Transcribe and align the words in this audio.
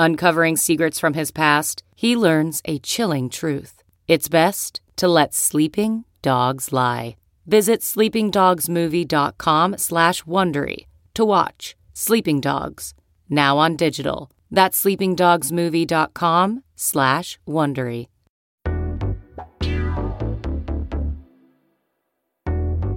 Uncovering 0.00 0.56
secrets 0.56 0.98
from 0.98 1.12
his 1.12 1.30
past, 1.30 1.82
he 1.94 2.16
learns 2.16 2.62
a 2.64 2.78
chilling 2.78 3.28
truth. 3.28 3.82
It's 4.08 4.30
best 4.30 4.80
to 4.96 5.06
let 5.06 5.34
sleeping 5.34 6.06
dogs 6.22 6.72
lie. 6.72 7.16
Visit 7.46 7.82
sleepingdogsmovie.com 7.82 9.76
slash 9.76 10.22
Wondery 10.22 10.86
to 11.12 11.22
watch 11.22 11.76
Sleeping 11.92 12.40
Dogs, 12.40 12.94
now 13.28 13.58
on 13.58 13.76
digital. 13.76 14.30
That's 14.50 14.82
sleepingdogsmovie.com 14.82 16.62
slash 16.76 17.38
Wondery. 17.46 18.06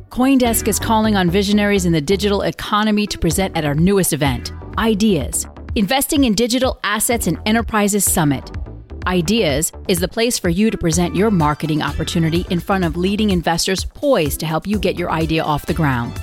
Coindesk 0.09 0.69
is 0.69 0.80
calling 0.80 1.17
on 1.17 1.30
visionaries 1.30 1.83
in 1.85 1.91
the 1.91 2.00
digital 2.00 2.44
economy 2.44 3.06
to 3.08 3.17
present 3.17 3.58
at 3.58 3.66
our 3.66 3.75
newest 3.75 4.13
event, 4.13 4.53
Ideas 4.78 5.45
Investing 5.75 6.25
in 6.25 6.35
Digital 6.35 6.79
Assets 6.83 7.25
and 7.25 7.39
Enterprises 7.47 8.05
Summit. 8.05 8.52
Ideas 9.07 9.71
is 9.88 9.99
the 9.99 10.07
place 10.07 10.38
for 10.38 10.49
you 10.49 10.69
to 10.69 10.77
present 10.77 11.16
your 11.16 11.31
marketing 11.31 11.81
opportunity 11.81 12.45
in 12.52 12.59
front 12.59 12.83
of 12.83 12.95
leading 12.95 13.31
investors 13.31 13.83
poised 13.83 14.39
to 14.41 14.45
help 14.45 14.67
you 14.67 14.77
get 14.77 14.99
your 14.99 15.09
idea 15.09 15.41
off 15.41 15.66
the 15.66 15.73
ground. 15.73 16.21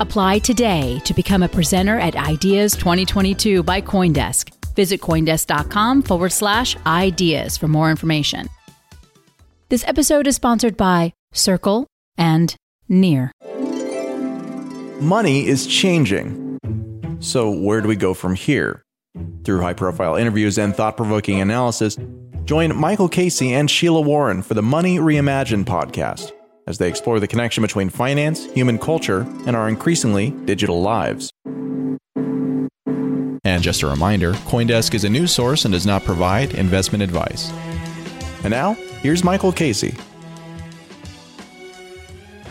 Apply 0.00 0.38
today 0.38 0.98
to 1.04 1.12
become 1.12 1.42
a 1.42 1.48
presenter 1.48 1.98
at 1.98 2.16
Ideas 2.16 2.74
2022 2.74 3.62
by 3.62 3.82
Coindesk. 3.82 4.50
Visit 4.74 5.02
Coindesk.com 5.02 6.00
forward 6.00 6.32
slash 6.32 6.74
ideas 6.86 7.58
for 7.58 7.68
more 7.68 7.90
information. 7.90 8.48
This 9.68 9.84
episode 9.86 10.26
is 10.26 10.36
sponsored 10.36 10.78
by 10.78 11.12
Circle 11.34 11.86
and 12.16 12.56
Near. 12.88 13.30
Money 15.02 15.46
is 15.46 15.66
changing. 15.66 16.58
So, 17.20 17.50
where 17.50 17.82
do 17.82 17.88
we 17.88 17.96
go 17.96 18.14
from 18.14 18.34
here? 18.34 18.82
Through 19.44 19.60
high 19.60 19.74
profile 19.74 20.16
interviews 20.16 20.58
and 20.58 20.74
thought 20.74 20.96
provoking 20.96 21.40
analysis, 21.40 21.96
join 22.44 22.76
Michael 22.76 23.08
Casey 23.08 23.52
and 23.54 23.70
Sheila 23.70 24.00
Warren 24.00 24.42
for 24.42 24.54
the 24.54 24.62
Money 24.62 24.98
Reimagined 24.98 25.64
podcast 25.64 26.32
as 26.66 26.78
they 26.78 26.88
explore 26.88 27.20
the 27.20 27.28
connection 27.28 27.62
between 27.62 27.88
finance, 27.88 28.44
human 28.46 28.78
culture, 28.78 29.20
and 29.46 29.54
our 29.54 29.68
increasingly 29.68 30.30
digital 30.46 30.82
lives. 30.82 31.30
And 33.44 33.62
just 33.62 33.82
a 33.82 33.86
reminder 33.86 34.32
Coindesk 34.32 34.94
is 34.94 35.04
a 35.04 35.08
news 35.08 35.32
source 35.32 35.64
and 35.64 35.72
does 35.72 35.86
not 35.86 36.04
provide 36.04 36.54
investment 36.54 37.02
advice. 37.04 37.52
And 38.42 38.50
now, 38.50 38.74
here's 39.02 39.22
Michael 39.22 39.52
Casey. 39.52 39.94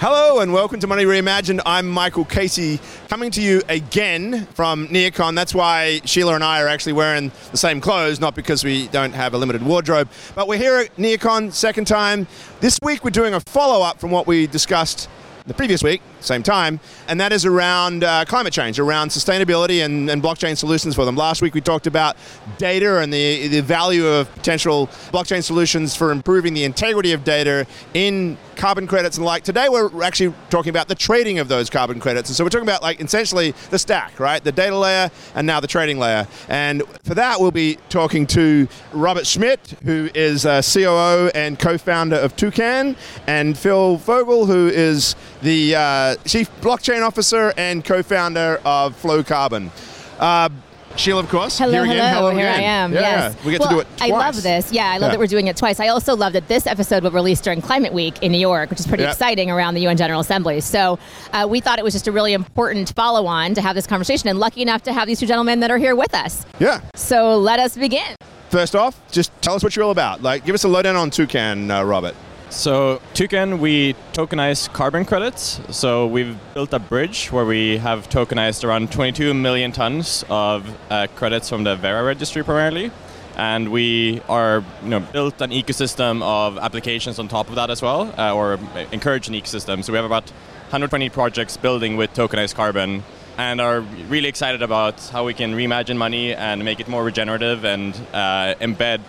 Hello 0.08 0.40
and 0.40 0.54
welcome 0.54 0.80
to 0.80 0.86
Money 0.86 1.04
Reimagined. 1.04 1.62
I'm 1.66 1.88
Michael 1.88 2.26
Casey, 2.26 2.80
coming 3.10 3.32
to 3.32 3.42
you 3.42 3.64
again 3.68 4.46
from 4.54 4.88
NearCon. 4.90 5.34
That's 5.34 5.56
why 5.56 6.00
Sheila 6.06 6.36
and 6.36 6.44
I 6.44 6.62
are 6.62 6.68
actually 6.68 6.94
wearing 6.94 7.32
the 7.50 7.58
same 7.58 7.82
clothes, 7.82 8.20
not 8.20 8.36
because 8.36 8.64
we 8.64 8.88
don't 8.90 9.14
have 9.14 9.34
a 9.34 9.40
limited 9.40 9.64
wardrobe. 9.64 10.08
But 10.36 10.48
we're 10.48 10.60
here 10.60 10.76
at 10.76 10.96
NearCon, 10.98 11.52
second 11.52 11.88
time. 11.88 12.28
This 12.60 12.78
week 12.84 13.04
we're 13.04 13.10
doing 13.10 13.34
a 13.34 13.40
follow 13.40 13.84
up 13.84 14.00
from 14.00 14.12
what 14.12 14.28
we 14.28 14.46
discussed 14.46 15.10
the 15.48 15.56
previous 15.56 15.82
week, 15.82 16.04
same 16.26 16.44
time, 16.44 16.80
and 17.08 17.20
that 17.20 17.32
is 17.32 17.46
around 17.46 18.04
uh, 18.04 18.26
climate 18.26 18.54
change, 18.54 18.80
around 18.80 19.10
sustainability 19.10 19.86
and, 19.86 20.10
and, 20.10 20.22
blockchain 20.22 20.58
solutions 20.58 20.96
for 20.96 21.06
them. 21.06 21.16
Last 21.16 21.42
week 21.42 21.54
we 21.54 21.62
talked 21.62 21.88
about 21.88 22.18
data 22.58 23.00
and 23.00 23.14
the, 23.14 23.48
the 23.48 23.62
value 23.62 24.08
of 24.08 24.34
potential 24.34 24.88
blockchain 25.12 25.44
solutions 25.44 25.96
for 25.96 26.12
improving 26.12 26.54
the 26.54 26.64
integrity 26.64 27.12
of 27.12 27.24
data 27.24 27.68
in 27.94 28.38
carbon 28.56 28.88
credits 28.88 29.18
and 29.18 29.26
like. 29.26 29.44
Today 29.44 29.68
we're 29.70 30.04
actually 30.04 30.34
talking 30.50 30.70
about 30.70 30.88
the 30.88 30.96
trading 30.96 31.40
of 31.40 31.48
those 31.48 31.70
carbon 31.70 32.00
credits. 32.00 32.30
And 32.30 32.36
so 32.36 32.44
we're 32.44 32.50
talking 32.50 32.68
about 32.68 32.82
like 32.82 33.00
essentially 33.02 33.52
the 33.70 33.80
stack, 33.80 34.20
right? 34.20 34.44
The 34.44 34.52
data 34.52 34.78
layer 34.78 35.12
and 35.36 35.46
now 35.46 35.60
the 35.60 35.68
trading 35.68 36.00
layer. 36.00 36.28
And 36.50 36.84
for 37.04 37.14
that 37.16 37.40
we'll 37.40 37.52
be 37.52 37.78
talking 37.90 38.26
to 38.28 38.68
Robert 38.94 39.28
Schmidt, 39.28 39.76
who 39.84 40.10
is 40.16 40.46
a 40.46 40.62
COO 40.62 41.30
and 41.36 41.60
co-founder 41.60 42.16
of 42.16 42.36
Toucan, 42.36 42.96
and 43.28 43.58
Phil 43.58 43.98
Fogel, 43.98 44.46
who 44.46 44.68
is 44.68 45.16
the 45.42 45.76
uh, 45.76 46.15
chief 46.26 46.50
blockchain 46.62 47.06
officer 47.06 47.54
and 47.58 47.84
co-founder 47.84 48.62
of 48.66 48.96
Flow 48.96 49.24
Carbon. 49.24 49.72
Uh, 50.20 50.50
Sheila, 50.98 51.20
of 51.20 51.30
course. 51.30 51.58
Hello, 51.58 51.84
here 51.84 51.94
hello. 51.94 52.08
Hello 52.08 52.30
here 52.30 52.48
again. 52.48 52.60
I 52.60 52.64
am. 52.64 52.94
Yeah, 52.94 53.00
yes. 53.02 53.44
we 53.44 53.52
get 53.52 53.60
well, 53.60 53.70
to 53.70 53.76
do 53.76 53.80
it 53.82 53.88
twice. 53.98 54.12
I 54.12 54.16
love 54.16 54.42
this. 54.42 54.72
Yeah, 54.72 54.86
I 54.86 54.94
love 54.94 55.02
Yeah. 55.02 55.10
that 55.10 55.20
we're 55.20 55.28
doing 55.28 55.48
it 55.48 55.58
twice. 55.58 55.82
I 55.82 55.90
also 55.90 56.16
love 56.16 56.32
that 56.34 56.48
this 56.48 56.66
episode 56.66 57.04
will 57.04 57.12
release 57.12 57.42
during 57.42 57.62
Climate 57.62 57.92
Week 57.92 58.18
in 58.24 58.32
New 58.32 58.38
York, 58.38 58.70
which 58.70 58.80
is 58.80 58.88
pretty 58.88 59.04
Yeah. 59.04 59.12
exciting 59.12 59.52
around 59.52 59.74
the 59.74 59.82
UN 59.82 59.98
General 59.98 60.22
Assembly. 60.22 60.62
So 60.62 60.98
uh, 61.34 61.48
we 61.50 61.60
thought 61.60 61.80
it 61.80 61.84
was 61.84 61.94
just 61.94 62.08
a 62.08 62.14
really 62.14 62.32
important 62.32 62.94
follow 62.96 63.26
on 63.26 63.54
to 63.56 63.62
have 63.62 63.76
this 63.76 63.88
conversation, 63.88 64.30
and 64.30 64.40
lucky 64.40 64.62
enough 64.62 64.84
to 64.84 64.94
have 64.94 65.06
these 65.06 65.20
two 65.20 65.28
gentlemen 65.28 65.60
that 65.60 65.70
are 65.70 65.78
here 65.78 65.98
with 65.98 66.14
us. 66.14 66.46
Yeah. 66.60 66.80
So 66.96 67.38
let 67.38 67.60
us 67.60 67.76
begin. 67.76 68.16
First 68.50 68.74
off, 68.74 68.98
just 69.12 69.32
tell 69.42 69.56
us 69.56 69.64
what 69.64 69.76
you're 69.76 69.84
all 69.84 69.92
about. 69.92 70.24
Like, 70.24 70.46
give 70.46 70.56
us 70.56 70.64
a 70.64 70.70
lowdown 70.70 70.96
on 70.96 71.10
Toucan, 71.10 71.70
uh, 71.72 71.84
Robert. 71.84 72.16
So 72.56 73.02
Toucan, 73.14 73.60
we 73.60 73.96
tokenize 74.14 74.72
carbon 74.72 75.04
credits. 75.04 75.60
So 75.72 76.08
we've 76.08 76.38
built 76.54 76.72
a 76.74 76.80
bridge 76.80 77.30
where 77.30 77.44
we 77.44 77.78
have 77.80 78.08
tokenized 78.08 78.64
around 78.64 78.94
22 78.94 79.34
million 79.34 79.74
tons 79.74 80.24
of 80.30 80.66
uh, 80.90 81.08
credits 81.16 81.50
from 81.50 81.66
the 81.66 81.76
Verra 81.76 82.02
registry 82.06 82.46
primarily. 82.46 82.92
And 83.36 83.74
we 83.74 84.22
are, 84.30 84.64
you 84.82 84.90
know, 84.90 85.02
built 85.02 85.42
an 85.42 85.52
ecosystem 85.52 86.24
of 86.24 86.58
applications 86.58 87.20
on 87.20 87.28
top 87.28 87.50
of 87.50 87.56
that 87.56 87.70
as 87.70 87.82
well, 87.82 88.14
uh, 88.18 88.34
or 88.34 88.58
encourage 88.94 89.28
an 89.28 89.34
ecosystem. 89.34 89.84
So 89.84 89.92
we 89.92 89.98
have 89.98 90.06
about 90.06 90.30
120 90.70 91.10
projects 91.10 91.58
building 91.58 91.98
with 91.98 92.14
tokenized 92.14 92.56
carbon, 92.56 93.04
and 93.38 93.60
are 93.60 93.82
really 94.08 94.30
excited 94.30 94.62
about 94.62 95.02
how 95.10 95.26
we 95.26 95.34
can 95.34 95.56
reimagine 95.56 95.98
money 95.98 96.34
and 96.34 96.64
make 96.64 96.80
it 96.80 96.88
more 96.88 97.04
regenerative 97.04 97.66
and 97.66 97.94
uh, 98.14 98.56
embed 98.62 99.02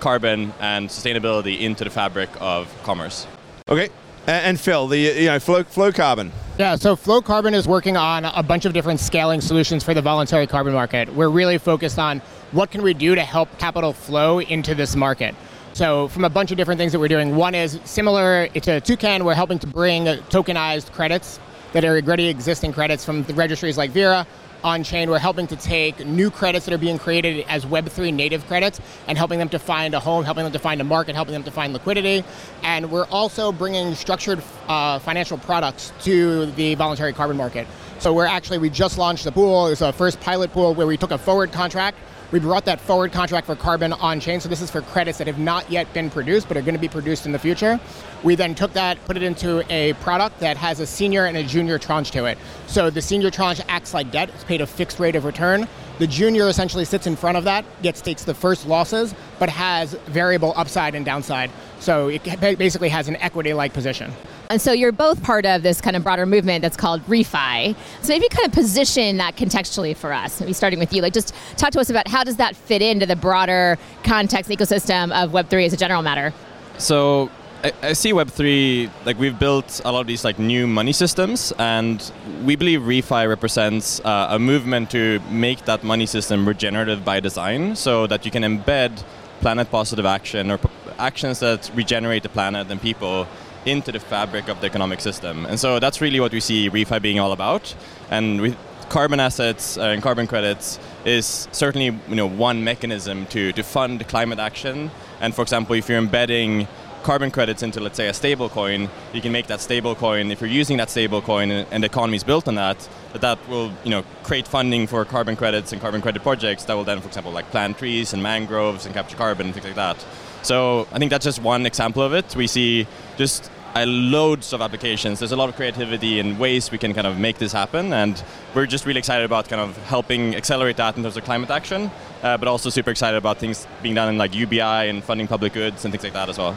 carbon 0.00 0.52
and 0.60 0.88
sustainability 0.88 1.60
into 1.60 1.84
the 1.84 1.90
fabric 1.90 2.30
of 2.40 2.72
commerce. 2.82 3.26
Okay. 3.68 3.88
And 4.26 4.58
Phil, 4.58 4.88
the 4.88 4.98
you 4.98 5.26
know 5.26 5.38
flow, 5.38 5.64
flow 5.64 5.92
carbon. 5.92 6.32
Yeah, 6.56 6.76
so 6.76 6.94
Flow 6.94 7.20
Carbon 7.20 7.52
is 7.52 7.66
working 7.66 7.96
on 7.96 8.24
a 8.24 8.42
bunch 8.42 8.64
of 8.64 8.72
different 8.72 9.00
scaling 9.00 9.40
solutions 9.40 9.82
for 9.82 9.92
the 9.92 10.00
voluntary 10.00 10.46
carbon 10.46 10.72
market. 10.72 11.12
We're 11.12 11.28
really 11.28 11.58
focused 11.58 11.98
on 11.98 12.20
what 12.52 12.70
can 12.70 12.82
we 12.82 12.94
do 12.94 13.16
to 13.16 13.22
help 13.22 13.58
capital 13.58 13.92
flow 13.92 14.40
into 14.40 14.72
this 14.74 14.94
market. 14.94 15.34
So 15.72 16.06
from 16.06 16.24
a 16.24 16.30
bunch 16.30 16.52
of 16.52 16.56
different 16.56 16.78
things 16.78 16.92
that 16.92 17.00
we're 17.00 17.08
doing, 17.08 17.34
one 17.34 17.56
is 17.56 17.80
similar 17.84 18.46
to 18.46 18.80
Toucan, 18.80 19.24
we're 19.24 19.34
helping 19.34 19.58
to 19.58 19.66
bring 19.66 20.04
tokenized 20.04 20.92
credits 20.92 21.40
that 21.72 21.84
are 21.84 21.96
already 21.96 22.28
existing 22.28 22.72
credits 22.72 23.04
from 23.04 23.24
the 23.24 23.34
registries 23.34 23.76
like 23.76 23.90
Verra 23.90 24.24
on 24.64 24.82
chain. 24.82 25.10
We're 25.10 25.18
helping 25.18 25.46
to 25.48 25.56
take 25.56 26.04
new 26.04 26.30
credits 26.30 26.64
that 26.64 26.74
are 26.74 26.78
being 26.78 26.98
created 26.98 27.44
as 27.48 27.66
Web3 27.66 28.12
native 28.12 28.44
credits 28.46 28.80
and 29.06 29.16
helping 29.16 29.38
them 29.38 29.50
to 29.50 29.58
find 29.58 29.94
a 29.94 30.00
home, 30.00 30.24
helping 30.24 30.42
them 30.42 30.52
to 30.54 30.58
find 30.58 30.80
a 30.80 30.84
market, 30.84 31.14
helping 31.14 31.34
them 31.34 31.44
to 31.44 31.50
find 31.50 31.72
liquidity. 31.74 32.24
And 32.62 32.90
we're 32.90 33.06
also 33.06 33.52
bringing 33.52 33.94
structured 33.94 34.42
uh, 34.66 34.98
financial 34.98 35.36
products 35.36 35.92
to 36.04 36.46
the 36.52 36.74
voluntary 36.76 37.12
carbon 37.12 37.36
market. 37.36 37.66
So 37.98 38.12
we're 38.12 38.26
actually, 38.26 38.58
we 38.58 38.70
just 38.70 38.98
launched 38.98 39.26
a 39.26 39.32
pool. 39.32 39.66
It's 39.66 39.82
a 39.82 39.92
first 39.92 40.18
pilot 40.20 40.50
pool 40.52 40.74
where 40.74 40.86
we 40.86 40.96
took 40.96 41.10
a 41.10 41.18
forward 41.18 41.52
contract 41.52 41.98
we 42.32 42.40
brought 42.40 42.64
that 42.64 42.80
forward 42.80 43.12
contract 43.12 43.46
for 43.46 43.56
carbon 43.56 43.92
on 43.92 44.20
chain. 44.20 44.40
So 44.40 44.48
this 44.48 44.60
is 44.60 44.70
for 44.70 44.80
credits 44.82 45.18
that 45.18 45.26
have 45.26 45.38
not 45.38 45.70
yet 45.70 45.92
been 45.92 46.10
produced 46.10 46.48
but 46.48 46.56
are 46.56 46.62
going 46.62 46.74
to 46.74 46.80
be 46.80 46.88
produced 46.88 47.26
in 47.26 47.32
the 47.32 47.38
future. 47.38 47.78
We 48.22 48.34
then 48.34 48.54
took 48.54 48.72
that, 48.72 49.02
put 49.04 49.16
it 49.16 49.22
into 49.22 49.64
a 49.72 49.92
product 49.94 50.40
that 50.40 50.56
has 50.56 50.80
a 50.80 50.86
senior 50.86 51.26
and 51.26 51.36
a 51.36 51.42
junior 51.42 51.78
tranche 51.78 52.10
to 52.12 52.24
it. 52.24 52.38
So 52.66 52.90
the 52.90 53.02
senior 53.02 53.30
tranche 53.30 53.60
acts 53.68 53.94
like 53.94 54.10
debt. 54.10 54.30
It's 54.30 54.44
paid 54.44 54.60
a 54.60 54.66
fixed 54.66 54.98
rate 54.98 55.16
of 55.16 55.24
return. 55.24 55.68
The 55.98 56.06
junior 56.08 56.48
essentially 56.48 56.84
sits 56.84 57.06
in 57.06 57.14
front 57.14 57.36
of 57.36 57.44
that, 57.44 57.64
gets 57.82 58.00
takes 58.00 58.24
the 58.24 58.34
first 58.34 58.66
losses, 58.66 59.14
but 59.38 59.48
has 59.48 59.92
variable 60.06 60.52
upside 60.56 60.96
and 60.96 61.04
downside. 61.04 61.50
So 61.78 62.08
it 62.08 62.24
basically 62.40 62.88
has 62.88 63.06
an 63.06 63.16
equity-like 63.16 63.72
position. 63.72 64.12
And 64.54 64.62
so 64.62 64.70
you're 64.70 64.92
both 64.92 65.20
part 65.20 65.46
of 65.46 65.64
this 65.64 65.80
kind 65.80 65.96
of 65.96 66.04
broader 66.04 66.26
movement 66.26 66.62
that's 66.62 66.76
called 66.76 67.04
refi. 67.08 67.74
So 68.02 68.08
maybe 68.12 68.28
kind 68.28 68.46
of 68.46 68.52
position 68.52 69.16
that 69.16 69.34
contextually 69.34 69.96
for 69.96 70.12
us. 70.12 70.40
Maybe 70.40 70.52
starting 70.52 70.78
with 70.78 70.92
you, 70.92 71.02
like 71.02 71.12
just 71.12 71.34
talk 71.56 71.72
to 71.72 71.80
us 71.80 71.90
about 71.90 72.06
how 72.06 72.22
does 72.22 72.36
that 72.36 72.54
fit 72.54 72.80
into 72.80 73.04
the 73.04 73.16
broader 73.16 73.76
context 74.04 74.48
ecosystem 74.52 75.10
of 75.10 75.32
Web3 75.32 75.66
as 75.66 75.72
a 75.72 75.76
general 75.76 76.02
matter. 76.02 76.32
So 76.78 77.32
I, 77.64 77.72
I 77.82 77.92
see 77.94 78.12
Web3 78.12 78.90
like 79.04 79.18
we've 79.18 79.36
built 79.36 79.80
a 79.84 79.90
lot 79.90 80.02
of 80.02 80.06
these 80.06 80.24
like 80.24 80.38
new 80.38 80.68
money 80.68 80.92
systems, 80.92 81.52
and 81.58 82.12
we 82.44 82.54
believe 82.54 82.82
refi 82.82 83.28
represents 83.28 83.98
uh, 84.04 84.28
a 84.30 84.38
movement 84.38 84.88
to 84.92 85.18
make 85.30 85.64
that 85.64 85.82
money 85.82 86.06
system 86.06 86.46
regenerative 86.46 87.04
by 87.04 87.18
design, 87.18 87.74
so 87.74 88.06
that 88.06 88.24
you 88.24 88.30
can 88.30 88.44
embed 88.44 89.02
planet 89.40 89.68
positive 89.72 90.06
action 90.06 90.52
or 90.52 90.60
actions 90.96 91.40
that 91.40 91.68
regenerate 91.74 92.22
the 92.22 92.28
planet 92.28 92.70
and 92.70 92.80
people 92.80 93.26
into 93.66 93.92
the 93.92 94.00
fabric 94.00 94.48
of 94.48 94.60
the 94.60 94.66
economic 94.66 95.00
system. 95.00 95.46
And 95.46 95.58
so 95.58 95.78
that's 95.78 96.00
really 96.00 96.20
what 96.20 96.32
we 96.32 96.40
see 96.40 96.70
refi 96.70 97.00
being 97.00 97.18
all 97.18 97.32
about. 97.32 97.74
And 98.10 98.40
with 98.40 98.56
carbon 98.88 99.20
assets 99.20 99.78
uh, 99.78 99.82
and 99.82 100.02
carbon 100.02 100.26
credits 100.26 100.78
is 101.04 101.48
certainly 101.52 101.86
you 101.86 102.14
know 102.14 102.26
one 102.26 102.64
mechanism 102.64 103.26
to, 103.26 103.52
to 103.52 103.62
fund 103.62 104.06
climate 104.08 104.38
action. 104.38 104.90
And 105.20 105.34
for 105.34 105.42
example, 105.42 105.74
if 105.74 105.88
you're 105.88 105.98
embedding 105.98 106.68
carbon 107.02 107.30
credits 107.30 107.62
into 107.62 107.80
let's 107.80 107.96
say 107.96 108.08
a 108.08 108.14
stable 108.14 108.48
coin, 108.48 108.88
you 109.12 109.20
can 109.20 109.30
make 109.30 109.46
that 109.46 109.60
stable 109.60 109.94
coin 109.94 110.30
if 110.30 110.40
you're 110.40 110.48
using 110.48 110.78
that 110.78 110.90
stable 110.90 111.20
coin 111.20 111.50
and, 111.50 111.82
the 111.82 111.86
economy 111.86 112.16
is 112.16 112.24
built 112.24 112.48
on 112.48 112.54
that, 112.54 112.88
that 113.12 113.20
that 113.20 113.38
will 113.48 113.70
you 113.84 113.90
know 113.90 114.02
create 114.22 114.48
funding 114.48 114.86
for 114.86 115.04
carbon 115.04 115.36
credits 115.36 115.72
and 115.72 115.80
carbon 115.80 116.00
credit 116.00 116.22
projects 116.22 116.64
that 116.64 116.74
will 116.74 116.84
then 116.84 117.00
for 117.00 117.08
example 117.08 117.30
like 117.32 117.50
plant 117.50 117.78
trees 117.78 118.12
and 118.14 118.22
mangroves 118.22 118.86
and 118.86 118.94
capture 118.94 119.16
carbon 119.16 119.46
and 119.46 119.54
things 119.54 119.66
like 119.66 119.74
that. 119.74 120.04
So 120.44 120.86
I 120.92 120.98
think 120.98 121.10
that's 121.10 121.24
just 121.24 121.40
one 121.40 121.64
example 121.64 122.02
of 122.02 122.12
it. 122.12 122.36
We 122.36 122.46
see 122.46 122.86
just 123.16 123.50
uh, 123.74 123.86
loads 123.86 124.52
of 124.52 124.60
applications. 124.60 125.18
There's 125.18 125.32
a 125.32 125.36
lot 125.36 125.48
of 125.48 125.56
creativity 125.56 126.20
and 126.20 126.38
ways 126.38 126.70
we 126.70 126.76
can 126.76 126.92
kind 126.92 127.06
of 127.06 127.18
make 127.18 127.38
this 127.38 127.50
happen, 127.50 127.94
and 127.94 128.22
we're 128.54 128.66
just 128.66 128.84
really 128.84 128.98
excited 128.98 129.24
about 129.24 129.48
kind 129.48 129.62
of 129.62 129.76
helping 129.86 130.36
accelerate 130.36 130.76
that 130.76 130.98
in 130.98 131.02
terms 131.02 131.16
of 131.16 131.24
climate 131.24 131.50
action, 131.50 131.90
uh, 132.22 132.36
but 132.36 132.46
also 132.46 132.68
super 132.68 132.90
excited 132.90 133.16
about 133.16 133.38
things 133.38 133.66
being 133.82 133.94
done 133.94 134.10
in 134.10 134.18
like 134.18 134.34
UBI 134.34 134.88
and 134.90 135.02
funding 135.02 135.26
public 135.26 135.54
goods 135.54 135.84
and 135.84 135.92
things 135.92 136.04
like 136.04 136.12
that 136.12 136.28
as 136.28 136.36
well. 136.36 136.54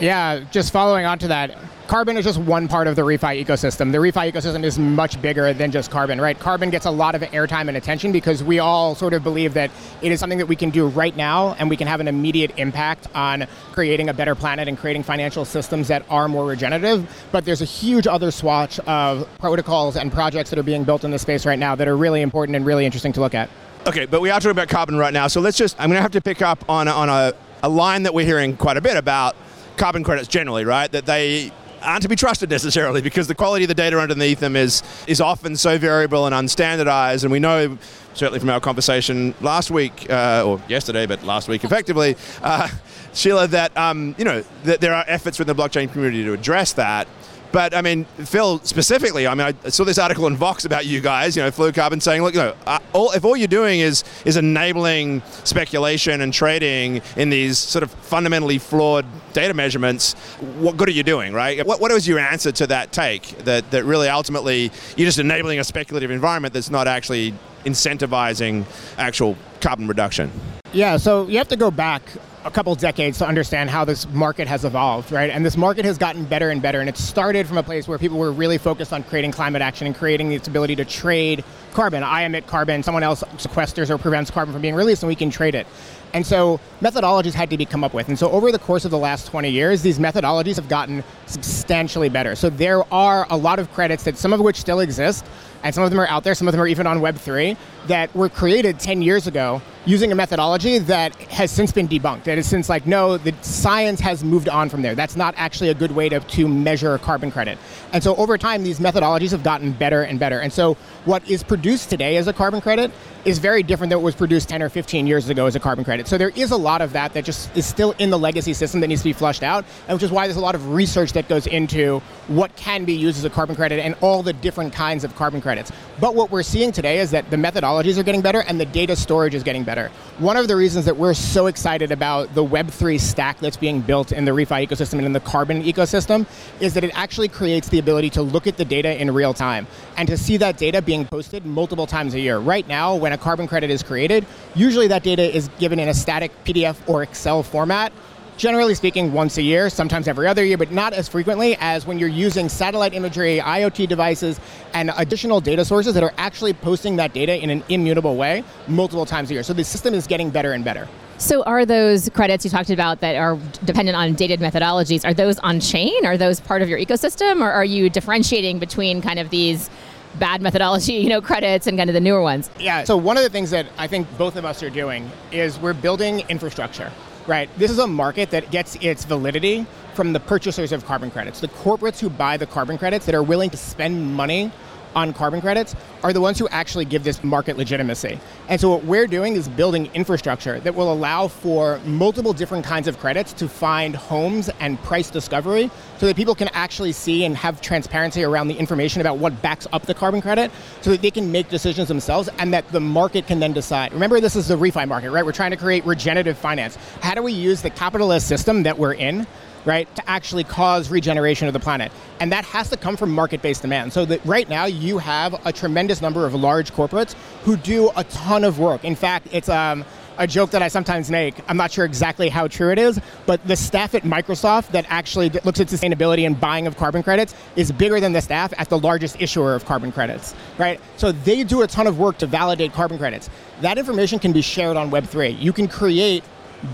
Yeah, 0.00 0.40
just 0.50 0.72
following 0.72 1.06
on 1.06 1.20
to 1.20 1.28
that, 1.28 1.56
carbon 1.86 2.16
is 2.16 2.24
just 2.24 2.40
one 2.40 2.66
part 2.66 2.88
of 2.88 2.96
the 2.96 3.02
refi 3.02 3.42
ecosystem. 3.44 3.92
The 3.92 3.98
refi 3.98 4.32
ecosystem 4.32 4.64
is 4.64 4.76
much 4.76 5.22
bigger 5.22 5.52
than 5.52 5.70
just 5.70 5.88
carbon, 5.88 6.20
right? 6.20 6.36
Carbon 6.36 6.70
gets 6.70 6.84
a 6.84 6.90
lot 6.90 7.14
of 7.14 7.22
airtime 7.22 7.68
and 7.68 7.76
attention 7.76 8.10
because 8.10 8.42
we 8.42 8.58
all 8.58 8.96
sort 8.96 9.12
of 9.12 9.22
believe 9.22 9.54
that 9.54 9.70
it 10.02 10.10
is 10.10 10.18
something 10.18 10.38
that 10.38 10.46
we 10.46 10.56
can 10.56 10.70
do 10.70 10.88
right 10.88 11.16
now 11.16 11.54
and 11.60 11.70
we 11.70 11.76
can 11.76 11.86
have 11.86 12.00
an 12.00 12.08
immediate 12.08 12.52
impact 12.56 13.06
on 13.14 13.46
creating 13.72 14.08
a 14.08 14.14
better 14.14 14.34
planet 14.34 14.66
and 14.66 14.76
creating 14.76 15.04
financial 15.04 15.44
systems 15.44 15.86
that 15.86 16.04
are 16.10 16.26
more 16.26 16.44
regenerative. 16.44 17.08
But 17.30 17.44
there's 17.44 17.62
a 17.62 17.66
huge 17.66 18.08
other 18.08 18.32
swatch 18.32 18.80
of 18.80 19.28
protocols 19.38 19.96
and 19.96 20.12
projects 20.12 20.50
that 20.50 20.58
are 20.58 20.64
being 20.64 20.82
built 20.82 21.04
in 21.04 21.12
this 21.12 21.22
space 21.22 21.46
right 21.46 21.58
now 21.58 21.76
that 21.76 21.86
are 21.86 21.96
really 21.96 22.22
important 22.22 22.56
and 22.56 22.66
really 22.66 22.84
interesting 22.84 23.12
to 23.12 23.20
look 23.20 23.34
at. 23.34 23.48
Okay, 23.86 24.06
but 24.06 24.20
we 24.20 24.30
are 24.30 24.40
talking 24.40 24.50
about 24.50 24.68
carbon 24.68 24.96
right 24.96 25.12
now, 25.12 25.28
so 25.28 25.40
let's 25.40 25.56
just, 25.58 25.78
I'm 25.78 25.88
going 25.88 25.98
to 25.98 26.02
have 26.02 26.12
to 26.12 26.20
pick 26.20 26.42
up 26.42 26.68
on, 26.68 26.88
on 26.88 27.08
a, 27.08 27.32
a 27.62 27.68
line 27.68 28.02
that 28.02 28.14
we're 28.14 28.26
hearing 28.26 28.56
quite 28.56 28.76
a 28.76 28.80
bit 28.80 28.96
about 28.96 29.36
carbon 29.76 30.04
credits 30.04 30.28
generally, 30.28 30.64
right? 30.64 30.90
That 30.92 31.06
they 31.06 31.52
aren't 31.84 32.02
to 32.02 32.08
be 32.08 32.16
trusted 32.16 32.50
necessarily 32.50 33.02
because 33.02 33.28
the 33.28 33.34
quality 33.34 33.64
of 33.64 33.68
the 33.68 33.74
data 33.74 33.98
underneath 33.98 34.40
them 34.40 34.56
is 34.56 34.82
is 35.06 35.20
often 35.20 35.56
so 35.56 35.78
variable 35.78 36.26
and 36.26 36.34
unstandardized. 36.34 37.22
And 37.22 37.32
we 37.32 37.38
know, 37.38 37.78
certainly 38.14 38.40
from 38.40 38.50
our 38.50 38.60
conversation 38.60 39.34
last 39.40 39.70
week 39.70 40.10
uh, 40.10 40.44
or 40.46 40.60
yesterday, 40.68 41.06
but 41.06 41.22
last 41.22 41.48
week 41.48 41.64
effectively, 41.64 42.16
uh, 42.42 42.68
Sheila, 43.12 43.46
that 43.48 43.76
um, 43.76 44.14
you 44.18 44.24
know 44.24 44.42
that 44.64 44.80
there 44.80 44.94
are 44.94 45.04
efforts 45.06 45.38
within 45.38 45.56
the 45.56 45.62
blockchain 45.62 45.90
community 45.92 46.24
to 46.24 46.32
address 46.32 46.72
that. 46.74 47.06
But 47.54 47.72
I 47.72 47.82
mean, 47.82 48.04
Phil 48.24 48.58
specifically, 48.64 49.28
I 49.28 49.34
mean, 49.36 49.54
I 49.64 49.68
saw 49.68 49.84
this 49.84 49.96
article 49.96 50.26
in 50.26 50.36
Vox 50.36 50.64
about 50.64 50.86
you 50.86 51.00
guys, 51.00 51.36
you 51.36 51.42
know, 51.44 51.52
Flow 51.52 51.70
Carbon 51.70 52.00
saying, 52.00 52.20
look, 52.20 52.34
you 52.34 52.40
know, 52.40 52.56
uh, 52.66 52.80
all, 52.92 53.12
if 53.12 53.24
all 53.24 53.36
you're 53.36 53.46
doing 53.46 53.78
is 53.78 54.02
is 54.24 54.36
enabling 54.36 55.22
speculation 55.44 56.20
and 56.20 56.32
trading 56.32 57.00
in 57.16 57.30
these 57.30 57.56
sort 57.56 57.84
of 57.84 57.92
fundamentally 57.92 58.58
flawed 58.58 59.06
data 59.34 59.54
measurements, 59.54 60.14
what 60.58 60.76
good 60.76 60.88
are 60.88 60.92
you 60.92 61.04
doing, 61.04 61.32
right? 61.32 61.64
What, 61.64 61.80
what 61.80 61.92
was 61.92 62.08
your 62.08 62.18
answer 62.18 62.50
to 62.50 62.66
that 62.66 62.90
take? 62.90 63.38
That 63.44 63.70
that 63.70 63.84
really 63.84 64.08
ultimately 64.08 64.72
you're 64.96 65.06
just 65.06 65.20
enabling 65.20 65.60
a 65.60 65.64
speculative 65.64 66.10
environment 66.10 66.54
that's 66.54 66.70
not 66.70 66.88
actually 66.88 67.34
incentivizing 67.64 68.64
actual 68.98 69.36
carbon 69.60 69.86
reduction. 69.86 70.32
Yeah, 70.72 70.96
so 70.96 71.28
you 71.28 71.38
have 71.38 71.46
to 71.48 71.56
go 71.56 71.70
back 71.70 72.02
a 72.44 72.50
couple 72.50 72.74
decades 72.74 73.18
to 73.18 73.26
understand 73.26 73.70
how 73.70 73.86
this 73.86 74.06
market 74.10 74.46
has 74.46 74.66
evolved, 74.66 75.10
right? 75.10 75.30
And 75.30 75.46
this 75.46 75.56
market 75.56 75.86
has 75.86 75.96
gotten 75.96 76.24
better 76.24 76.50
and 76.50 76.60
better. 76.60 76.80
And 76.80 76.88
it 76.88 76.98
started 76.98 77.46
from 77.46 77.56
a 77.56 77.62
place 77.62 77.88
where 77.88 77.98
people 77.98 78.18
were 78.18 78.32
really 78.32 78.58
focused 78.58 78.92
on 78.92 79.02
creating 79.02 79.32
climate 79.32 79.62
action 79.62 79.86
and 79.86 79.96
creating 79.96 80.32
its 80.32 80.46
ability 80.46 80.76
to 80.76 80.84
trade 80.84 81.42
carbon. 81.72 82.02
I 82.02 82.22
emit 82.22 82.46
carbon, 82.46 82.82
someone 82.82 83.02
else 83.02 83.24
sequesters 83.38 83.88
or 83.88 83.96
prevents 83.96 84.30
carbon 84.30 84.52
from 84.52 84.60
being 84.60 84.74
released, 84.74 85.02
and 85.02 85.08
we 85.08 85.16
can 85.16 85.30
trade 85.30 85.54
it. 85.54 85.66
And 86.12 86.24
so 86.24 86.60
methodologies 86.80 87.32
had 87.32 87.48
to 87.50 87.56
be 87.56 87.64
come 87.64 87.82
up 87.82 87.94
with. 87.94 88.08
And 88.08 88.18
so 88.18 88.30
over 88.30 88.52
the 88.52 88.58
course 88.58 88.84
of 88.84 88.90
the 88.90 88.98
last 88.98 89.26
20 89.26 89.48
years, 89.48 89.82
these 89.82 89.98
methodologies 89.98 90.56
have 90.56 90.68
gotten 90.68 91.02
substantially 91.26 92.10
better. 92.10 92.36
So 92.36 92.50
there 92.50 92.84
are 92.92 93.26
a 93.30 93.36
lot 93.36 93.58
of 93.58 93.72
credits 93.72 94.04
that 94.04 94.18
some 94.18 94.32
of 94.32 94.40
which 94.40 94.56
still 94.56 94.80
exist, 94.80 95.24
and 95.62 95.74
some 95.74 95.82
of 95.82 95.90
them 95.90 95.98
are 95.98 96.06
out 96.06 96.24
there, 96.24 96.34
some 96.34 96.46
of 96.46 96.52
them 96.52 96.60
are 96.60 96.68
even 96.68 96.86
on 96.86 97.00
Web3, 97.00 97.56
that 97.86 98.14
were 98.14 98.28
created 98.28 98.78
10 98.78 99.02
years 99.02 99.26
ago 99.26 99.60
using 99.86 100.10
a 100.12 100.14
methodology 100.14 100.78
that 100.78 101.14
has 101.16 101.50
since 101.50 101.70
been 101.70 101.86
debunked. 101.86 102.24
That 102.24 102.38
is 102.38 102.48
since 102.48 102.68
like, 102.68 102.86
no, 102.86 103.18
the 103.18 103.34
science 103.42 104.00
has 104.00 104.24
moved 104.24 104.48
on 104.48 104.70
from 104.70 104.80
there. 104.80 104.94
That's 104.94 105.16
not 105.16 105.34
actually 105.36 105.68
a 105.68 105.74
good 105.74 105.92
way 105.92 106.08
to, 106.08 106.20
to 106.20 106.48
measure 106.48 106.96
carbon 106.98 107.30
credit. 107.30 107.58
And 107.92 108.02
so 108.02 108.16
over 108.16 108.38
time, 108.38 108.64
these 108.64 108.78
methodologies 108.78 109.30
have 109.32 109.42
gotten 109.42 109.72
better 109.72 110.02
and 110.02 110.18
better. 110.18 110.40
And 110.40 110.52
so 110.52 110.74
what 111.04 111.28
is 111.28 111.42
produced 111.42 111.90
today 111.90 112.16
as 112.16 112.28
a 112.28 112.32
carbon 112.32 112.62
credit 112.62 112.90
is 113.24 113.38
very 113.38 113.62
different 113.62 113.90
than 113.90 113.98
what 113.98 114.04
was 114.04 114.14
produced 114.14 114.48
10 114.48 114.62
or 114.62 114.68
15 114.68 115.06
years 115.06 115.28
ago 115.28 115.46
as 115.46 115.54
a 115.54 115.60
carbon 115.60 115.84
credit. 115.84 116.08
So 116.08 116.18
there 116.18 116.30
is 116.30 116.50
a 116.50 116.56
lot 116.56 116.80
of 116.82 116.92
that 116.92 117.12
that 117.14 117.24
just 117.24 117.54
is 117.56 117.66
still 117.66 117.92
in 117.98 118.10
the 118.10 118.18
legacy 118.18 118.52
system 118.52 118.80
that 118.80 118.88
needs 118.88 119.00
to 119.00 119.08
be 119.08 119.12
flushed 119.12 119.42
out, 119.42 119.64
and 119.88 119.96
which 119.96 120.02
is 120.02 120.10
why 120.10 120.26
there's 120.26 120.36
a 120.36 120.40
lot 120.40 120.54
of 120.54 120.70
research 120.70 121.12
that 121.12 121.28
goes 121.28 121.46
into 121.46 122.00
what 122.28 122.54
can 122.56 122.84
be 122.84 122.94
used 122.94 123.18
as 123.18 123.24
a 123.24 123.30
carbon 123.30 123.56
credit 123.56 123.80
and 123.80 123.94
all 124.00 124.22
the 124.22 124.32
different 124.32 124.72
kinds 124.72 125.04
of 125.04 125.14
carbon 125.16 125.40
credits. 125.40 125.72
But 126.00 126.14
what 126.14 126.30
we're 126.30 126.42
seeing 126.42 126.72
today 126.72 126.98
is 126.98 127.10
that 127.12 127.30
the 127.30 127.36
methodologies 127.74 127.98
are 127.98 128.02
getting 128.02 128.20
better 128.20 128.40
and 128.40 128.60
the 128.60 128.66
data 128.66 128.94
storage 128.96 129.34
is 129.34 129.42
getting 129.42 129.64
better. 129.64 129.90
One 130.18 130.36
of 130.36 130.48
the 130.48 130.56
reasons 130.56 130.84
that 130.84 130.96
we're 130.96 131.14
so 131.14 131.46
excited 131.46 131.90
about 131.90 132.34
the 132.34 132.44
Web3 132.44 133.00
stack 133.00 133.38
that's 133.40 133.56
being 133.56 133.80
built 133.80 134.12
in 134.12 134.24
the 134.24 134.30
refi 134.30 134.66
ecosystem 134.66 134.94
and 134.94 135.06
in 135.06 135.12
the 135.12 135.20
carbon 135.20 135.62
ecosystem 135.62 136.26
is 136.60 136.74
that 136.74 136.84
it 136.84 136.92
actually 136.94 137.28
creates 137.28 137.68
the 137.68 137.78
ability 137.78 138.10
to 138.10 138.22
look 138.22 138.46
at 138.46 138.56
the 138.56 138.64
data 138.64 139.00
in 139.00 139.12
real 139.12 139.34
time 139.34 139.66
and 139.96 140.08
to 140.08 140.16
see 140.16 140.36
that 140.36 140.56
data 140.56 140.80
being 140.80 141.04
posted 141.06 141.44
multiple 141.44 141.86
times 141.86 142.14
a 142.14 142.20
year. 142.20 142.38
Right 142.38 142.66
now, 142.68 142.94
when 142.94 143.12
a 143.12 143.18
carbon 143.18 143.46
credit 143.46 143.70
is 143.70 143.82
created, 143.82 144.24
usually 144.54 144.88
that 144.88 145.02
data 145.02 145.22
is 145.22 145.48
given 145.58 145.78
in 145.78 145.88
a 145.88 145.94
static 145.94 146.32
PDF 146.44 146.76
or 146.88 147.02
Excel 147.02 147.42
format 147.42 147.92
generally 148.36 148.74
speaking, 148.74 149.12
once 149.12 149.36
a 149.38 149.42
year, 149.42 149.70
sometimes 149.70 150.08
every 150.08 150.26
other 150.26 150.44
year, 150.44 150.58
but 150.58 150.70
not 150.70 150.92
as 150.92 151.08
frequently 151.08 151.56
as 151.60 151.86
when 151.86 151.98
you're 151.98 152.08
using 152.08 152.48
satellite 152.48 152.94
imagery, 152.94 153.38
IoT 153.38 153.88
devices, 153.88 154.40
and 154.72 154.90
additional 154.96 155.40
data 155.40 155.64
sources 155.64 155.94
that 155.94 156.02
are 156.02 156.12
actually 156.18 156.52
posting 156.52 156.96
that 156.96 157.12
data 157.12 157.36
in 157.42 157.50
an 157.50 157.62
immutable 157.68 158.16
way 158.16 158.44
multiple 158.68 159.06
times 159.06 159.30
a 159.30 159.34
year. 159.34 159.42
So 159.42 159.52
the 159.52 159.64
system 159.64 159.94
is 159.94 160.06
getting 160.06 160.30
better 160.30 160.52
and 160.52 160.64
better. 160.64 160.88
So, 161.16 161.44
are 161.44 161.64
those 161.64 162.08
credits 162.08 162.44
you 162.44 162.50
talked 162.50 162.70
about 162.70 163.00
that 163.00 163.14
are 163.14 163.38
dependent 163.64 163.96
on 163.96 164.14
dated 164.14 164.40
methodologies? 164.40 165.04
Are 165.04 165.14
those 165.14 165.38
on 165.38 165.60
chain? 165.60 166.04
Are 166.04 166.16
those 166.16 166.40
part 166.40 166.60
of 166.60 166.68
your 166.68 166.78
ecosystem, 166.78 167.40
or 167.40 167.50
are 167.52 167.64
you 167.64 167.88
differentiating 167.88 168.58
between 168.58 169.00
kind 169.00 169.20
of 169.20 169.30
these 169.30 169.70
bad 170.18 170.42
methodology, 170.42 170.92
you 170.94 171.08
know, 171.08 171.20
credits 171.20 171.68
and 171.68 171.78
kind 171.78 171.88
of 171.88 171.94
the 171.94 172.00
newer 172.00 172.20
ones? 172.20 172.50
Yeah. 172.58 172.82
So 172.82 172.96
one 172.96 173.16
of 173.16 173.22
the 173.22 173.30
things 173.30 173.50
that 173.50 173.66
I 173.78 173.86
think 173.86 174.08
both 174.18 174.34
of 174.34 174.44
us 174.44 174.60
are 174.64 174.70
doing 174.70 175.08
is 175.30 175.56
we're 175.58 175.72
building 175.72 176.24
infrastructure. 176.28 176.90
Right. 177.26 177.48
This 177.56 177.70
is 177.70 177.78
a 177.78 177.86
market 177.86 178.30
that 178.30 178.50
gets 178.50 178.76
its 178.76 179.06
validity 179.06 179.66
from 179.94 180.12
the 180.12 180.20
purchasers 180.20 180.72
of 180.72 180.84
carbon 180.84 181.10
credits. 181.10 181.40
The 181.40 181.48
corporates 181.48 181.98
who 181.98 182.10
buy 182.10 182.36
the 182.36 182.46
carbon 182.46 182.76
credits 182.76 183.06
that 183.06 183.14
are 183.14 183.22
willing 183.22 183.48
to 183.50 183.56
spend 183.56 184.14
money 184.14 184.52
on 184.94 185.12
carbon 185.12 185.40
credits 185.40 185.74
are 186.02 186.12
the 186.12 186.20
ones 186.20 186.38
who 186.38 186.48
actually 186.48 186.84
give 186.84 187.04
this 187.04 187.22
market 187.24 187.56
legitimacy. 187.56 188.18
And 188.48 188.60
so 188.60 188.70
what 188.70 188.84
we're 188.84 189.06
doing 189.06 189.34
is 189.34 189.48
building 189.48 189.90
infrastructure 189.94 190.60
that 190.60 190.74
will 190.74 190.92
allow 190.92 191.28
for 191.28 191.80
multiple 191.84 192.32
different 192.32 192.64
kinds 192.64 192.88
of 192.88 192.98
credits 192.98 193.32
to 193.34 193.48
find 193.48 193.96
homes 193.96 194.50
and 194.60 194.78
price 194.82 195.10
discovery 195.10 195.70
so 195.98 196.06
that 196.06 196.16
people 196.16 196.34
can 196.34 196.48
actually 196.48 196.92
see 196.92 197.24
and 197.24 197.36
have 197.36 197.60
transparency 197.60 198.22
around 198.22 198.48
the 198.48 198.56
information 198.56 199.00
about 199.00 199.18
what 199.18 199.40
backs 199.42 199.66
up 199.72 199.86
the 199.86 199.94
carbon 199.94 200.20
credit 200.20 200.50
so 200.80 200.90
that 200.90 201.02
they 201.02 201.10
can 201.10 201.32
make 201.32 201.48
decisions 201.48 201.88
themselves 201.88 202.28
and 202.38 202.52
that 202.52 202.70
the 202.72 202.80
market 202.80 203.26
can 203.26 203.40
then 203.40 203.52
decide. 203.52 203.92
Remember 203.92 204.20
this 204.20 204.36
is 204.36 204.48
the 204.48 204.56
refi 204.56 204.86
market, 204.86 205.10
right? 205.10 205.24
We're 205.24 205.32
trying 205.32 205.52
to 205.52 205.56
create 205.56 205.84
regenerative 205.86 206.36
finance. 206.36 206.76
How 207.00 207.14
do 207.14 207.22
we 207.22 207.32
use 207.32 207.62
the 207.62 207.70
capitalist 207.70 208.28
system 208.28 208.64
that 208.64 208.78
we're 208.78 208.94
in 208.94 209.26
right, 209.64 209.92
to 209.96 210.10
actually 210.10 210.44
cause 210.44 210.90
regeneration 210.90 211.46
of 211.46 211.54
the 211.54 211.60
planet. 211.60 211.90
And 212.20 212.30
that 212.32 212.44
has 212.44 212.70
to 212.70 212.76
come 212.76 212.96
from 212.96 213.10
market-based 213.12 213.62
demand. 213.62 213.92
So 213.92 214.04
that 214.06 214.24
right 214.24 214.48
now 214.48 214.66
you 214.66 214.98
have 214.98 215.44
a 215.46 215.52
tremendous 215.52 216.00
number 216.00 216.26
of 216.26 216.34
large 216.34 216.72
corporates 216.72 217.14
who 217.42 217.56
do 217.56 217.90
a 217.96 218.04
ton 218.04 218.44
of 218.44 218.58
work. 218.58 218.84
In 218.84 218.94
fact, 218.94 219.28
it's 219.32 219.48
um, 219.48 219.84
a 220.18 220.26
joke 220.26 220.50
that 220.50 220.62
I 220.62 220.68
sometimes 220.68 221.10
make. 221.10 221.34
I'm 221.48 221.56
not 221.56 221.70
sure 221.70 221.84
exactly 221.84 222.28
how 222.28 222.48
true 222.48 222.70
it 222.70 222.78
is, 222.78 223.00
but 223.26 223.44
the 223.46 223.56
staff 223.56 223.94
at 223.94 224.02
Microsoft 224.02 224.70
that 224.70 224.86
actually 224.88 225.30
looks 225.30 225.60
at 225.60 225.68
sustainability 225.68 226.26
and 226.26 226.38
buying 226.38 226.66
of 226.66 226.76
carbon 226.76 227.02
credits 227.02 227.34
is 227.56 227.72
bigger 227.72 228.00
than 228.00 228.12
the 228.12 228.20
staff 228.20 228.52
at 228.58 228.68
the 228.68 228.78
largest 228.78 229.20
issuer 229.20 229.54
of 229.54 229.64
carbon 229.64 229.92
credits, 229.92 230.34
right? 230.58 230.80
So 230.96 231.12
they 231.12 231.44
do 231.44 231.62
a 231.62 231.66
ton 231.66 231.86
of 231.86 231.98
work 231.98 232.18
to 232.18 232.26
validate 232.26 232.72
carbon 232.72 232.98
credits. 232.98 233.28
That 233.60 233.78
information 233.78 234.18
can 234.18 234.32
be 234.32 234.42
shared 234.42 234.76
on 234.76 234.90
Web3. 234.90 235.40
You 235.40 235.52
can 235.52 235.68
create 235.68 236.24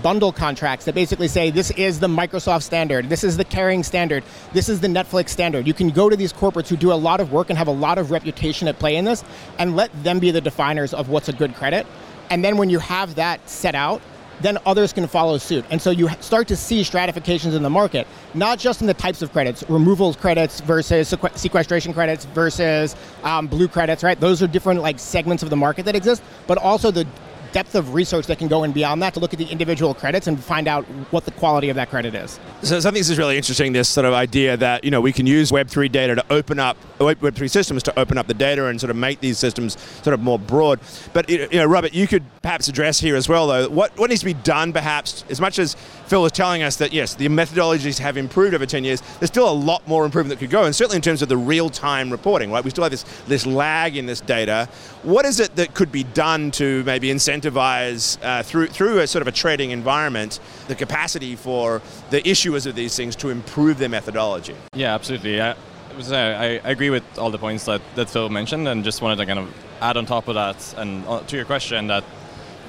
bundle 0.01 0.31
contracts 0.31 0.85
that 0.85 0.95
basically 0.95 1.27
say 1.27 1.51
this 1.51 1.71
is 1.71 1.99
the 1.99 2.07
Microsoft 2.07 2.63
standard, 2.63 3.09
this 3.09 3.23
is 3.23 3.37
the 3.37 3.45
Kering 3.45 3.83
standard, 3.83 4.23
this 4.53 4.69
is 4.69 4.79
the 4.79 4.87
Netflix 4.87 5.29
standard. 5.29 5.67
You 5.67 5.73
can 5.73 5.89
go 5.89 6.09
to 6.09 6.15
these 6.15 6.33
corporates 6.33 6.67
who 6.67 6.77
do 6.77 6.91
a 6.91 6.95
lot 6.95 7.19
of 7.19 7.31
work 7.31 7.49
and 7.49 7.57
have 7.57 7.67
a 7.67 7.71
lot 7.71 7.97
of 7.97 8.11
reputation 8.11 8.67
at 8.67 8.79
play 8.79 8.95
in 8.95 9.05
this 9.05 9.23
and 9.59 9.75
let 9.75 9.91
them 10.03 10.19
be 10.19 10.31
the 10.31 10.41
definers 10.41 10.93
of 10.93 11.09
what's 11.09 11.29
a 11.29 11.33
good 11.33 11.53
credit. 11.55 11.85
And 12.29 12.43
then 12.43 12.57
when 12.57 12.69
you 12.69 12.79
have 12.79 13.15
that 13.15 13.47
set 13.49 13.75
out, 13.75 14.01
then 14.41 14.57
others 14.65 14.91
can 14.93 15.07
follow 15.07 15.37
suit. 15.37 15.65
And 15.69 15.81
so 15.81 15.91
you 15.91 16.09
start 16.19 16.47
to 16.47 16.55
see 16.55 16.83
stratifications 16.83 17.53
in 17.53 17.63
the 17.63 17.69
market, 17.69 18.07
not 18.33 18.59
just 18.59 18.81
in 18.81 18.87
the 18.87 18.93
types 18.93 19.21
of 19.21 19.31
credits, 19.31 19.63
removals 19.69 20.15
credits 20.15 20.61
versus 20.61 21.13
sequestration 21.35 21.93
credits 21.93 22.25
versus 22.25 22.95
um, 23.23 23.47
blue 23.47 23.67
credits, 23.67 24.03
right? 24.03 24.19
Those 24.19 24.41
are 24.41 24.47
different 24.47 24.81
like 24.81 24.99
segments 24.99 25.43
of 25.43 25.49
the 25.49 25.55
market 25.55 25.85
that 25.85 25.95
exist, 25.95 26.23
but 26.47 26.57
also 26.57 26.91
the 26.91 27.05
depth 27.51 27.75
of 27.75 27.93
research 27.93 28.27
that 28.27 28.39
can 28.39 28.47
go 28.47 28.63
in 28.63 28.71
beyond 28.71 29.01
that 29.01 29.13
to 29.13 29.19
look 29.19 29.33
at 29.33 29.39
the 29.39 29.45
individual 29.45 29.93
credits 29.93 30.27
and 30.27 30.41
find 30.43 30.67
out 30.67 30.85
what 31.11 31.25
the 31.25 31.31
quality 31.31 31.69
of 31.69 31.75
that 31.75 31.89
credit 31.89 32.15
is. 32.15 32.39
So, 32.63 32.77
I 32.77 32.81
think 32.81 32.95
this 32.95 33.09
is 33.09 33.17
really 33.17 33.37
interesting. 33.37 33.73
This 33.73 33.89
sort 33.89 34.05
of 34.05 34.13
idea 34.13 34.57
that 34.57 34.83
you 34.83 34.91
know 34.91 35.01
we 35.01 35.13
can 35.13 35.25
use 35.25 35.51
Web 35.51 35.67
three 35.67 35.89
data 35.89 36.15
to 36.15 36.25
open 36.29 36.59
up 36.59 36.77
Web 36.99 37.35
three 37.35 37.47
systems 37.47 37.83
to 37.83 37.99
open 37.99 38.17
up 38.17 38.27
the 38.27 38.33
data 38.33 38.67
and 38.67 38.79
sort 38.79 38.89
of 38.89 38.95
make 38.95 39.19
these 39.19 39.37
systems 39.37 39.79
sort 40.03 40.13
of 40.13 40.21
more 40.21 40.39
broad. 40.39 40.79
But 41.13 41.29
you 41.29 41.47
know, 41.51 41.65
Robert, 41.65 41.93
you 41.93 42.07
could 42.07 42.23
perhaps 42.41 42.67
address 42.67 42.99
here 42.99 43.15
as 43.15 43.27
well, 43.27 43.47
though. 43.47 43.69
What 43.69 43.97
what 43.97 44.09
needs 44.09 44.21
to 44.21 44.25
be 44.25 44.33
done, 44.33 44.73
perhaps, 44.73 45.25
as 45.29 45.41
much 45.41 45.59
as 45.59 45.75
Phil 46.11 46.21
was 46.21 46.33
telling 46.33 46.61
us 46.61 46.75
that 46.75 46.91
yes, 46.91 47.15
the 47.15 47.29
methodologies 47.29 47.97
have 47.99 48.17
improved 48.17 48.53
over 48.53 48.65
10 48.65 48.83
years. 48.83 48.99
There's 49.21 49.29
still 49.29 49.49
a 49.49 49.53
lot 49.53 49.87
more 49.87 50.03
improvement 50.03 50.37
that 50.37 50.43
could 50.43 50.51
go, 50.51 50.65
and 50.65 50.75
certainly 50.75 50.97
in 50.97 51.01
terms 51.01 51.21
of 51.21 51.29
the 51.29 51.37
real-time 51.37 52.11
reporting, 52.11 52.51
right? 52.51 52.61
We 52.61 52.69
still 52.69 52.83
have 52.83 52.91
this 52.91 53.05
this 53.27 53.45
lag 53.45 53.95
in 53.95 54.07
this 54.07 54.19
data. 54.19 54.67
What 55.03 55.23
is 55.23 55.39
it 55.39 55.55
that 55.55 55.73
could 55.73 55.89
be 55.89 56.03
done 56.03 56.51
to 56.51 56.83
maybe 56.83 57.07
incentivize 57.07 58.17
uh, 58.21 58.43
through 58.43 58.67
through 58.67 58.99
a 58.99 59.07
sort 59.07 59.21
of 59.21 59.29
a 59.29 59.31
trading 59.31 59.71
environment 59.71 60.41
the 60.67 60.75
capacity 60.75 61.37
for 61.37 61.81
the 62.09 62.21
issuers 62.23 62.67
of 62.67 62.75
these 62.75 62.93
things 62.93 63.15
to 63.15 63.29
improve 63.29 63.77
their 63.77 63.87
methodology? 63.87 64.57
Yeah, 64.73 64.93
absolutely. 64.93 65.39
I, 65.39 65.51
I, 65.51 66.59
I 66.61 66.71
agree 66.71 66.89
with 66.89 67.05
all 67.17 67.31
the 67.31 67.37
points 67.37 67.63
that, 67.67 67.81
that 67.95 68.09
Phil 68.09 68.27
mentioned, 68.27 68.67
and 68.67 68.83
just 68.83 69.01
wanted 69.01 69.15
to 69.15 69.25
kind 69.25 69.39
of 69.39 69.53
add 69.79 69.95
on 69.95 70.05
top 70.05 70.27
of 70.27 70.35
that, 70.35 70.73
and 70.77 71.07
uh, 71.07 71.21
to 71.21 71.37
your 71.37 71.45
question, 71.45 71.87
that 71.87 72.03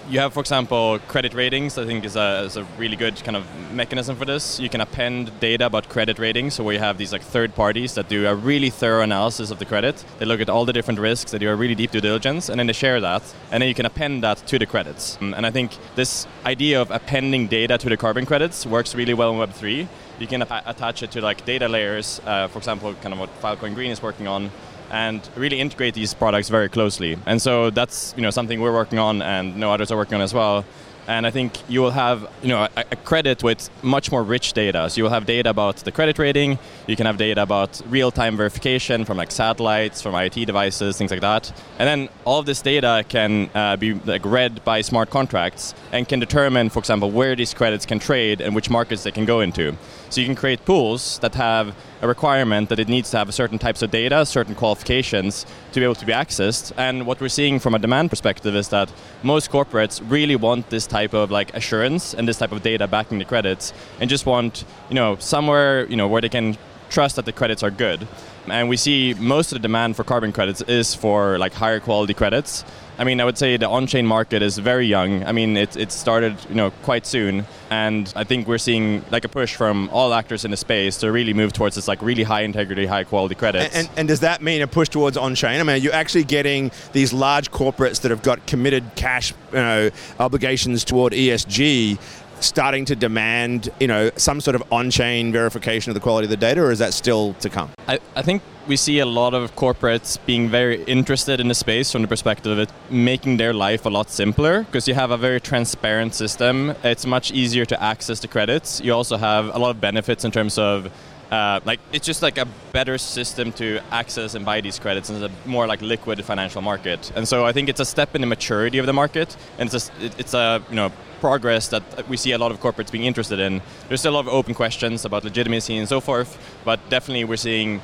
you 0.08 0.18
have, 0.18 0.32
for 0.32 0.40
example, 0.40 0.98
credit 1.08 1.34
ratings. 1.34 1.78
I 1.78 1.84
think 1.84 2.04
is 2.04 2.16
a, 2.16 2.42
is 2.44 2.56
a 2.56 2.64
really 2.78 2.96
good 2.96 3.22
kind 3.24 3.36
of 3.36 3.44
mechanism 3.72 4.16
for 4.16 4.24
this. 4.24 4.58
You 4.60 4.68
can 4.68 4.80
append 4.80 5.38
data 5.40 5.66
about 5.66 5.88
credit 5.88 6.18
ratings, 6.18 6.54
so 6.54 6.64
we 6.64 6.78
have 6.78 6.98
these 6.98 7.12
like 7.12 7.22
third 7.22 7.54
parties 7.54 7.94
that 7.94 8.08
do 8.08 8.26
a 8.26 8.34
really 8.34 8.70
thorough 8.70 9.02
analysis 9.02 9.50
of 9.50 9.58
the 9.58 9.64
credit. 9.64 10.04
They 10.18 10.26
look 10.26 10.40
at 10.40 10.48
all 10.48 10.64
the 10.64 10.72
different 10.72 11.00
risks. 11.00 11.30
They 11.30 11.38
do 11.38 11.50
a 11.50 11.56
really 11.56 11.74
deep 11.74 11.90
due 11.90 12.00
diligence, 12.00 12.48
and 12.48 12.58
then 12.58 12.66
they 12.66 12.72
share 12.72 13.00
that, 13.00 13.22
and 13.50 13.62
then 13.62 13.68
you 13.68 13.74
can 13.74 13.86
append 13.86 14.22
that 14.22 14.38
to 14.48 14.58
the 14.58 14.66
credits. 14.66 15.16
Mm, 15.18 15.36
and 15.36 15.46
I 15.46 15.50
think 15.50 15.72
this 15.94 16.26
idea 16.44 16.80
of 16.80 16.90
appending 16.90 17.46
data 17.46 17.78
to 17.78 17.88
the 17.88 17.96
carbon 17.96 18.26
credits 18.26 18.66
works 18.66 18.94
really 18.94 19.14
well 19.14 19.32
in 19.32 19.38
Web 19.38 19.52
three. 19.52 19.88
You 20.18 20.26
can 20.26 20.42
attach 20.42 21.02
it 21.02 21.10
to 21.12 21.20
like 21.20 21.44
data 21.44 21.68
layers. 21.68 22.20
Uh, 22.24 22.46
for 22.46 22.58
example, 22.58 22.94
kind 22.94 23.12
of 23.12 23.18
what 23.18 23.30
Filecoin 23.40 23.74
Green 23.74 23.90
is 23.90 24.02
working 24.02 24.28
on 24.28 24.50
and 24.92 25.26
really 25.34 25.58
integrate 25.58 25.94
these 25.94 26.14
products 26.14 26.48
very 26.50 26.68
closely. 26.68 27.16
And 27.26 27.40
so 27.42 27.70
that's 27.70 28.14
you 28.16 28.22
know 28.22 28.30
something 28.30 28.60
we're 28.60 28.74
working 28.74 28.98
on, 28.98 29.22
and 29.22 29.56
no 29.56 29.72
others 29.72 29.90
are 29.90 29.96
working 29.96 30.14
on 30.14 30.20
as 30.20 30.32
well. 30.34 30.64
And 31.08 31.26
I 31.26 31.30
think 31.30 31.52
you 31.68 31.80
will 31.80 31.90
have 31.90 32.28
you 32.42 32.48
know 32.48 32.68
a, 32.76 32.84
a, 32.92 32.96
credit 32.96 33.42
with 33.42 33.70
much 33.82 34.12
more 34.12 34.22
rich 34.22 34.52
data. 34.52 34.88
So 34.88 34.98
you 34.98 35.02
will 35.02 35.10
have 35.10 35.26
data 35.26 35.50
about 35.50 35.76
the 35.76 35.90
credit 35.90 36.18
rating. 36.18 36.58
You 36.86 36.96
can 36.96 37.06
have 37.06 37.16
data 37.16 37.42
about 37.42 37.80
real-time 37.88 38.36
verification 38.36 39.04
from 39.04 39.16
like 39.16 39.30
satellites, 39.32 40.00
from 40.00 40.14
IoT 40.14 40.46
devices, 40.46 40.96
things 40.96 41.10
like 41.10 41.20
that. 41.20 41.52
And 41.78 41.88
then 41.88 42.08
all 42.24 42.38
of 42.38 42.46
this 42.46 42.62
data 42.62 43.04
can 43.08 43.50
uh, 43.54 43.76
be 43.76 43.94
like 43.94 44.24
read 44.24 44.64
by 44.64 44.80
smart 44.80 45.10
contracts 45.10 45.74
and 45.90 46.08
can 46.08 46.20
determine, 46.20 46.70
for 46.70 46.78
example, 46.78 47.10
where 47.10 47.34
these 47.34 47.52
credits 47.52 47.84
can 47.84 47.98
trade 47.98 48.40
and 48.40 48.54
which 48.54 48.70
markets 48.70 49.02
they 49.02 49.10
can 49.10 49.24
go 49.24 49.40
into. 49.40 49.76
So 50.10 50.20
you 50.20 50.26
can 50.26 50.36
create 50.36 50.64
pools 50.64 51.18
that 51.20 51.34
have 51.34 51.74
a 52.00 52.06
requirement 52.06 52.68
that 52.68 52.78
it 52.78 52.88
needs 52.88 53.10
to 53.12 53.18
have 53.18 53.32
certain 53.32 53.58
types 53.58 53.82
of 53.82 53.90
data, 53.90 54.26
certain 54.26 54.54
qualifications 54.54 55.46
to 55.72 55.80
be 55.80 55.84
able 55.84 55.94
to 55.96 56.06
be 56.06 56.12
accessed. 56.12 56.72
And 56.76 57.06
what 57.06 57.20
we're 57.20 57.28
seeing 57.28 57.58
from 57.58 57.74
a 57.74 57.78
demand 57.78 58.10
perspective 58.10 58.54
is 58.54 58.68
that 58.68 58.92
most 59.22 59.50
corporates 59.50 60.02
really 60.08 60.36
want 60.36 60.70
this 60.70 60.86
type 60.86 61.14
of 61.14 61.30
like 61.30 61.54
assurance 61.54 62.14
and 62.14 62.28
this 62.28 62.38
type 62.38 62.52
of 62.52 62.62
data 62.62 62.86
backing 62.86 63.18
the 63.18 63.24
credits, 63.24 63.72
and 64.00 64.08
just 64.08 64.26
want 64.26 64.64
you 64.88 64.94
know 64.94 65.16
somewhere 65.16 65.86
you 65.86 65.96
know 65.96 66.08
where 66.08 66.20
they 66.20 66.28
can 66.28 66.56
trust 66.90 67.16
that 67.16 67.24
the 67.24 67.32
credits 67.32 67.62
are 67.62 67.70
good. 67.70 68.06
And 68.48 68.68
we 68.68 68.76
see 68.76 69.14
most 69.14 69.52
of 69.52 69.56
the 69.56 69.62
demand 69.62 69.96
for 69.96 70.04
carbon 70.04 70.32
credits 70.32 70.60
is 70.62 70.94
for 70.94 71.38
like 71.38 71.54
higher 71.54 71.80
quality 71.80 72.14
credits. 72.14 72.64
I 73.02 73.04
mean, 73.04 73.20
I 73.20 73.24
would 73.24 73.36
say 73.36 73.56
the 73.56 73.68
on-chain 73.68 74.06
market 74.06 74.42
is 74.42 74.58
very 74.58 74.86
young. 74.86 75.24
I 75.24 75.32
mean, 75.32 75.56
it, 75.56 75.76
it 75.76 75.90
started, 75.90 76.36
you 76.48 76.54
know, 76.54 76.70
quite 76.84 77.04
soon, 77.04 77.44
and 77.68 78.12
I 78.14 78.22
think 78.22 78.46
we're 78.46 78.58
seeing 78.58 79.04
like 79.10 79.24
a 79.24 79.28
push 79.28 79.56
from 79.56 79.90
all 79.90 80.14
actors 80.14 80.44
in 80.44 80.52
the 80.52 80.56
space 80.56 80.98
to 80.98 81.10
really 81.10 81.34
move 81.34 81.52
towards 81.52 81.74
this 81.74 81.88
like 81.88 82.00
really 82.00 82.22
high 82.22 82.42
integrity, 82.42 82.86
high 82.86 83.02
quality 83.02 83.34
credits. 83.34 83.74
And, 83.74 83.88
and, 83.88 83.98
and 83.98 84.08
does 84.08 84.20
that 84.20 84.40
mean 84.40 84.62
a 84.62 84.68
push 84.68 84.88
towards 84.88 85.16
on-chain? 85.16 85.58
I 85.58 85.64
mean, 85.64 85.82
you're 85.82 85.92
actually 85.92 86.22
getting 86.22 86.70
these 86.92 87.12
large 87.12 87.50
corporates 87.50 88.02
that 88.02 88.12
have 88.12 88.22
got 88.22 88.46
committed 88.46 88.84
cash, 88.94 89.34
you 89.50 89.58
know, 89.58 89.90
obligations 90.20 90.84
toward 90.84 91.12
ESG 91.12 91.98
starting 92.42 92.84
to 92.86 92.96
demand, 92.96 93.68
you 93.80 93.86
know, 93.86 94.10
some 94.16 94.40
sort 94.40 94.54
of 94.54 94.62
on-chain 94.72 95.32
verification 95.32 95.90
of 95.90 95.94
the 95.94 96.00
quality 96.00 96.26
of 96.26 96.30
the 96.30 96.36
data, 96.36 96.60
or 96.60 96.70
is 96.70 96.78
that 96.78 96.94
still 96.94 97.34
to 97.34 97.48
come? 97.48 97.70
I, 97.88 97.98
I 98.16 98.22
think 98.22 98.42
we 98.66 98.76
see 98.76 99.00
a 99.00 99.06
lot 99.06 99.34
of 99.34 99.56
corporates 99.56 100.18
being 100.24 100.48
very 100.48 100.84
interested 100.84 101.40
in 101.40 101.48
the 101.48 101.54
space 101.54 101.90
from 101.90 102.02
the 102.02 102.08
perspective 102.08 102.52
of 102.52 102.58
it 102.58 102.70
making 102.90 103.36
their 103.36 103.52
life 103.52 103.86
a 103.86 103.88
lot 103.88 104.08
simpler 104.08 104.62
because 104.62 104.86
you 104.86 104.94
have 104.94 105.10
a 105.10 105.16
very 105.16 105.40
transparent 105.40 106.14
system. 106.14 106.74
It's 106.84 107.04
much 107.04 107.32
easier 107.32 107.64
to 107.64 107.82
access 107.82 108.20
the 108.20 108.28
credits. 108.28 108.80
You 108.80 108.94
also 108.94 109.16
have 109.16 109.54
a 109.54 109.58
lot 109.58 109.70
of 109.70 109.80
benefits 109.80 110.24
in 110.24 110.30
terms 110.30 110.58
of 110.58 110.92
uh, 111.32 111.60
like 111.64 111.80
it's 111.92 112.04
just 112.04 112.20
like 112.20 112.36
a 112.36 112.46
better 112.72 112.98
system 112.98 113.52
to 113.52 113.80
access 113.90 114.34
and 114.34 114.44
buy 114.44 114.60
these 114.60 114.78
credits 114.78 115.08
and 115.08 115.24
it's 115.24 115.32
a 115.32 115.48
more 115.48 115.66
like 115.66 115.80
liquid 115.80 116.22
financial 116.22 116.60
market. 116.60 117.10
And 117.16 117.26
so 117.26 117.46
I 117.46 117.52
think 117.52 117.70
it's 117.70 117.80
a 117.80 117.86
step 117.86 118.14
in 118.14 118.20
the 118.20 118.26
maturity 118.26 118.76
of 118.76 118.84
the 118.84 118.92
market, 118.92 119.34
and 119.58 119.72
it's 119.72 119.88
a, 119.88 119.92
it's 120.18 120.34
a 120.34 120.62
you 120.68 120.76
know 120.76 120.92
progress 121.20 121.68
that 121.68 121.82
we 122.06 122.18
see 122.18 122.32
a 122.32 122.38
lot 122.38 122.50
of 122.52 122.60
corporates 122.60 122.92
being 122.92 123.04
interested 123.04 123.40
in. 123.40 123.62
There's 123.88 124.00
still 124.00 124.12
a 124.12 124.16
lot 124.16 124.26
of 124.26 124.32
open 124.34 124.52
questions 124.54 125.06
about 125.06 125.24
legitimacy 125.24 125.78
and 125.78 125.88
so 125.88 126.00
forth, 126.00 126.36
but 126.66 126.78
definitely 126.90 127.24
we're 127.24 127.36
seeing 127.36 127.80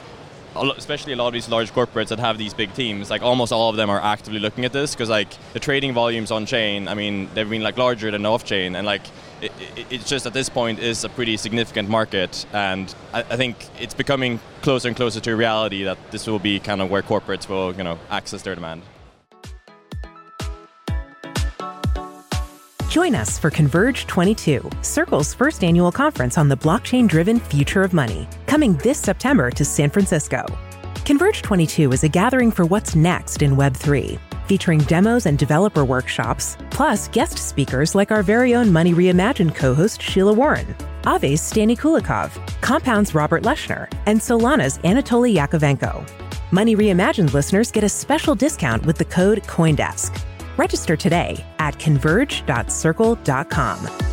especially 0.76 1.12
a 1.12 1.16
lot 1.16 1.28
of 1.28 1.32
these 1.32 1.48
large 1.48 1.72
corporates 1.72 2.08
that 2.08 2.18
have 2.18 2.36
these 2.36 2.52
big 2.52 2.74
teams, 2.74 3.10
like 3.10 3.22
almost 3.22 3.52
all 3.52 3.70
of 3.70 3.76
them 3.76 3.88
are 3.88 4.00
actively 4.00 4.40
looking 4.40 4.64
at 4.64 4.72
this 4.72 4.94
because 4.94 5.08
like 5.08 5.28
the 5.52 5.60
trading 5.60 5.94
volumes 5.94 6.30
on 6.30 6.46
chain, 6.46 6.88
I 6.88 6.94
mean, 6.94 7.28
they've 7.34 7.48
been 7.48 7.62
like 7.62 7.78
larger 7.78 8.10
than 8.10 8.26
off 8.26 8.44
chain, 8.44 8.76
and 8.76 8.86
like 8.86 9.02
it, 9.40 9.52
it, 9.76 9.86
it's 9.90 10.08
just 10.08 10.26
at 10.26 10.32
this 10.32 10.48
point 10.48 10.78
is 10.78 11.04
a 11.04 11.08
pretty 11.08 11.36
significant 11.36 11.88
market, 11.88 12.46
and 12.52 12.94
I, 13.12 13.20
I, 13.20 13.36
think 13.36 13.56
it's 13.80 13.94
becoming 13.94 14.40
closer 14.62 14.88
and 14.88 14.96
closer 14.96 15.20
to 15.20 15.36
reality 15.36 15.84
that 15.84 15.98
this 16.10 16.26
will 16.26 16.38
be 16.38 16.60
kind 16.60 16.80
of 16.80 16.90
where 16.90 17.02
corporates 17.02 17.48
will 17.48 17.74
you 17.74 17.84
know 17.84 17.98
access 18.10 18.42
their 18.42 18.54
demand. 18.54 18.82
Join 22.90 23.14
us 23.14 23.38
for 23.38 23.50
Converge 23.50 24.06
22, 24.06 24.68
Circle's 24.82 25.34
first 25.34 25.62
annual 25.62 25.92
conference 25.92 26.38
on 26.38 26.48
the 26.48 26.56
blockchain 26.56 27.06
driven 27.06 27.38
future 27.38 27.82
of 27.82 27.92
money, 27.92 28.26
coming 28.46 28.74
this 28.78 28.98
September 28.98 29.50
to 29.50 29.64
San 29.64 29.90
Francisco. 29.90 30.44
Converge 31.04 31.42
22 31.42 31.92
is 31.92 32.02
a 32.02 32.08
gathering 32.08 32.50
for 32.50 32.64
what's 32.64 32.96
next 32.96 33.42
in 33.42 33.56
Web3, 33.56 34.18
featuring 34.48 34.80
demos 34.80 35.26
and 35.26 35.38
developer 35.38 35.84
workshops, 35.84 36.56
plus 36.70 37.06
guest 37.08 37.38
speakers 37.38 37.94
like 37.94 38.10
our 38.10 38.22
very 38.22 38.54
own 38.54 38.72
Money 38.72 38.94
Reimagined 38.94 39.54
co 39.54 39.74
host 39.74 40.00
Sheila 40.02 40.32
Warren, 40.32 40.74
Aave's 41.02 41.40
Stani 41.40 41.78
Kulechov, 41.78 42.30
Compound's 42.60 43.14
Robert 43.14 43.44
Leshner, 43.44 43.88
and 44.06 44.18
Solana's 44.18 44.78
Anatoly 44.78 45.36
Yakovenko. 45.36 46.04
Money 46.50 46.74
Reimagined 46.74 47.34
listeners 47.34 47.70
get 47.70 47.84
a 47.84 47.88
special 47.88 48.34
discount 48.34 48.84
with 48.86 48.98
the 48.98 49.04
code 49.04 49.42
COINDESK. 49.42 50.24
Register 50.56 50.96
today 50.96 51.44
at 51.58 51.78
converge.circle.com. 51.78 54.07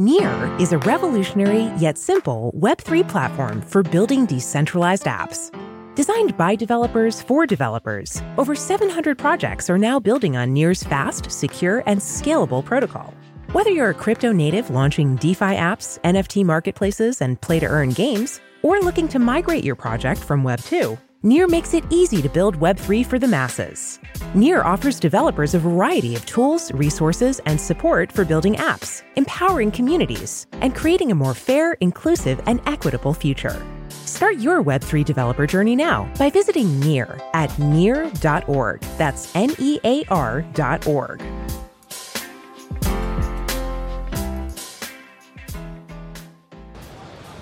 Near 0.00 0.56
is 0.58 0.72
a 0.72 0.78
revolutionary 0.78 1.64
yet 1.76 1.98
simple 1.98 2.54
Web3 2.58 3.06
platform 3.06 3.60
for 3.60 3.82
building 3.82 4.24
decentralized 4.24 5.04
apps. 5.04 5.50
Designed 5.94 6.38
by 6.38 6.56
developers 6.56 7.20
for 7.20 7.46
developers, 7.46 8.22
over 8.38 8.54
700 8.54 9.18
projects 9.18 9.68
are 9.68 9.76
now 9.76 10.00
building 10.00 10.38
on 10.38 10.54
Near's 10.54 10.82
fast, 10.82 11.30
secure, 11.30 11.82
and 11.84 12.00
scalable 12.00 12.64
protocol. 12.64 13.12
Whether 13.52 13.72
you're 13.72 13.90
a 13.90 13.94
crypto 13.94 14.32
native 14.32 14.70
launching 14.70 15.16
DeFi 15.16 15.56
apps, 15.56 16.00
NFT 16.00 16.46
marketplaces, 16.46 17.20
and 17.20 17.38
play 17.38 17.60
to 17.60 17.66
earn 17.66 17.90
games, 17.90 18.40
or 18.62 18.80
looking 18.80 19.06
to 19.08 19.18
migrate 19.18 19.64
your 19.64 19.76
project 19.76 20.24
from 20.24 20.42
Web 20.42 20.62
2, 20.62 20.96
Near 21.22 21.46
makes 21.46 21.74
it 21.74 21.84
easy 21.90 22.22
to 22.22 22.30
build 22.30 22.56
Web 22.56 22.78
3 22.78 23.02
for 23.02 23.18
the 23.18 23.28
masses. 23.28 24.00
Near 24.32 24.62
offers 24.62 24.98
developers 24.98 25.52
a 25.52 25.58
variety 25.58 26.16
of 26.16 26.24
tools, 26.24 26.72
resources, 26.72 27.42
and 27.44 27.60
support 27.60 28.10
for 28.10 28.24
building 28.24 28.54
apps, 28.54 29.02
empowering 29.16 29.70
communities, 29.70 30.46
and 30.62 30.74
creating 30.74 31.12
a 31.12 31.14
more 31.14 31.34
fair, 31.34 31.74
inclusive, 31.82 32.40
and 32.46 32.62
equitable 32.64 33.12
future. 33.12 33.62
Start 33.90 34.38
your 34.38 34.64
Web3 34.64 35.04
developer 35.04 35.46
journey 35.46 35.76
now 35.76 36.10
by 36.18 36.30
visiting 36.30 36.80
Near 36.80 37.20
at 37.34 37.56
near.org. 37.58 38.80
That's 38.96 39.36
N 39.36 39.54
E 39.58 39.78
A 39.84 40.04
R.org. 40.06 41.22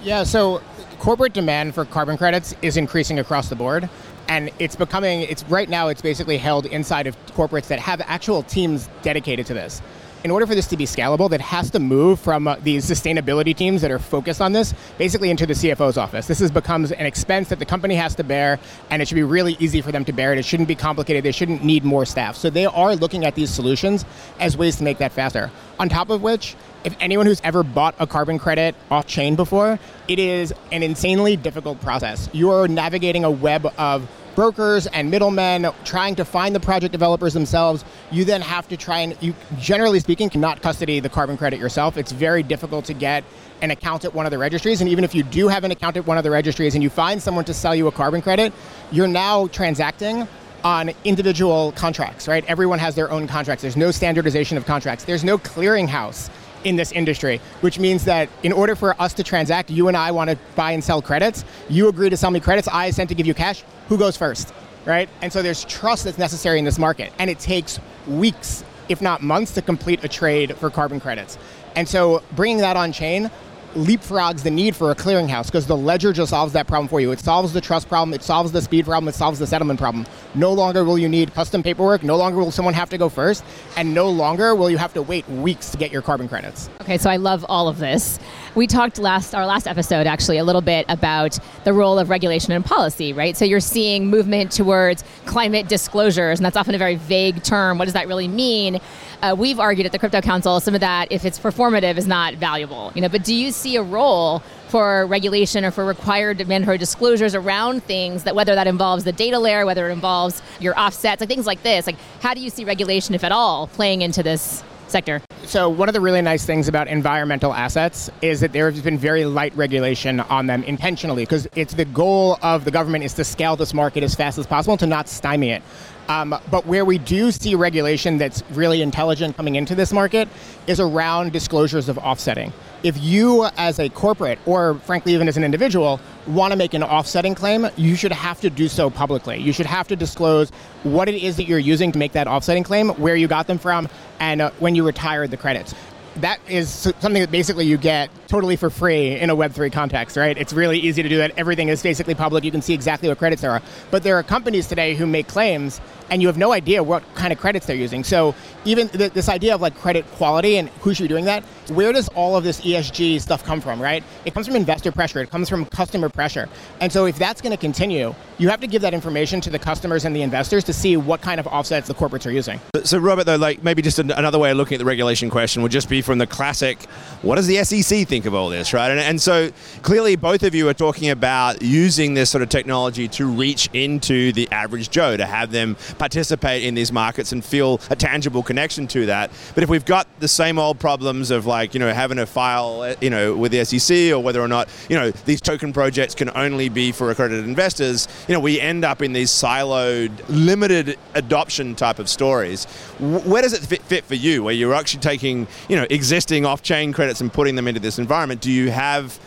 Yeah, 0.02 0.24
so 0.24 0.62
corporate 0.98 1.32
demand 1.32 1.74
for 1.74 1.84
carbon 1.84 2.16
credits 2.16 2.54
is 2.62 2.76
increasing 2.76 3.18
across 3.18 3.48
the 3.48 3.56
board. 3.56 3.88
And 4.28 4.50
it's 4.58 4.76
becoming, 4.76 5.22
it's 5.22 5.42
right 5.44 5.68
now, 5.68 5.88
it's 5.88 6.02
basically 6.02 6.36
held 6.36 6.66
inside 6.66 7.06
of 7.06 7.16
corporates 7.28 7.68
that 7.68 7.78
have 7.78 8.02
actual 8.02 8.42
teams 8.42 8.88
dedicated 9.02 9.46
to 9.46 9.54
this 9.54 9.80
in 10.24 10.30
order 10.30 10.46
for 10.46 10.54
this 10.54 10.66
to 10.68 10.76
be 10.76 10.84
scalable, 10.84 11.30
that 11.30 11.40
has 11.40 11.70
to 11.70 11.78
move 11.78 12.18
from 12.18 12.48
uh, 12.48 12.56
these 12.62 12.88
sustainability 12.88 13.56
teams 13.56 13.82
that 13.82 13.90
are 13.90 13.98
focused 13.98 14.40
on 14.40 14.52
this 14.52 14.74
basically 14.96 15.30
into 15.30 15.46
the 15.46 15.54
CFO's 15.54 15.96
office. 15.96 16.26
This 16.26 16.40
is, 16.40 16.50
becomes 16.50 16.90
an 16.90 17.06
expense 17.06 17.48
that 17.50 17.58
the 17.58 17.66
company 17.66 17.94
has 17.94 18.14
to 18.16 18.24
bear, 18.24 18.58
and 18.90 19.00
it 19.00 19.08
should 19.08 19.14
be 19.14 19.22
really 19.22 19.56
easy 19.60 19.80
for 19.80 19.92
them 19.92 20.04
to 20.04 20.12
bear 20.12 20.32
it. 20.32 20.38
It 20.38 20.44
shouldn't 20.44 20.68
be 20.68 20.74
complicated. 20.74 21.24
They 21.24 21.32
shouldn't 21.32 21.62
need 21.62 21.84
more 21.84 22.04
staff. 22.04 22.36
So 22.36 22.50
they 22.50 22.66
are 22.66 22.96
looking 22.96 23.24
at 23.24 23.34
these 23.34 23.50
solutions 23.50 24.04
as 24.40 24.56
ways 24.56 24.76
to 24.76 24.84
make 24.84 24.98
that 24.98 25.12
faster. 25.12 25.50
On 25.78 25.88
top 25.88 26.10
of 26.10 26.22
which, 26.22 26.56
if 26.84 26.96
anyone 27.00 27.26
who's 27.26 27.40
ever 27.42 27.62
bought 27.62 27.94
a 27.98 28.06
carbon 28.06 28.38
credit 28.38 28.74
off 28.90 29.06
chain 29.06 29.34
before, 29.34 29.78
it 30.06 30.18
is 30.18 30.52
an 30.72 30.82
insanely 30.82 31.36
difficult 31.36 31.80
process. 31.80 32.28
You 32.32 32.50
are 32.50 32.68
navigating 32.68 33.24
a 33.24 33.30
web 33.30 33.66
of 33.78 34.08
brokers 34.34 34.86
and 34.86 35.10
middlemen 35.10 35.66
trying 35.84 36.14
to 36.14 36.24
find 36.24 36.54
the 36.54 36.60
project 36.60 36.92
developers 36.92 37.34
themselves. 37.34 37.84
You 38.12 38.24
then 38.24 38.40
have 38.40 38.68
to 38.68 38.76
try 38.76 39.00
and, 39.00 39.16
you 39.20 39.34
generally 39.58 39.98
speaking, 39.98 40.30
cannot 40.30 40.62
custody 40.62 41.00
the 41.00 41.08
carbon 41.08 41.36
credit 41.36 41.58
yourself. 41.58 41.96
It's 41.96 42.12
very 42.12 42.44
difficult 42.44 42.84
to 42.84 42.94
get 42.94 43.24
an 43.62 43.72
account 43.72 44.04
at 44.04 44.14
one 44.14 44.26
of 44.26 44.30
the 44.30 44.38
registries. 44.38 44.80
And 44.80 44.88
even 44.88 45.02
if 45.02 45.12
you 45.12 45.24
do 45.24 45.48
have 45.48 45.64
an 45.64 45.72
account 45.72 45.96
at 45.96 46.06
one 46.06 46.18
of 46.18 46.22
the 46.22 46.30
registries 46.30 46.74
and 46.74 46.84
you 46.84 46.90
find 46.90 47.20
someone 47.20 47.44
to 47.46 47.54
sell 47.54 47.74
you 47.74 47.88
a 47.88 47.92
carbon 47.92 48.22
credit, 48.22 48.52
you're 48.92 49.08
now 49.08 49.48
transacting 49.48 50.28
on 50.62 50.92
individual 51.04 51.72
contracts, 51.72 52.28
right? 52.28 52.44
Everyone 52.46 52.78
has 52.78 52.94
their 52.94 53.10
own 53.10 53.26
contracts. 53.26 53.62
There's 53.62 53.76
no 53.76 53.90
standardization 53.90 54.56
of 54.56 54.66
contracts. 54.66 55.04
There's 55.04 55.24
no 55.24 55.38
clearinghouse 55.38 56.30
in 56.64 56.76
this 56.76 56.92
industry, 56.92 57.40
which 57.60 57.78
means 57.78 58.04
that 58.04 58.28
in 58.42 58.52
order 58.52 58.74
for 58.74 59.00
us 59.00 59.12
to 59.14 59.22
transact, 59.22 59.70
you 59.70 59.88
and 59.88 59.96
I 59.96 60.10
want 60.10 60.30
to 60.30 60.38
buy 60.56 60.72
and 60.72 60.82
sell 60.82 61.02
credits. 61.02 61.44
You 61.68 61.88
agree 61.88 62.10
to 62.10 62.16
sell 62.16 62.30
me 62.30 62.40
credits, 62.40 62.68
I 62.68 62.86
assent 62.86 63.08
to 63.10 63.14
give 63.14 63.26
you 63.26 63.34
cash. 63.34 63.62
Who 63.88 63.98
goes 63.98 64.16
first? 64.16 64.52
Right? 64.84 65.08
And 65.22 65.32
so 65.32 65.42
there's 65.42 65.64
trust 65.64 66.04
that's 66.04 66.18
necessary 66.18 66.58
in 66.58 66.64
this 66.64 66.78
market. 66.78 67.12
And 67.18 67.28
it 67.28 67.38
takes 67.38 67.78
weeks, 68.06 68.64
if 68.88 69.02
not 69.02 69.22
months, 69.22 69.52
to 69.54 69.62
complete 69.62 70.02
a 70.04 70.08
trade 70.08 70.56
for 70.56 70.70
carbon 70.70 71.00
credits. 71.00 71.36
And 71.76 71.88
so 71.88 72.22
bringing 72.32 72.58
that 72.58 72.76
on 72.76 72.92
chain 72.92 73.30
leapfrogs 73.74 74.42
the 74.42 74.50
need 74.50 74.74
for 74.74 74.90
a 74.90 74.94
clearinghouse 74.94 75.46
because 75.46 75.66
the 75.66 75.76
ledger 75.76 76.12
just 76.12 76.30
solves 76.30 76.52
that 76.52 76.66
problem 76.66 76.88
for 76.88 77.00
you. 77.00 77.10
It 77.12 77.20
solves 77.20 77.52
the 77.52 77.60
trust 77.60 77.88
problem, 77.88 78.14
it 78.14 78.22
solves 78.22 78.52
the 78.52 78.62
speed 78.62 78.84
problem, 78.84 79.08
it 79.08 79.14
solves 79.14 79.38
the 79.38 79.46
settlement 79.46 79.78
problem. 79.78 80.06
No 80.34 80.52
longer 80.52 80.84
will 80.84 80.98
you 80.98 81.08
need 81.08 81.34
custom 81.34 81.62
paperwork, 81.62 82.02
no 82.02 82.16
longer 82.16 82.38
will 82.38 82.50
someone 82.50 82.74
have 82.74 82.90
to 82.90 82.98
go 82.98 83.08
first, 83.08 83.44
and 83.76 83.94
no 83.94 84.08
longer 84.08 84.54
will 84.54 84.70
you 84.70 84.78
have 84.78 84.92
to 84.94 85.02
wait 85.02 85.28
weeks 85.28 85.70
to 85.70 85.76
get 85.76 85.92
your 85.92 86.02
carbon 86.02 86.28
credits. 86.28 86.68
Okay, 86.80 86.98
so 86.98 87.10
I 87.10 87.16
love 87.16 87.44
all 87.48 87.68
of 87.68 87.78
this. 87.78 88.18
We 88.54 88.66
talked 88.66 88.98
last 88.98 89.34
our 89.34 89.46
last 89.46 89.66
episode 89.66 90.06
actually 90.06 90.38
a 90.38 90.44
little 90.44 90.60
bit 90.62 90.86
about 90.88 91.38
the 91.64 91.72
role 91.72 91.98
of 91.98 92.10
regulation 92.10 92.52
and 92.52 92.64
policy, 92.64 93.12
right? 93.12 93.36
So 93.36 93.44
you're 93.44 93.60
seeing 93.60 94.06
movement 94.06 94.50
towards 94.50 95.04
climate 95.26 95.68
disclosures, 95.68 96.38
and 96.38 96.44
that's 96.46 96.56
often 96.56 96.74
a 96.74 96.78
very 96.78 96.96
vague 96.96 97.42
term. 97.42 97.78
What 97.78 97.84
does 97.84 97.94
that 97.94 98.08
really 98.08 98.28
mean? 98.28 98.80
Uh, 99.20 99.34
we've 99.36 99.58
argued 99.58 99.84
at 99.84 99.92
the 99.92 99.98
Crypto 99.98 100.20
Council 100.20 100.60
some 100.60 100.74
of 100.74 100.80
that, 100.80 101.10
if 101.10 101.24
it's 101.24 101.38
performative, 101.38 101.96
is 101.96 102.06
not 102.06 102.34
valuable. 102.34 102.92
You 102.94 103.02
know, 103.02 103.08
but 103.08 103.24
do 103.24 103.34
you 103.34 103.50
see 103.50 103.74
a 103.76 103.82
role 103.82 104.42
for 104.68 105.06
regulation 105.06 105.64
or 105.64 105.70
for 105.70 105.84
required 105.84 106.46
mandatory 106.46 106.78
disclosures 106.78 107.34
around 107.34 107.82
things 107.82 108.24
that 108.24 108.36
whether 108.36 108.54
that 108.54 108.66
involves 108.66 109.04
the 109.04 109.12
data 109.12 109.38
layer, 109.38 109.66
whether 109.66 109.88
it 109.88 109.92
involves 109.92 110.40
your 110.60 110.78
offsets, 110.78 111.20
like 111.20 111.28
things 111.28 111.46
like 111.46 111.62
this? 111.64 111.86
Like, 111.86 111.96
how 112.20 112.32
do 112.32 112.40
you 112.40 112.50
see 112.50 112.64
regulation, 112.64 113.14
if 113.14 113.24
at 113.24 113.32
all, 113.32 113.66
playing 113.66 114.02
into 114.02 114.22
this 114.22 114.62
sector? 114.86 115.20
So, 115.44 115.68
one 115.68 115.88
of 115.88 115.94
the 115.94 116.00
really 116.00 116.22
nice 116.22 116.44
things 116.44 116.68
about 116.68 116.86
environmental 116.86 117.52
assets 117.52 118.10
is 118.22 118.38
that 118.40 118.52
there 118.52 118.70
has 118.70 118.82
been 118.82 118.98
very 118.98 119.24
light 119.24 119.56
regulation 119.56 120.20
on 120.20 120.46
them 120.46 120.62
intentionally 120.62 121.24
because 121.24 121.48
it's 121.56 121.74
the 121.74 121.86
goal 121.86 122.38
of 122.42 122.64
the 122.64 122.70
government 122.70 123.02
is 123.02 123.14
to 123.14 123.24
scale 123.24 123.56
this 123.56 123.74
market 123.74 124.04
as 124.04 124.14
fast 124.14 124.38
as 124.38 124.46
possible 124.46 124.76
to 124.76 124.86
not 124.86 125.08
stymie 125.08 125.50
it. 125.50 125.62
Um, 126.08 126.34
but 126.50 126.66
where 126.66 126.84
we 126.84 126.98
do 126.98 127.30
see 127.30 127.54
regulation 127.54 128.16
that's 128.16 128.42
really 128.50 128.80
intelligent 128.80 129.36
coming 129.36 129.56
into 129.56 129.74
this 129.74 129.92
market 129.92 130.28
is 130.66 130.80
around 130.80 131.32
disclosures 131.32 131.88
of 131.88 131.98
offsetting. 131.98 132.52
If 132.82 132.96
you, 133.02 133.46
as 133.56 133.78
a 133.78 133.88
corporate, 133.90 134.38
or 134.46 134.74
frankly, 134.84 135.14
even 135.14 135.28
as 135.28 135.36
an 135.36 135.44
individual, 135.44 136.00
want 136.26 136.52
to 136.52 136.56
make 136.56 136.72
an 136.72 136.82
offsetting 136.82 137.34
claim, 137.34 137.68
you 137.76 137.94
should 137.94 138.12
have 138.12 138.40
to 138.40 138.50
do 138.50 138.68
so 138.68 138.88
publicly. 138.88 139.38
You 139.38 139.52
should 139.52 139.66
have 139.66 139.88
to 139.88 139.96
disclose 139.96 140.50
what 140.84 141.08
it 141.08 141.22
is 141.22 141.36
that 141.36 141.44
you're 141.44 141.58
using 141.58 141.92
to 141.92 141.98
make 141.98 142.12
that 142.12 142.26
offsetting 142.26 142.62
claim, 142.62 142.90
where 142.90 143.16
you 143.16 143.28
got 143.28 143.46
them 143.46 143.58
from, 143.58 143.88
and 144.20 144.40
uh, 144.40 144.50
when 144.60 144.74
you 144.74 144.86
retired 144.86 145.30
the 145.30 145.36
credits 145.36 145.74
that 146.20 146.40
is 146.48 146.68
something 146.68 147.20
that 147.20 147.30
basically 147.30 147.66
you 147.66 147.76
get 147.76 148.10
totally 148.28 148.56
for 148.56 148.70
free 148.70 149.18
in 149.18 149.30
a 149.30 149.36
Web3 149.36 149.72
context, 149.72 150.16
right? 150.16 150.36
It's 150.36 150.52
really 150.52 150.78
easy 150.78 151.02
to 151.02 151.08
do 151.08 151.16
that. 151.16 151.32
Everything 151.36 151.68
is 151.68 151.82
basically 151.82 152.14
public. 152.14 152.44
You 152.44 152.50
can 152.50 152.62
see 152.62 152.74
exactly 152.74 153.08
what 153.08 153.18
credits 153.18 153.42
there 153.42 153.50
are. 153.50 153.62
But 153.90 154.02
there 154.02 154.16
are 154.16 154.22
companies 154.22 154.66
today 154.66 154.94
who 154.94 155.06
make 155.06 155.26
claims 155.26 155.80
and 156.10 156.22
you 156.22 156.28
have 156.28 156.38
no 156.38 156.52
idea 156.52 156.82
what 156.82 157.02
kind 157.14 157.32
of 157.32 157.38
credits 157.38 157.66
they're 157.66 157.76
using. 157.76 158.04
So 158.04 158.34
even 158.64 158.88
th- 158.88 159.12
this 159.12 159.28
idea 159.28 159.54
of 159.54 159.60
like 159.60 159.76
credit 159.78 160.06
quality 160.12 160.56
and 160.56 160.68
who 160.80 160.94
should 160.94 161.04
be 161.04 161.08
doing 161.08 161.24
that, 161.26 161.42
where 161.68 161.92
does 161.92 162.08
all 162.08 162.36
of 162.36 162.44
this 162.44 162.60
ESG 162.62 163.20
stuff 163.20 163.44
come 163.44 163.60
from, 163.60 163.80
right? 163.80 164.02
It 164.24 164.34
comes 164.34 164.46
from 164.46 164.56
investor 164.56 164.92
pressure. 164.92 165.20
It 165.20 165.30
comes 165.30 165.48
from 165.48 165.64
customer 165.66 166.08
pressure. 166.08 166.48
And 166.80 166.92
so 166.92 167.06
if 167.06 167.18
that's 167.18 167.40
going 167.40 167.50
to 167.52 167.58
continue, 167.58 168.14
you 168.38 168.48
have 168.48 168.60
to 168.60 168.66
give 168.66 168.82
that 168.82 168.94
information 168.94 169.40
to 169.42 169.50
the 169.50 169.58
customers 169.58 170.04
and 170.04 170.14
the 170.14 170.22
investors 170.22 170.64
to 170.64 170.72
see 170.72 170.96
what 170.96 171.20
kind 171.20 171.40
of 171.40 171.46
offsets 171.46 171.88
the 171.88 171.94
corporates 171.94 172.26
are 172.26 172.30
using. 172.30 172.60
So 172.84 172.98
Robert, 172.98 173.24
though, 173.24 173.36
like 173.36 173.62
maybe 173.62 173.82
just 173.82 173.98
another 173.98 174.38
way 174.38 174.50
of 174.50 174.56
looking 174.56 174.76
at 174.76 174.78
the 174.78 174.84
regulation 174.84 175.30
question 175.30 175.62
would 175.62 175.72
just 175.72 175.88
be 175.88 176.02
from 176.02 176.18
the 176.18 176.26
classic, 176.26 176.82
what 177.22 177.36
does 177.36 177.46
the 177.46 177.62
SEC 177.64 178.06
think 178.06 178.17
of 178.26 178.34
all 178.34 178.48
this, 178.48 178.72
right? 178.72 178.90
And, 178.90 179.00
and 179.00 179.20
so 179.20 179.50
clearly 179.82 180.16
both 180.16 180.42
of 180.42 180.54
you 180.54 180.68
are 180.68 180.74
talking 180.74 181.10
about 181.10 181.62
using 181.62 182.14
this 182.14 182.30
sort 182.30 182.42
of 182.42 182.48
technology 182.48 183.08
to 183.08 183.26
reach 183.26 183.68
into 183.72 184.32
the 184.32 184.48
average 184.50 184.90
Joe, 184.90 185.16
to 185.16 185.26
have 185.26 185.50
them 185.50 185.76
participate 185.98 186.64
in 186.64 186.74
these 186.74 186.92
markets 186.92 187.32
and 187.32 187.44
feel 187.44 187.80
a 187.90 187.96
tangible 187.96 188.42
connection 188.42 188.86
to 188.88 189.06
that. 189.06 189.30
But 189.54 189.62
if 189.62 189.68
we've 189.68 189.84
got 189.84 190.06
the 190.20 190.28
same 190.28 190.58
old 190.58 190.78
problems 190.78 191.30
of 191.30 191.46
like, 191.46 191.74
you 191.74 191.80
know, 191.80 191.92
having 191.92 192.18
a 192.18 192.26
file, 192.26 192.82
uh, 192.82 192.94
you 193.00 193.10
know, 193.10 193.36
with 193.36 193.52
the 193.52 193.64
SEC 193.64 194.12
or 194.12 194.20
whether 194.20 194.40
or 194.40 194.48
not, 194.48 194.68
you 194.88 194.96
know, 194.96 195.10
these 195.10 195.40
token 195.40 195.72
projects 195.72 196.14
can 196.14 196.30
only 196.34 196.68
be 196.68 196.92
for 196.92 197.10
accredited 197.10 197.44
investors, 197.44 198.08
you 198.28 198.34
know, 198.34 198.40
we 198.40 198.60
end 198.60 198.84
up 198.84 199.02
in 199.02 199.12
these 199.12 199.30
siloed, 199.30 200.10
limited 200.28 200.98
adoption 201.14 201.74
type 201.74 201.98
of 201.98 202.08
stories. 202.08 202.64
Where 202.98 203.42
does 203.42 203.52
it 203.52 203.60
fit, 203.60 203.82
fit 203.82 204.04
for 204.04 204.14
you, 204.14 204.42
where 204.42 204.54
you're 204.54 204.74
actually 204.74 205.00
taking, 205.00 205.46
you 205.68 205.76
know, 205.76 205.86
existing 205.90 206.44
off-chain 206.44 206.92
credits 206.92 207.20
and 207.20 207.32
putting 207.32 207.54
them 207.54 207.68
into 207.68 207.80
this 207.80 207.98
environment? 208.08 208.40
Do 208.40 208.50
you 208.50 208.70
have 208.70 209.20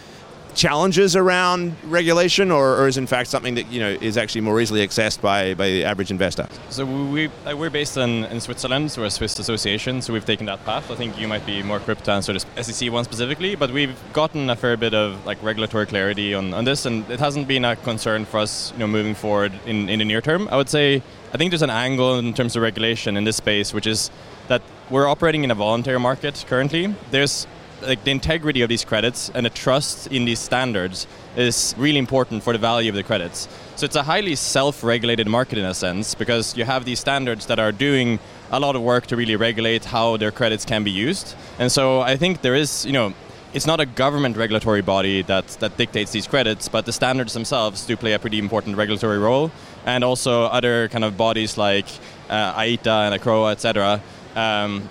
challenges 0.55 1.15
around 1.15 1.75
regulation, 1.85 2.51
or, 2.51 2.75
or, 2.79 2.87
is 2.87 2.97
in 2.97 3.07
fact 3.07 3.29
something 3.29 3.55
that 3.55 3.67
you 3.71 3.79
know 3.79 3.91
is 4.09 4.17
actually 4.17 4.41
more 4.41 4.59
easily 4.59 4.85
accessed 4.85 5.21
by, 5.21 5.53
by 5.53 5.67
the 5.69 5.83
average 5.85 6.11
investor? 6.11 6.47
So 6.69 6.83
we 6.85 7.29
we're 7.59 7.69
based 7.69 7.97
in, 7.97 8.25
in 8.25 8.41
Switzerland, 8.41 8.91
so 8.91 9.01
we're 9.01 9.07
a 9.07 9.11
Swiss 9.11 9.37
association, 9.39 10.01
so 10.01 10.11
we've 10.13 10.25
taken 10.25 10.47
that 10.47 10.65
path. 10.65 10.89
I 10.91 10.95
think 10.95 11.17
you 11.21 11.27
might 11.27 11.45
be 11.45 11.61
more 11.63 11.77
equipped 11.77 12.05
to 12.05 12.11
answer 12.11 12.33
the 12.33 12.63
SEC 12.63 12.91
one 12.91 13.03
specifically, 13.03 13.55
but 13.55 13.69
we've 13.71 13.97
gotten 14.13 14.49
a 14.49 14.55
fair 14.55 14.75
bit 14.77 14.93
of 14.93 15.25
like 15.25 15.41
regulatory 15.43 15.85
clarity 15.85 16.33
on, 16.33 16.53
on 16.53 16.65
this, 16.65 16.85
and 16.85 17.09
it 17.09 17.19
hasn't 17.19 17.47
been 17.47 17.63
a 17.63 17.75
concern 17.75 18.25
for 18.25 18.39
us, 18.39 18.73
you 18.73 18.79
know, 18.79 18.87
moving 18.87 19.15
forward 19.15 19.53
in, 19.65 19.89
in 19.89 19.99
the 19.99 20.05
near 20.05 20.21
term. 20.21 20.49
I 20.51 20.57
would 20.57 20.69
say 20.69 21.01
I 21.33 21.37
think 21.37 21.51
there's 21.51 21.61
an 21.61 21.69
angle 21.69 22.19
in 22.19 22.33
terms 22.33 22.55
of 22.57 22.61
regulation 22.61 23.15
in 23.15 23.23
this 23.23 23.37
space, 23.37 23.73
which 23.73 23.87
is 23.87 24.11
that 24.47 24.61
we're 24.89 25.07
operating 25.07 25.45
in 25.45 25.51
a 25.51 25.55
voluntary 25.55 25.99
market 25.99 26.43
currently. 26.49 26.93
There's 27.11 27.47
like 27.81 28.03
the 28.03 28.11
integrity 28.11 28.61
of 28.61 28.69
these 28.69 28.85
credits 28.85 29.29
and 29.33 29.45
the 29.45 29.49
trust 29.49 30.07
in 30.07 30.25
these 30.25 30.39
standards 30.39 31.07
is 31.35 31.73
really 31.77 31.99
important 31.99 32.43
for 32.43 32.53
the 32.53 32.59
value 32.59 32.89
of 32.89 32.95
the 32.95 33.03
credits. 33.03 33.47
So 33.75 33.85
it's 33.85 33.95
a 33.95 34.03
highly 34.03 34.35
self-regulated 34.35 35.27
market 35.27 35.57
in 35.57 35.65
a 35.65 35.73
sense 35.73 36.15
because 36.15 36.55
you 36.57 36.65
have 36.65 36.85
these 36.85 36.99
standards 36.99 37.45
that 37.47 37.59
are 37.59 37.71
doing 37.71 38.19
a 38.51 38.59
lot 38.59 38.75
of 38.75 38.81
work 38.81 39.07
to 39.07 39.15
really 39.15 39.35
regulate 39.35 39.85
how 39.85 40.17
their 40.17 40.31
credits 40.31 40.65
can 40.65 40.83
be 40.83 40.91
used. 40.91 41.35
And 41.57 41.71
so 41.71 42.01
I 42.01 42.17
think 42.17 42.41
there 42.41 42.55
is, 42.55 42.85
you 42.85 42.91
know, 42.91 43.13
it's 43.53 43.67
not 43.67 43.79
a 43.79 43.85
government 43.85 44.37
regulatory 44.37 44.81
body 44.81 45.23
that, 45.23 45.47
that 45.59 45.75
dictates 45.77 46.11
these 46.11 46.27
credits, 46.27 46.69
but 46.69 46.85
the 46.85 46.93
standards 46.93 47.33
themselves 47.33 47.85
do 47.85 47.97
play 47.97 48.13
a 48.13 48.19
pretty 48.19 48.39
important 48.39 48.77
regulatory 48.77 49.19
role, 49.19 49.51
and 49.85 50.03
also 50.03 50.43
other 50.45 50.87
kind 50.87 51.03
of 51.03 51.17
bodies 51.17 51.57
like 51.57 51.85
uh, 52.29 52.53
IETA 52.53 53.11
and 53.11 53.21
ICROA, 53.21 53.51
etc. 53.51 54.01
Um, 54.35 54.87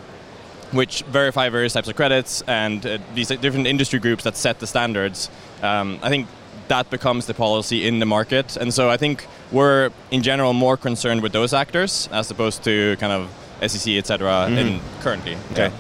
which 0.72 1.02
verify 1.02 1.48
various 1.48 1.72
types 1.72 1.88
of 1.88 1.96
credits 1.96 2.42
and 2.46 2.84
uh, 2.86 2.98
these 3.14 3.28
different 3.28 3.66
industry 3.66 3.98
groups 3.98 4.24
that 4.24 4.36
set 4.36 4.58
the 4.60 4.66
standards. 4.66 5.30
Um, 5.62 5.98
I 6.02 6.08
think 6.08 6.28
that 6.68 6.88
becomes 6.90 7.26
the 7.26 7.34
policy 7.34 7.86
in 7.86 7.98
the 7.98 8.06
market. 8.06 8.56
And 8.56 8.72
so 8.72 8.88
I 8.88 8.96
think 8.96 9.26
we're 9.50 9.90
in 10.10 10.22
general 10.22 10.52
more 10.52 10.76
concerned 10.76 11.22
with 11.22 11.32
those 11.32 11.52
actors 11.52 12.08
as 12.12 12.30
opposed 12.30 12.62
to 12.64 12.96
kind 12.98 13.12
of 13.12 13.70
SEC, 13.70 13.92
et 13.94 14.06
cetera, 14.06 14.46
in 14.48 14.80
currently. 15.00 15.36
Okay. 15.52 15.72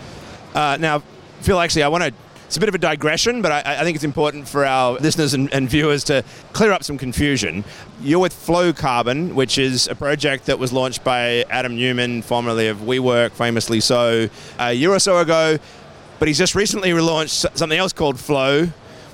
Uh, 0.54 0.76
now, 0.80 1.02
Phil, 1.40 1.58
actually, 1.60 1.84
I 1.84 1.88
want 1.88 2.04
to. 2.04 2.12
It's 2.50 2.56
a 2.56 2.60
bit 2.60 2.68
of 2.68 2.74
a 2.74 2.78
digression, 2.78 3.42
but 3.42 3.52
I, 3.52 3.76
I 3.78 3.84
think 3.84 3.94
it's 3.94 4.02
important 4.02 4.48
for 4.48 4.66
our 4.66 4.94
listeners 4.94 5.34
and, 5.34 5.54
and 5.54 5.70
viewers 5.70 6.02
to 6.06 6.24
clear 6.52 6.72
up 6.72 6.82
some 6.82 6.98
confusion. 6.98 7.62
You're 8.00 8.18
with 8.18 8.32
Flow 8.32 8.72
Carbon, 8.72 9.36
which 9.36 9.56
is 9.56 9.86
a 9.86 9.94
project 9.94 10.46
that 10.46 10.58
was 10.58 10.72
launched 10.72 11.04
by 11.04 11.44
Adam 11.48 11.76
Neumann, 11.76 12.22
formerly 12.22 12.66
of 12.66 12.78
WeWork, 12.78 13.30
famously 13.30 13.78
so, 13.78 14.28
a 14.58 14.72
year 14.72 14.90
or 14.90 14.98
so 14.98 15.18
ago. 15.18 15.58
But 16.18 16.26
he's 16.26 16.38
just 16.38 16.56
recently 16.56 16.90
relaunched 16.90 17.56
something 17.56 17.78
else 17.78 17.92
called 17.92 18.18
Flow, 18.18 18.66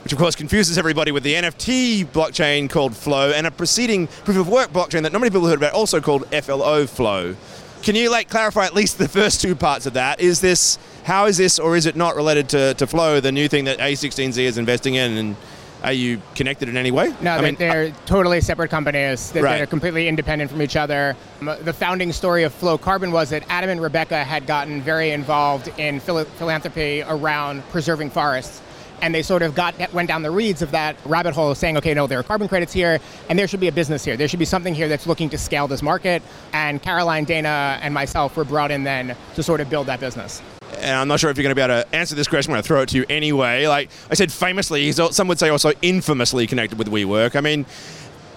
which 0.03 0.15
of 0.15 0.19
course 0.19 0.35
confuses 0.35 0.79
everybody 0.79 1.13
with 1.13 1.23
the 1.23 1.35
NFT 1.35 2.07
blockchain 2.07 2.71
called 2.71 2.97
Flow 2.97 3.33
and 3.33 3.47
a 3.47 3.51
preceding 3.51 4.07
proof 4.07 4.39
of 4.39 4.49
work 4.49 4.73
blockchain 4.73 5.03
that 5.03 5.13
not 5.13 5.21
many 5.21 5.29
people 5.29 5.47
heard 5.47 5.59
about, 5.59 5.75
also 5.75 6.01
called 6.01 6.27
FLO 6.29 6.87
Flow. 6.87 7.37
Can 7.83 7.95
you 7.95 8.11
like 8.11 8.31
clarify 8.31 8.65
at 8.65 8.75
least 8.75 8.97
the 8.97 9.07
first 9.09 9.43
two 9.43 9.55
parts 9.55 9.85
of 9.85 9.93
that? 9.93 10.21
Is 10.21 10.41
this 10.41 10.79
how 11.07 11.27
is 11.27 11.37
this 11.37 11.59
or 11.61 11.77
is 11.77 11.87
it 11.87 11.95
not 11.95 12.17
related 12.17 12.49
to, 12.49 12.75
to 12.75 12.87
Flow, 12.87 13.21
the 13.21 13.31
new 13.31 13.47
thing 13.47 13.65
that 13.67 13.79
A16Z 13.79 14.39
is 14.43 14.59
investing 14.59 14.97
in, 14.97 15.17
and 15.17 15.37
are 15.85 15.93
you 15.93 16.21
connected 16.35 16.69
in 16.69 16.77
any 16.77 16.91
way? 16.91 17.15
No, 17.21 17.31
I 17.31 17.37
they're, 17.37 17.43
mean, 17.43 17.55
they're 17.55 17.91
totally 18.07 18.41
separate 18.41 18.71
companies. 18.71 19.31
They're, 19.31 19.45
Right. 19.45 19.59
they're 19.59 19.67
completely 19.69 20.09
independent 20.09 20.51
from 20.51 20.61
each 20.63 20.75
other. 20.75 21.15
Um, 21.41 21.57
The 21.63 21.73
founding 21.73 22.13
story 22.13 22.43
of 22.43 22.53
Flow 22.53 22.77
Carbon 22.77 23.13
was 23.13 23.31
that 23.31 23.45
Adam 23.49 23.71
and 23.71 23.81
Rebecca 23.81 24.25
had 24.25 24.49
gotten 24.49 24.83
very 24.83 25.13
involved 25.13 25.71
in 25.79 26.01
phil- 26.01 26.25
philanthropy 26.25 27.05
around 27.07 27.63
preserving 27.71 28.11
forests. 28.11 28.61
And 29.01 29.15
they 29.15 29.23
sort 29.23 29.43
of 29.43 29.55
got 29.55 29.75
went 29.93 30.09
down 30.09 30.23
the 30.23 30.31
reeds 30.31 30.61
of 30.63 30.71
that 30.73 30.97
rabbit 31.05 31.35
hole, 31.35 31.55
saying, 31.55 31.77
"Okay, 31.77 31.93
no, 31.93 32.07
there 32.07 32.19
are 32.19 32.23
carbon 32.23 32.49
credits 32.49 32.73
here, 32.73 32.99
and 33.29 33.39
there 33.39 33.47
should 33.47 33.61
be 33.61 33.69
a 33.69 33.73
business 33.73 34.03
here. 34.05 34.17
There 34.17 34.27
should 34.27 34.39
be 34.39 34.47
something 34.47 34.75
here 34.75 34.89
that's 34.89 35.07
looking 35.07 35.29
to 35.31 35.39
scale 35.39 35.69
this 35.69 35.83
market." 35.83 36.23
And 36.55 36.83
Caroline, 36.83 37.25
Dana, 37.25 37.79
and 37.83 37.93
myself 37.93 38.37
were 38.39 38.45
brought 38.45 38.71
in 38.71 38.85
then 38.85 39.15
to 39.35 39.43
sort 39.43 39.61
of 39.61 39.69
build 39.69 39.87
that 39.89 40.01
business. 40.01 40.41
And 40.79 40.97
I'm 40.97 41.09
not 41.09 41.21
sure 41.21 41.31
if 41.31 41.37
you're 41.37 41.43
going 41.43 41.55
to 41.55 41.55
be 41.55 41.63
able 41.63 41.83
to 41.83 41.95
answer 41.95 42.15
this 42.15 42.29
question. 42.29 42.53
I'm 42.53 42.57
going 42.57 42.63
to 42.63 42.67
throw 42.69 42.83
it 42.83 42.89
to 42.91 42.97
you 42.99 43.05
anyway. 43.09 43.67
Like 43.67 43.91
I 44.11 44.15
said, 44.15 44.33
famously, 44.33 44.85
he's 44.85 45.01
some 45.15 45.29
would 45.29 45.39
say 45.39 45.49
also 45.49 45.73
infamously 45.83 46.47
connected 46.47 46.79
with 46.79 46.89
WeWork. 46.89 47.37
I 47.37 47.41
mean, 47.41 47.67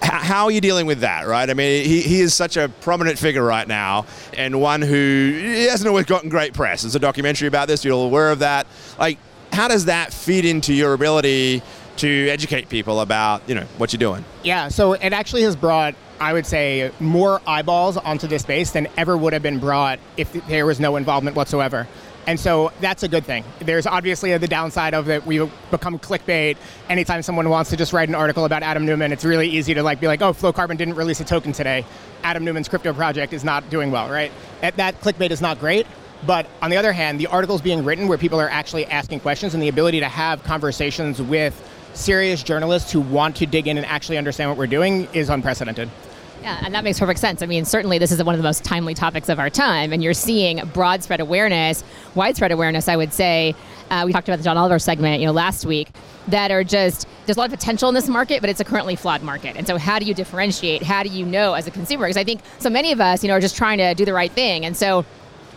how 0.02 0.44
are 0.44 0.50
you 0.50 0.60
dealing 0.60 0.86
with 0.86 1.00
that, 1.00 1.26
right? 1.26 1.48
I 1.48 1.54
mean, 1.54 1.84
he, 1.84 2.00
he 2.00 2.20
is 2.20 2.32
such 2.32 2.56
a 2.56 2.68
prominent 2.80 3.18
figure 3.18 3.44
right 3.44 3.68
now, 3.68 4.06
and 4.34 4.60
one 4.60 4.80
who 4.82 5.66
hasn't 5.68 5.88
always 5.88 6.06
gotten 6.06 6.30
great 6.30 6.54
press. 6.54 6.82
There's 6.82 6.94
a 6.94 7.00
documentary 7.00 7.48
about 7.48 7.68
this. 7.68 7.84
You're 7.84 7.94
all 7.94 8.06
aware 8.06 8.30
of 8.30 8.38
that. 8.38 8.66
Like, 8.98 9.18
how 9.52 9.68
does 9.68 9.86
that 9.86 10.12
feed 10.12 10.44
into 10.44 10.72
your 10.72 10.94
ability 10.94 11.62
to 11.96 12.28
educate 12.28 12.70
people 12.70 13.00
about, 13.00 13.42
you 13.46 13.54
know, 13.54 13.66
what 13.76 13.92
you're 13.92 13.98
doing? 13.98 14.24
Yeah, 14.42 14.68
so 14.68 14.94
it 14.94 15.12
actually 15.12 15.42
has 15.42 15.54
brought, 15.54 15.94
I 16.18 16.32
would 16.32 16.46
say, 16.46 16.92
more 16.98 17.42
eyeballs 17.46 17.98
onto 17.98 18.26
this 18.26 18.42
space 18.42 18.70
than 18.70 18.88
ever 18.96 19.16
would 19.18 19.34
have 19.34 19.42
been 19.42 19.58
brought 19.58 19.98
if 20.16 20.32
there 20.46 20.64
was 20.64 20.80
no 20.80 20.96
involvement 20.96 21.36
whatsoever. 21.36 21.86
And 22.26 22.38
so 22.38 22.72
that's 22.80 23.02
a 23.02 23.08
good 23.08 23.24
thing. 23.24 23.44
There's 23.60 23.86
obviously 23.86 24.36
the 24.36 24.46
downside 24.46 24.94
of 24.94 25.06
that 25.06 25.26
we 25.26 25.38
become 25.70 25.98
clickbait. 25.98 26.56
Anytime 26.88 27.22
someone 27.22 27.48
wants 27.48 27.70
to 27.70 27.76
just 27.76 27.92
write 27.92 28.08
an 28.08 28.14
article 28.14 28.44
about 28.44 28.62
Adam 28.62 28.84
Neumann, 28.84 29.12
it's 29.12 29.24
really 29.24 29.48
easy 29.48 29.74
to 29.74 29.82
like 29.82 30.00
be 30.00 30.06
like, 30.06 30.22
"Oh, 30.22 30.32
Flow 30.32 30.52
Carbon 30.52 30.76
didn't 30.76 30.94
release 30.94 31.20
a 31.20 31.24
token 31.24 31.52
today. 31.52 31.84
Adam 32.22 32.44
Neumann's 32.44 32.68
crypto 32.68 32.92
project 32.92 33.32
is 33.32 33.42
not 33.42 33.68
doing 33.70 33.90
well." 33.90 34.08
Right? 34.08 34.30
That, 34.60 34.76
that 34.76 35.00
clickbait 35.00 35.30
is 35.30 35.40
not 35.40 35.58
great. 35.58 35.86
But 36.26 36.46
on 36.60 36.70
the 36.70 36.76
other 36.76 36.92
hand, 36.92 37.18
the 37.18 37.28
articles 37.28 37.62
being 37.62 37.84
written 37.84 38.06
where 38.06 38.18
people 38.18 38.38
are 38.40 38.50
actually 38.50 38.84
asking 38.86 39.20
questions 39.20 39.54
and 39.54 39.62
the 39.62 39.68
ability 39.68 40.00
to 40.00 40.08
have 40.08 40.42
conversations 40.44 41.20
with 41.22 41.66
serious 41.94 42.42
journalists 42.42 42.92
who 42.92 43.00
want 43.00 43.36
to 43.36 43.46
dig 43.46 43.66
in 43.66 43.76
and 43.76 43.86
actually 43.86 44.18
understand 44.18 44.50
what 44.50 44.58
we're 44.58 44.66
doing 44.66 45.08
is 45.12 45.30
unprecedented. 45.30 45.88
Yeah, 46.42 46.58
and 46.64 46.74
that 46.74 46.84
makes 46.84 46.98
perfect 46.98 47.20
sense. 47.20 47.42
I 47.42 47.46
mean, 47.46 47.64
certainly 47.66 47.98
this 47.98 48.10
is 48.10 48.22
one 48.24 48.34
of 48.34 48.38
the 48.38 48.44
most 48.44 48.64
timely 48.64 48.94
topics 48.94 49.28
of 49.28 49.38
our 49.38 49.50
time, 49.50 49.92
and 49.92 50.02
you're 50.02 50.14
seeing 50.14 50.64
broad 50.72 51.02
spread 51.02 51.20
awareness, 51.20 51.84
widespread 52.14 52.50
awareness, 52.50 52.88
I 52.88 52.96
would 52.96 53.12
say. 53.12 53.54
Uh, 53.90 54.04
we 54.06 54.12
talked 54.12 54.28
about 54.28 54.38
the 54.38 54.44
John 54.44 54.56
Oliver 54.56 54.78
segment, 54.78 55.20
you 55.20 55.26
know, 55.26 55.32
last 55.32 55.66
week, 55.66 55.90
that 56.28 56.50
are 56.50 56.64
just 56.64 57.06
there's 57.26 57.36
a 57.36 57.40
lot 57.40 57.52
of 57.52 57.58
potential 57.58 57.88
in 57.88 57.94
this 57.94 58.08
market, 58.08 58.40
but 58.40 58.48
it's 58.48 58.60
a 58.60 58.64
currently 58.64 58.96
flawed 58.96 59.22
market. 59.22 59.56
And 59.56 59.66
so, 59.66 59.76
how 59.76 59.98
do 59.98 60.06
you 60.06 60.14
differentiate? 60.14 60.82
How 60.82 61.02
do 61.02 61.10
you 61.10 61.26
know 61.26 61.54
as 61.54 61.66
a 61.66 61.70
consumer? 61.70 62.06
Because 62.06 62.16
I 62.16 62.24
think 62.24 62.40
so 62.58 62.70
many 62.70 62.92
of 62.92 63.00
us, 63.00 63.22
you 63.22 63.28
know, 63.28 63.34
are 63.34 63.40
just 63.40 63.56
trying 63.56 63.78
to 63.78 63.94
do 63.94 64.04
the 64.04 64.14
right 64.14 64.32
thing, 64.32 64.64
and 64.64 64.76
so. 64.76 65.04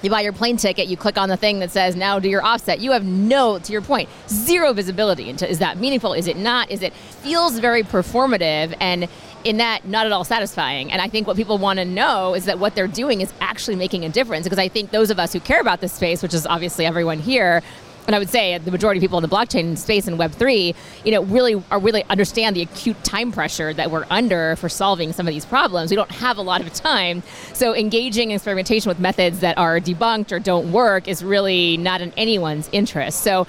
You 0.02 0.10
buy 0.10 0.19
your 0.19 0.34
plane 0.34 0.58
ticket, 0.58 0.89
you 0.89 0.98
click 0.98 1.17
on 1.17 1.30
the 1.30 1.38
thing 1.38 1.60
that 1.60 1.72
says 1.72 1.96
now 1.96 2.19
do 2.19 2.28
your 2.28 2.43
offset. 2.43 2.82
You 2.82 2.91
have 2.91 3.06
no, 3.06 3.58
to 3.60 3.72
your 3.72 3.82
point, 3.82 4.10
zero 4.28 4.74
visibility 4.74 5.30
into 5.30 5.50
is 5.50 5.60
that 5.60 5.78
meaningful? 5.78 6.12
Is 6.12 6.28
it 6.28 6.36
not? 6.36 6.69
Is 6.69 6.82
it 6.82 6.91
feels 6.91 7.58
very 7.58 7.84
performative 7.84 8.76
and 8.82 9.08
in 9.44 9.58
that 9.58 9.86
not 9.86 10.06
at 10.06 10.12
all 10.12 10.24
satisfying. 10.24 10.92
And 10.92 11.02
I 11.02 11.08
think 11.08 11.28
what 11.28 11.36
people 11.36 11.58
want 11.58 11.80
to 11.80 11.86
know 11.86 12.34
is 12.34 12.46
that 12.46 12.60
what 12.60 12.76
they're 12.76 12.88
doing 12.88 13.22
is 13.22 13.34
actually 13.42 13.76
making 13.76 14.06
a 14.06 14.10
difference. 14.10 14.46
Because 14.46 14.60
I 14.60 14.68
think 14.68 14.92
those 14.92 15.10
of 15.10 15.20
us 15.20 15.34
who 15.34 15.40
care 15.40 15.60
about 15.60 15.82
this 15.82 15.94
space, 15.94 16.22
which 16.24 16.34
is 16.34 16.46
obviously 16.48 16.86
everyone 16.86 17.20
here, 17.20 17.62
and 18.06 18.16
I 18.16 18.20
would 18.20 18.30
say 18.30 18.58
the 18.58 18.72
majority 18.72 18.98
of 18.98 19.02
people 19.02 19.18
in 19.18 19.22
the 19.22 19.34
blockchain 19.34 19.78
space 19.78 20.08
and 20.08 20.20
Web 20.20 20.34
three, 20.34 20.76
you 21.06 21.12
know, 21.12 21.24
really 21.24 21.64
are 21.72 21.80
really 21.80 22.04
understand 22.10 22.56
the 22.56 22.62
acute 22.62 23.02
time 23.04 23.32
pressure 23.32 23.74
that 23.74 23.92
we're 23.92 24.06
under 24.10 24.58
for 24.58 24.68
solving 24.68 25.14
some 25.14 25.26
of 25.26 25.34
these 25.34 25.46
problems. 25.46 25.90
We 25.90 25.96
don't 25.96 26.12
have 26.12 26.38
a 26.38 26.42
lot 26.42 26.60
of 26.60 26.74
time, 26.74 27.24
so 27.54 27.74
engaging 27.74 28.32
in 28.32 28.36
experimentation 28.36 28.90
with 28.90 29.00
methods 29.00 29.40
that 29.40 29.58
are 29.58 29.80
debunked 29.80 30.34
or 30.34 30.40
don't 30.40 30.74
work 30.74 31.08
is 31.08 31.24
really 31.24 31.78
not 31.78 32.02
in 32.02 32.12
anyone's 32.18 32.68
interest. 32.72 33.22
So. 33.22 33.48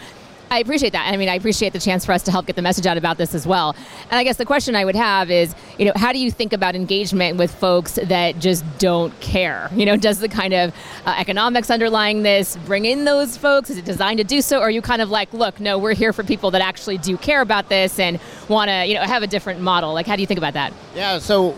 I 0.54 0.58
appreciate 0.58 0.92
that. 0.92 1.12
I 1.12 1.16
mean, 1.16 1.28
I 1.28 1.34
appreciate 1.34 1.72
the 1.72 1.80
chance 1.80 2.04
for 2.04 2.12
us 2.12 2.22
to 2.22 2.30
help 2.30 2.46
get 2.46 2.54
the 2.54 2.62
message 2.62 2.86
out 2.86 2.96
about 2.96 3.18
this 3.18 3.34
as 3.34 3.44
well. 3.44 3.74
And 4.04 4.12
I 4.12 4.22
guess 4.22 4.36
the 4.36 4.44
question 4.44 4.76
I 4.76 4.84
would 4.84 4.94
have 4.94 5.28
is, 5.28 5.52
you 5.80 5.84
know, 5.84 5.92
how 5.96 6.12
do 6.12 6.20
you 6.20 6.30
think 6.30 6.52
about 6.52 6.76
engagement 6.76 7.38
with 7.38 7.52
folks 7.52 7.98
that 8.00 8.38
just 8.38 8.64
don't 8.78 9.18
care? 9.18 9.68
You 9.74 9.84
know, 9.84 9.96
does 9.96 10.20
the 10.20 10.28
kind 10.28 10.54
of 10.54 10.72
uh, 11.06 11.16
economics 11.18 11.70
underlying 11.70 12.22
this 12.22 12.56
bring 12.66 12.84
in 12.84 13.04
those 13.04 13.36
folks? 13.36 13.68
Is 13.68 13.78
it 13.78 13.84
designed 13.84 14.18
to 14.18 14.24
do 14.24 14.40
so? 14.40 14.60
Or 14.60 14.68
are 14.68 14.70
you 14.70 14.80
kind 14.80 15.02
of 15.02 15.10
like, 15.10 15.32
look, 15.32 15.58
no, 15.58 15.76
we're 15.76 15.92
here 15.92 16.12
for 16.12 16.22
people 16.22 16.52
that 16.52 16.62
actually 16.62 16.98
do 16.98 17.16
care 17.16 17.40
about 17.40 17.68
this 17.68 17.98
and 17.98 18.20
want 18.48 18.68
to, 18.68 18.86
you 18.86 18.94
know, 18.94 19.02
have 19.02 19.24
a 19.24 19.26
different 19.26 19.60
model? 19.60 19.92
Like, 19.92 20.06
how 20.06 20.14
do 20.14 20.22
you 20.22 20.26
think 20.28 20.38
about 20.38 20.54
that? 20.54 20.72
Yeah, 20.94 21.18
so 21.18 21.56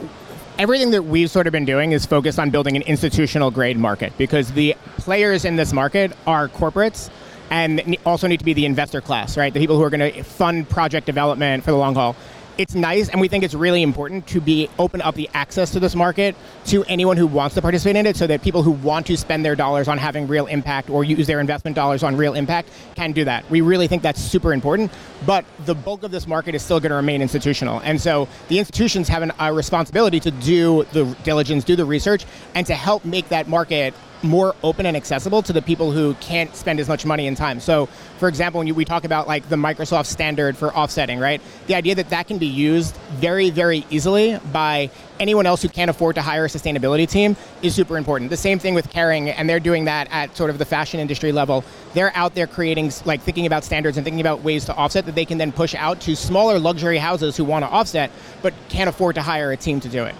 everything 0.58 0.90
that 0.92 1.02
we've 1.02 1.30
sort 1.30 1.46
of 1.46 1.52
been 1.52 1.66
doing 1.66 1.92
is 1.92 2.06
focused 2.06 2.38
on 2.38 2.48
building 2.48 2.76
an 2.76 2.82
institutional 2.82 3.50
grade 3.50 3.76
market 3.76 4.16
because 4.16 4.52
the 4.52 4.74
players 4.96 5.44
in 5.44 5.56
this 5.56 5.74
market 5.74 6.12
are 6.26 6.48
corporates 6.48 7.10
and 7.50 7.96
also 8.04 8.26
need 8.26 8.38
to 8.38 8.44
be 8.44 8.52
the 8.52 8.66
investor 8.66 9.00
class, 9.00 9.36
right? 9.36 9.52
The 9.52 9.60
people 9.60 9.76
who 9.76 9.82
are 9.82 9.90
going 9.90 10.12
to 10.12 10.22
fund 10.22 10.68
project 10.68 11.06
development 11.06 11.64
for 11.64 11.70
the 11.70 11.76
long 11.76 11.94
haul. 11.94 12.16
It's 12.58 12.74
nice, 12.74 13.10
and 13.10 13.20
we 13.20 13.28
think 13.28 13.44
it's 13.44 13.52
really 13.52 13.82
important 13.82 14.26
to 14.28 14.40
be 14.40 14.70
open 14.78 15.02
up 15.02 15.14
the 15.14 15.28
access 15.34 15.72
to 15.72 15.80
this 15.80 15.94
market 15.94 16.34
to 16.66 16.84
anyone 16.84 17.18
who 17.18 17.26
wants 17.26 17.54
to 17.56 17.60
participate 17.60 17.96
in 17.96 18.06
it, 18.06 18.16
so 18.16 18.26
that 18.26 18.40
people 18.40 18.62
who 18.62 18.70
want 18.70 19.04
to 19.08 19.16
spend 19.18 19.44
their 19.44 19.54
dollars 19.54 19.88
on 19.88 19.98
having 19.98 20.26
real 20.26 20.46
impact 20.46 20.88
or 20.88 21.04
use 21.04 21.26
their 21.26 21.38
investment 21.38 21.76
dollars 21.76 22.02
on 22.02 22.16
real 22.16 22.32
impact 22.32 22.70
can 22.94 23.12
do 23.12 23.26
that. 23.26 23.48
We 23.50 23.60
really 23.60 23.88
think 23.88 24.02
that's 24.02 24.22
super 24.22 24.54
important, 24.54 24.90
but 25.26 25.44
the 25.66 25.74
bulk 25.74 26.02
of 26.02 26.12
this 26.12 26.26
market 26.26 26.54
is 26.54 26.62
still 26.62 26.80
going 26.80 26.90
to 26.90 26.96
remain 26.96 27.20
institutional, 27.20 27.80
and 27.80 28.00
so 28.00 28.26
the 28.48 28.58
institutions 28.58 29.06
have 29.08 29.22
an, 29.22 29.32
a 29.38 29.52
responsibility 29.52 30.18
to 30.20 30.30
do 30.30 30.86
the 30.92 31.04
diligence, 31.24 31.62
do 31.62 31.76
the 31.76 31.84
research, 31.84 32.24
and 32.54 32.66
to 32.68 32.74
help 32.74 33.04
make 33.04 33.28
that 33.28 33.48
market 33.48 33.92
more 34.26 34.54
open 34.62 34.86
and 34.86 34.96
accessible 34.96 35.42
to 35.42 35.52
the 35.52 35.62
people 35.62 35.92
who 35.92 36.14
can't 36.14 36.54
spend 36.54 36.80
as 36.80 36.88
much 36.88 37.04
money 37.06 37.26
and 37.26 37.36
time. 37.36 37.60
So, 37.60 37.86
for 38.18 38.28
example, 38.28 38.58
when 38.58 38.66
you, 38.66 38.74
we 38.74 38.84
talk 38.84 39.04
about 39.04 39.26
like 39.26 39.48
the 39.48 39.56
Microsoft 39.56 40.06
standard 40.06 40.56
for 40.56 40.74
offsetting, 40.74 41.18
right? 41.18 41.40
The 41.66 41.74
idea 41.74 41.94
that 41.96 42.10
that 42.10 42.26
can 42.26 42.38
be 42.38 42.46
used 42.46 42.96
very, 43.14 43.50
very 43.50 43.86
easily 43.90 44.38
by 44.52 44.90
anyone 45.18 45.46
else 45.46 45.62
who 45.62 45.68
can't 45.68 45.90
afford 45.90 46.14
to 46.16 46.22
hire 46.22 46.44
a 46.44 46.48
sustainability 46.48 47.08
team 47.08 47.36
is 47.62 47.74
super 47.74 47.96
important. 47.96 48.30
The 48.30 48.36
same 48.36 48.58
thing 48.58 48.74
with 48.74 48.90
Kering, 48.90 49.32
and 49.36 49.48
they're 49.48 49.60
doing 49.60 49.86
that 49.86 50.08
at 50.10 50.36
sort 50.36 50.50
of 50.50 50.58
the 50.58 50.64
fashion 50.64 51.00
industry 51.00 51.32
level. 51.32 51.64
They're 51.94 52.14
out 52.14 52.34
there 52.34 52.46
creating, 52.46 52.92
like 53.04 53.20
thinking 53.22 53.46
about 53.46 53.64
standards 53.64 53.96
and 53.96 54.04
thinking 54.04 54.20
about 54.20 54.42
ways 54.42 54.64
to 54.66 54.74
offset 54.74 55.06
that 55.06 55.14
they 55.14 55.24
can 55.24 55.38
then 55.38 55.52
push 55.52 55.74
out 55.74 56.00
to 56.02 56.16
smaller 56.16 56.58
luxury 56.58 56.98
houses 56.98 57.36
who 57.36 57.44
want 57.44 57.64
to 57.64 57.68
offset 57.70 58.10
but 58.42 58.52
can't 58.68 58.88
afford 58.88 59.14
to 59.14 59.22
hire 59.22 59.52
a 59.52 59.56
team 59.56 59.80
to 59.80 59.88
do 59.88 60.04
it. 60.04 60.14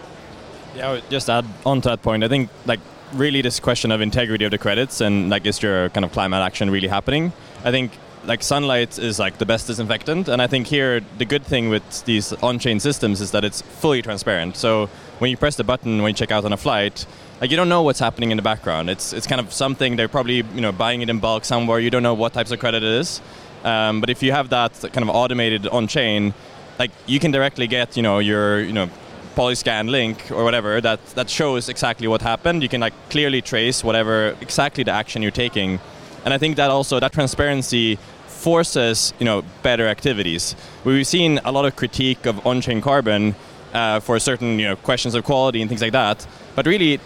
Yeah, 0.74 0.88
I 0.88 0.92
would 0.92 1.10
just 1.10 1.30
add 1.30 1.46
on 1.64 1.80
to 1.82 1.88
that 1.90 2.02
point. 2.02 2.22
I 2.22 2.28
think 2.28 2.50
like 2.66 2.80
really 3.12 3.42
this 3.42 3.60
question 3.60 3.90
of 3.90 4.00
integrity 4.00 4.44
of 4.44 4.50
the 4.50 4.58
credits 4.58 5.00
and 5.00 5.30
like 5.30 5.46
is 5.46 5.62
your 5.62 5.88
kind 5.90 6.04
of 6.04 6.12
climate 6.12 6.40
action 6.40 6.70
really 6.70 6.88
happening? 6.88 7.32
I 7.64 7.70
think 7.70 7.92
like 8.24 8.42
sunlight 8.42 8.98
is 8.98 9.18
like 9.18 9.38
the 9.38 9.46
best 9.46 9.68
disinfectant, 9.68 10.28
and 10.28 10.42
I 10.42 10.46
think 10.46 10.66
here 10.66 11.00
the 11.18 11.24
good 11.24 11.44
thing 11.44 11.68
with 11.68 12.04
these 12.04 12.32
on-chain 12.34 12.80
systems 12.80 13.20
is 13.20 13.30
that 13.30 13.44
it's 13.44 13.62
fully 13.62 14.02
transparent. 14.02 14.56
So 14.56 14.86
when 15.18 15.30
you 15.30 15.36
press 15.36 15.56
the 15.56 15.64
button 15.64 16.02
when 16.02 16.10
you 16.10 16.14
check 16.14 16.30
out 16.30 16.44
on 16.44 16.52
a 16.52 16.56
flight, 16.56 17.06
like 17.40 17.50
you 17.50 17.56
don't 17.56 17.68
know 17.68 17.82
what's 17.82 18.00
happening 18.00 18.30
in 18.30 18.36
the 18.36 18.42
background. 18.42 18.90
It's 18.90 19.12
it's 19.12 19.26
kind 19.26 19.40
of 19.40 19.52
something 19.52 19.96
they're 19.96 20.08
probably 20.08 20.36
you 20.36 20.60
know 20.60 20.72
buying 20.72 21.02
it 21.02 21.08
in 21.08 21.18
bulk 21.20 21.44
somewhere. 21.44 21.78
You 21.78 21.90
don't 21.90 22.02
know 22.02 22.14
what 22.14 22.32
types 22.32 22.50
of 22.50 22.58
credit 22.58 22.82
it 22.82 23.00
is. 23.00 23.20
Um, 23.64 24.00
but 24.00 24.10
if 24.10 24.22
you 24.22 24.32
have 24.32 24.50
that 24.50 24.72
kind 24.92 25.02
of 25.02 25.08
automated 25.08 25.66
on-chain, 25.66 26.34
like 26.78 26.90
you 27.06 27.18
can 27.18 27.30
directly 27.30 27.66
get 27.66 27.96
you 27.96 28.02
know 28.02 28.18
your 28.18 28.60
you 28.60 28.72
know 28.72 28.90
polyscan 29.36 29.90
link 29.90 30.30
or 30.30 30.42
whatever 30.44 30.80
that 30.80 31.04
that 31.14 31.28
shows 31.28 31.68
exactly 31.68 32.08
what 32.08 32.22
happened. 32.22 32.62
You 32.62 32.68
can 32.68 32.80
like 32.80 32.94
clearly 33.10 33.42
trace 33.42 33.84
whatever 33.84 34.36
exactly 34.40 34.82
the 34.84 34.92
action 34.92 35.22
you're 35.22 35.30
taking, 35.46 35.78
and 36.24 36.34
I 36.34 36.38
think 36.38 36.56
that 36.56 36.70
also 36.70 37.00
that 37.00 37.12
transparency 37.12 37.98
forces 38.26 39.12
you 39.18 39.26
know 39.26 39.42
better 39.62 39.86
activities. 39.88 40.56
We've 40.84 41.06
seen 41.06 41.40
a 41.44 41.52
lot 41.52 41.64
of 41.64 41.76
critique 41.76 42.26
of 42.26 42.46
on-chain 42.46 42.80
carbon 42.80 43.34
uh, 43.72 44.00
for 44.00 44.18
certain 44.18 44.58
you 44.58 44.68
know 44.68 44.76
questions 44.76 45.14
of 45.14 45.24
quality 45.24 45.60
and 45.60 45.68
things 45.68 45.82
like 45.82 45.92
that. 45.92 46.26
But 46.54 46.66
really, 46.66 46.98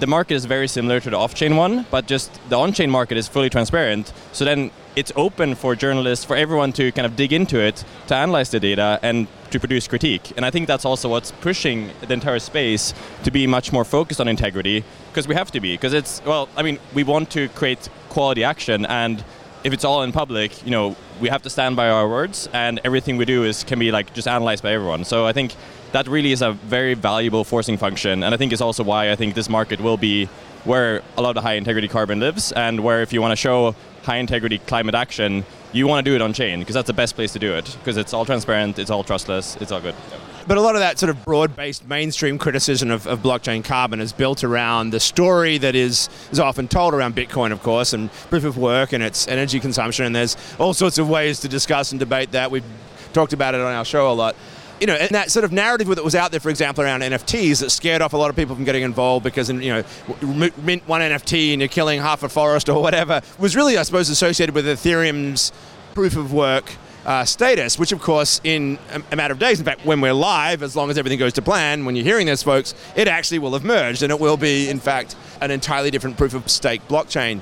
the 0.00 0.06
market 0.06 0.34
is 0.34 0.44
very 0.44 0.68
similar 0.68 1.00
to 1.00 1.10
the 1.10 1.16
off-chain 1.16 1.56
one, 1.56 1.86
but 1.90 2.06
just 2.06 2.30
the 2.48 2.56
on-chain 2.56 2.90
market 2.90 3.16
is 3.16 3.28
fully 3.28 3.50
transparent. 3.50 4.12
So 4.32 4.44
then 4.44 4.70
it's 4.94 5.12
open 5.16 5.54
for 5.54 5.74
journalists, 5.74 6.24
for 6.24 6.36
everyone 6.36 6.72
to 6.74 6.92
kind 6.92 7.06
of 7.06 7.16
dig 7.16 7.32
into 7.32 7.58
it, 7.58 7.84
to 8.08 8.14
analyze 8.14 8.50
the 8.50 8.60
data, 8.60 9.00
and 9.02 9.26
to 9.52 9.60
produce 9.60 9.86
critique. 9.86 10.32
And 10.36 10.44
I 10.44 10.50
think 10.50 10.66
that's 10.66 10.84
also 10.84 11.08
what's 11.08 11.30
pushing 11.30 11.90
the 12.00 12.12
entire 12.12 12.38
space 12.38 12.92
to 13.24 13.30
be 13.30 13.46
much 13.46 13.72
more 13.72 13.84
focused 13.84 14.20
on 14.20 14.28
integrity, 14.28 14.84
because 15.10 15.28
we 15.28 15.34
have 15.34 15.50
to 15.52 15.60
be. 15.60 15.74
Because 15.74 15.92
it's 15.92 16.22
well, 16.24 16.48
I 16.56 16.62
mean, 16.62 16.78
we 16.94 17.04
want 17.04 17.30
to 17.30 17.48
create 17.48 17.88
quality 18.08 18.44
action, 18.44 18.84
and 18.86 19.24
if 19.64 19.72
it's 19.72 19.84
all 19.84 20.02
in 20.02 20.10
public, 20.10 20.64
you 20.64 20.72
know, 20.72 20.96
we 21.20 21.28
have 21.28 21.42
to 21.42 21.50
stand 21.50 21.76
by 21.76 21.88
our 21.88 22.08
words, 22.08 22.48
and 22.52 22.80
everything 22.84 23.16
we 23.16 23.24
do 23.24 23.44
is 23.44 23.62
can 23.64 23.78
be 23.78 23.92
like 23.92 24.12
just 24.12 24.26
analyzed 24.26 24.62
by 24.62 24.72
everyone. 24.72 25.04
So 25.04 25.24
I 25.24 25.32
think 25.32 25.54
that 25.92 26.08
really 26.08 26.32
is 26.32 26.42
a 26.42 26.52
very 26.52 26.94
valuable 26.94 27.44
forcing 27.44 27.76
function, 27.76 28.22
and 28.22 28.34
I 28.34 28.36
think 28.36 28.52
is 28.52 28.60
also 28.60 28.82
why 28.82 29.12
I 29.12 29.16
think 29.16 29.34
this 29.34 29.48
market 29.48 29.80
will 29.80 29.96
be 29.96 30.28
where 30.64 31.02
a 31.16 31.22
lot 31.22 31.36
of 31.36 31.42
high 31.42 31.54
integrity 31.54 31.88
carbon 31.88 32.18
lives, 32.20 32.52
and 32.52 32.80
where 32.80 33.02
if 33.02 33.12
you 33.12 33.20
want 33.20 33.32
to 33.32 33.36
show 33.36 33.74
high 34.02 34.16
integrity 34.16 34.58
climate 34.58 34.94
action, 34.94 35.44
you 35.72 35.86
want 35.86 36.04
to 36.04 36.10
do 36.10 36.14
it 36.14 36.22
on 36.22 36.32
chain 36.32 36.58
because 36.58 36.74
that's 36.74 36.86
the 36.86 36.92
best 36.92 37.14
place 37.14 37.32
to 37.32 37.38
do 37.38 37.54
it 37.54 37.76
because 37.78 37.96
it's 37.96 38.12
all 38.12 38.24
transparent, 38.24 38.78
it's 38.78 38.90
all 38.90 39.04
trustless, 39.04 39.56
it's 39.56 39.72
all 39.72 39.80
good. 39.80 39.94
But 40.46 40.58
a 40.58 40.60
lot 40.60 40.74
of 40.74 40.80
that 40.80 40.98
sort 40.98 41.10
of 41.10 41.24
broad-based 41.24 41.86
mainstream 41.88 42.36
criticism 42.36 42.90
of, 42.90 43.06
of, 43.06 43.20
blockchain 43.20 43.64
carbon 43.64 44.00
is 44.00 44.12
built 44.12 44.42
around 44.42 44.90
the 44.90 44.98
story 44.98 45.56
that 45.58 45.76
is, 45.76 46.08
is 46.32 46.40
often 46.40 46.66
told 46.66 46.94
around 46.94 47.14
Bitcoin, 47.14 47.52
of 47.52 47.62
course, 47.62 47.92
and 47.92 48.12
proof 48.28 48.44
of 48.44 48.58
work 48.58 48.92
and 48.92 49.04
its 49.04 49.28
energy 49.28 49.60
consumption. 49.60 50.04
And 50.04 50.16
there's 50.16 50.36
all 50.58 50.74
sorts 50.74 50.98
of 50.98 51.08
ways 51.08 51.38
to 51.40 51.48
discuss 51.48 51.92
and 51.92 52.00
debate 52.00 52.32
that. 52.32 52.50
We've 52.50 52.64
talked 53.12 53.32
about 53.32 53.54
it 53.54 53.60
on 53.60 53.72
our 53.72 53.84
show 53.84 54.10
a 54.10 54.14
lot 54.14 54.34
you 54.82 54.86
know, 54.86 54.94
and 54.94 55.10
that 55.10 55.30
sort 55.30 55.44
of 55.44 55.52
narrative 55.52 55.86
that 55.86 56.02
was 56.02 56.16
out 56.16 56.32
there, 56.32 56.40
for 56.40 56.50
example, 56.50 56.82
around 56.82 57.02
NFTs 57.02 57.60
that 57.60 57.70
scared 57.70 58.02
off 58.02 58.14
a 58.14 58.16
lot 58.16 58.30
of 58.30 58.36
people 58.36 58.56
from 58.56 58.64
getting 58.64 58.82
involved 58.82 59.22
because, 59.22 59.48
you 59.48 59.72
know, 59.72 59.84
mint 60.56 60.88
one 60.88 61.00
NFT 61.00 61.52
and 61.52 61.62
you're 61.62 61.68
killing 61.68 62.00
half 62.00 62.24
a 62.24 62.28
forest 62.28 62.68
or 62.68 62.82
whatever, 62.82 63.22
was 63.38 63.54
really, 63.54 63.78
I 63.78 63.84
suppose, 63.84 64.10
associated 64.10 64.56
with 64.56 64.66
Ethereum's 64.66 65.52
proof 65.94 66.16
of 66.16 66.32
work 66.32 66.72
uh, 67.06 67.24
status, 67.24 67.78
which 67.78 67.92
of 67.92 68.00
course, 68.00 68.40
in 68.42 68.76
a, 69.12 69.14
matter 69.14 69.32
of 69.32 69.38
days, 69.38 69.60
in 69.60 69.64
fact, 69.64 69.86
when 69.86 70.00
we're 70.00 70.12
live, 70.12 70.64
as 70.64 70.74
long 70.74 70.90
as 70.90 70.98
everything 70.98 71.18
goes 71.18 71.32
to 71.34 71.42
plan, 71.42 71.84
when 71.84 71.94
you're 71.94 72.04
hearing 72.04 72.26
this, 72.26 72.42
folks, 72.42 72.74
it 72.96 73.06
actually 73.06 73.38
will 73.38 73.52
have 73.52 73.64
merged 73.64 74.02
and 74.02 74.10
it 74.10 74.18
will 74.18 74.36
be, 74.36 74.68
in 74.68 74.80
fact, 74.80 75.14
an 75.40 75.52
entirely 75.52 75.92
different 75.92 76.16
proof 76.16 76.34
of 76.34 76.50
stake 76.50 76.86
blockchain. 76.88 77.40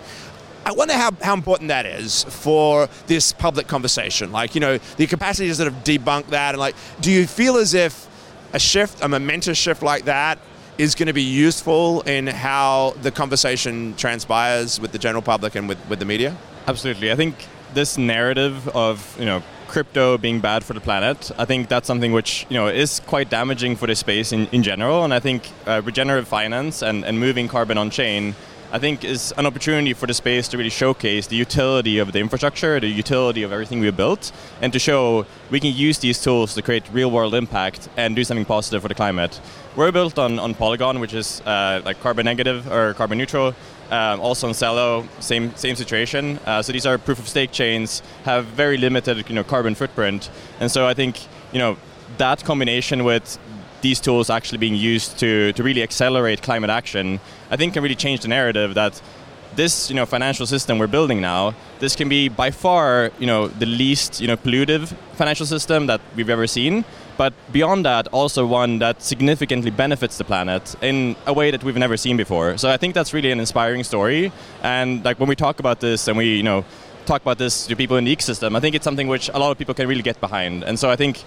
I 0.64 0.73
wonder 0.73 0.94
how, 0.94 1.11
how 1.23 1.35
important 1.35 1.68
that 1.68 1.87
is 1.87 2.25
for 2.25 2.88
this 3.07 3.33
public 3.33 3.66
conversation. 3.66 4.31
Like, 4.31 4.55
you 4.55 4.61
know, 4.61 4.79
the 4.96 5.07
capacity 5.07 5.49
to 5.49 5.55
sort 5.55 5.68
of 5.68 5.75
debunk 5.85 6.29
that. 6.29 6.55
And 6.55 6.61
like, 6.61 6.77
do 7.01 7.11
you 7.11 7.27
feel 7.27 7.57
as 7.57 7.75
if 7.75 8.09
a 8.53 8.59
shift, 8.59 9.03
a 9.03 9.09
momentous 9.09 9.57
shift 9.57 9.83
like 9.83 10.05
that, 10.05 10.38
is 10.79 10.94
going 10.94 11.09
to 11.09 11.12
be 11.12 11.23
useful 11.23 12.01
in 12.03 12.27
how 12.27 12.94
the 13.03 13.11
conversation 13.11 13.94
transpires 13.96 14.81
with 14.81 14.92
the 14.92 14.99
general 14.99 15.23
public 15.23 15.55
and 15.55 15.68
with, 15.68 15.79
with 15.88 15.99
the 15.99 16.05
media? 16.05 16.37
Absolutely. 16.66 17.12
I 17.12 17.16
think 17.16 17.35
this 17.75 17.99
narrative 17.99 18.66
of, 18.68 19.16
you 19.18 19.27
know, 19.27 19.42
crypto 19.68 20.18
being 20.18 20.40
bad 20.40 20.64
for 20.64 20.73
the 20.73 20.81
planet, 20.81 21.31
I 21.38 21.44
think 21.44 21.68
that's 21.68 21.87
something 21.87 22.12
which, 22.12 22.44
you 22.49 22.57
know, 22.57 22.66
is 22.66 23.01
quite 23.07 23.31
damaging 23.31 23.77
for 23.77 23.87
the 23.87 23.94
space 23.94 24.33
in, 24.33 24.46
in 24.49 24.62
general. 24.62 25.05
And 25.05 25.14
I 25.14 25.20
think 25.20 25.49
uh, 25.66 25.81
regenerative 25.85 26.27
finance 26.27 26.83
and, 26.83 27.05
and 27.05 27.20
moving 27.20 27.46
carbon 27.46 27.79
on 27.79 27.90
chain 27.90 28.35
I 28.73 28.79
think 28.79 29.03
is 29.05 29.35
an 29.37 29.47
opportunity 29.47 29.95
for 29.95 30.07
the 30.07 30.15
space 30.15 30.47
to 30.49 30.57
really 30.57 30.71
showcase 30.71 31.27
the 31.27 31.35
utility 31.35 31.99
of 31.99 32.13
the 32.13 32.21
infrastructure, 32.21 32.79
the 32.79 32.87
utility 32.87 33.43
of 33.43 33.51
everything 33.53 33.81
we 33.81 33.91
built, 33.91 34.31
and 34.63 34.73
to 34.73 34.79
show 34.79 35.27
we 35.51 35.59
can 35.59 35.75
use 35.75 35.99
these 35.99 36.23
tools 36.23 36.55
to 36.55 36.63
create 36.63 36.85
real 36.93 37.11
world 37.11 37.35
impact 37.35 37.89
and 37.97 38.15
do 38.15 38.23
something 38.23 38.45
positive 38.45 38.83
for 38.83 38.87
the 38.87 38.95
climate. 38.95 39.41
We're 39.75 39.91
built 39.91 40.21
on, 40.21 40.39
on 40.39 40.55
Polygon, 40.55 41.01
which 41.01 41.15
is 41.15 41.41
uh, 41.41 41.83
like 41.85 41.99
carbon 42.01 42.25
negative 42.25 42.71
or 42.71 42.95
carbon 42.95 43.19
neutral. 43.19 43.57
Um, 43.91 44.21
also 44.21 44.47
on 44.47 44.55
Celo, 44.55 45.05
same 45.21 45.53
same 45.57 45.75
situation. 45.75 46.39
Uh, 46.47 46.63
so 46.63 46.73
these 46.73 46.87
are 46.87 46.97
proof 46.97 47.19
of 47.19 47.29
stake 47.29 47.51
chains, 47.51 48.03
have 48.23 48.45
very 48.47 48.77
limited 48.77 49.29
you 49.29 49.35
know 49.35 49.43
carbon 49.43 49.75
footprint, 49.75 50.31
and 50.61 50.71
so 50.71 50.87
I 50.87 50.95
think 50.95 51.19
you 51.53 51.59
know 51.59 51.77
that 52.19 52.45
combination 52.45 53.03
with 53.03 53.37
these 53.83 54.01
tools 54.01 54.31
actually 54.31 54.59
being 54.59 54.75
used 54.75 55.19
to, 55.19 55.53
to 55.53 55.62
really 55.62 55.83
accelerate 55.83 56.43
climate 56.43 56.71
action, 56.71 57.21
I 57.51 57.57
think 57.57 57.75
can 57.75 57.83
really 57.83 57.95
change 57.95 58.21
the 58.21 58.29
narrative 58.29 58.75
that 58.75 59.01
this 59.57 59.90
you 59.90 59.97
know 59.97 60.07
financial 60.07 60.47
system 60.47 60.79
we're 60.79 60.87
building 60.87 61.21
now, 61.21 61.55
this 61.81 61.97
can 61.97 62.09
be 62.09 62.29
by 62.29 62.51
far 62.51 63.11
you 63.19 63.27
know 63.27 63.49
the 63.49 63.66
least 63.66 64.21
you 64.21 64.29
know 64.29 64.37
pollutive 64.37 64.95
financial 65.14 65.47
system 65.47 65.87
that 65.87 66.01
we've 66.16 66.31
ever 66.31 66.47
seen. 66.47 66.85
But 67.16 67.35
beyond 67.53 67.85
that, 67.85 68.09
also 68.09 68.47
one 68.47 68.79
that 68.79 69.03
significantly 69.03 69.71
benefits 69.71 70.16
the 70.16 70.25
planet 70.25 70.75
in 70.81 71.16
a 71.27 71.35
way 71.35 71.51
that 71.51 71.62
we've 71.62 71.77
never 71.77 71.99
seen 71.99 72.16
before. 72.16 72.57
So 72.57 72.71
I 72.71 72.79
think 72.79 72.95
that's 72.95 73.12
really 73.12 73.31
an 73.31 73.40
inspiring 73.40 73.85
story. 73.85 74.33
And 74.62 75.05
like 75.05 75.21
when 75.21 75.29
we 75.29 75.37
talk 75.37 75.61
about 75.61 75.81
this 75.81 76.09
and 76.09 76.16
we 76.16 76.37
you 76.37 76.43
know 76.43 76.64
talk 77.07 77.21
about 77.23 77.38
this 77.38 77.66
to 77.66 77.77
people 77.77 77.97
in 77.97 78.05
the 78.05 78.14
ecosystem, 78.16 78.57
I 78.57 78.61
think 78.61 78.75
it's 78.75 78.85
something 78.85 79.09
which 79.09 79.29
a 79.29 79.38
lot 79.38 79.51
of 79.51 79.59
people 79.59 79.75
can 79.75 79.88
really 79.88 80.03
get 80.03 80.21
behind. 80.21 80.64
And 80.64 80.79
so 80.79 80.90
I 80.90 80.97
think 80.97 81.25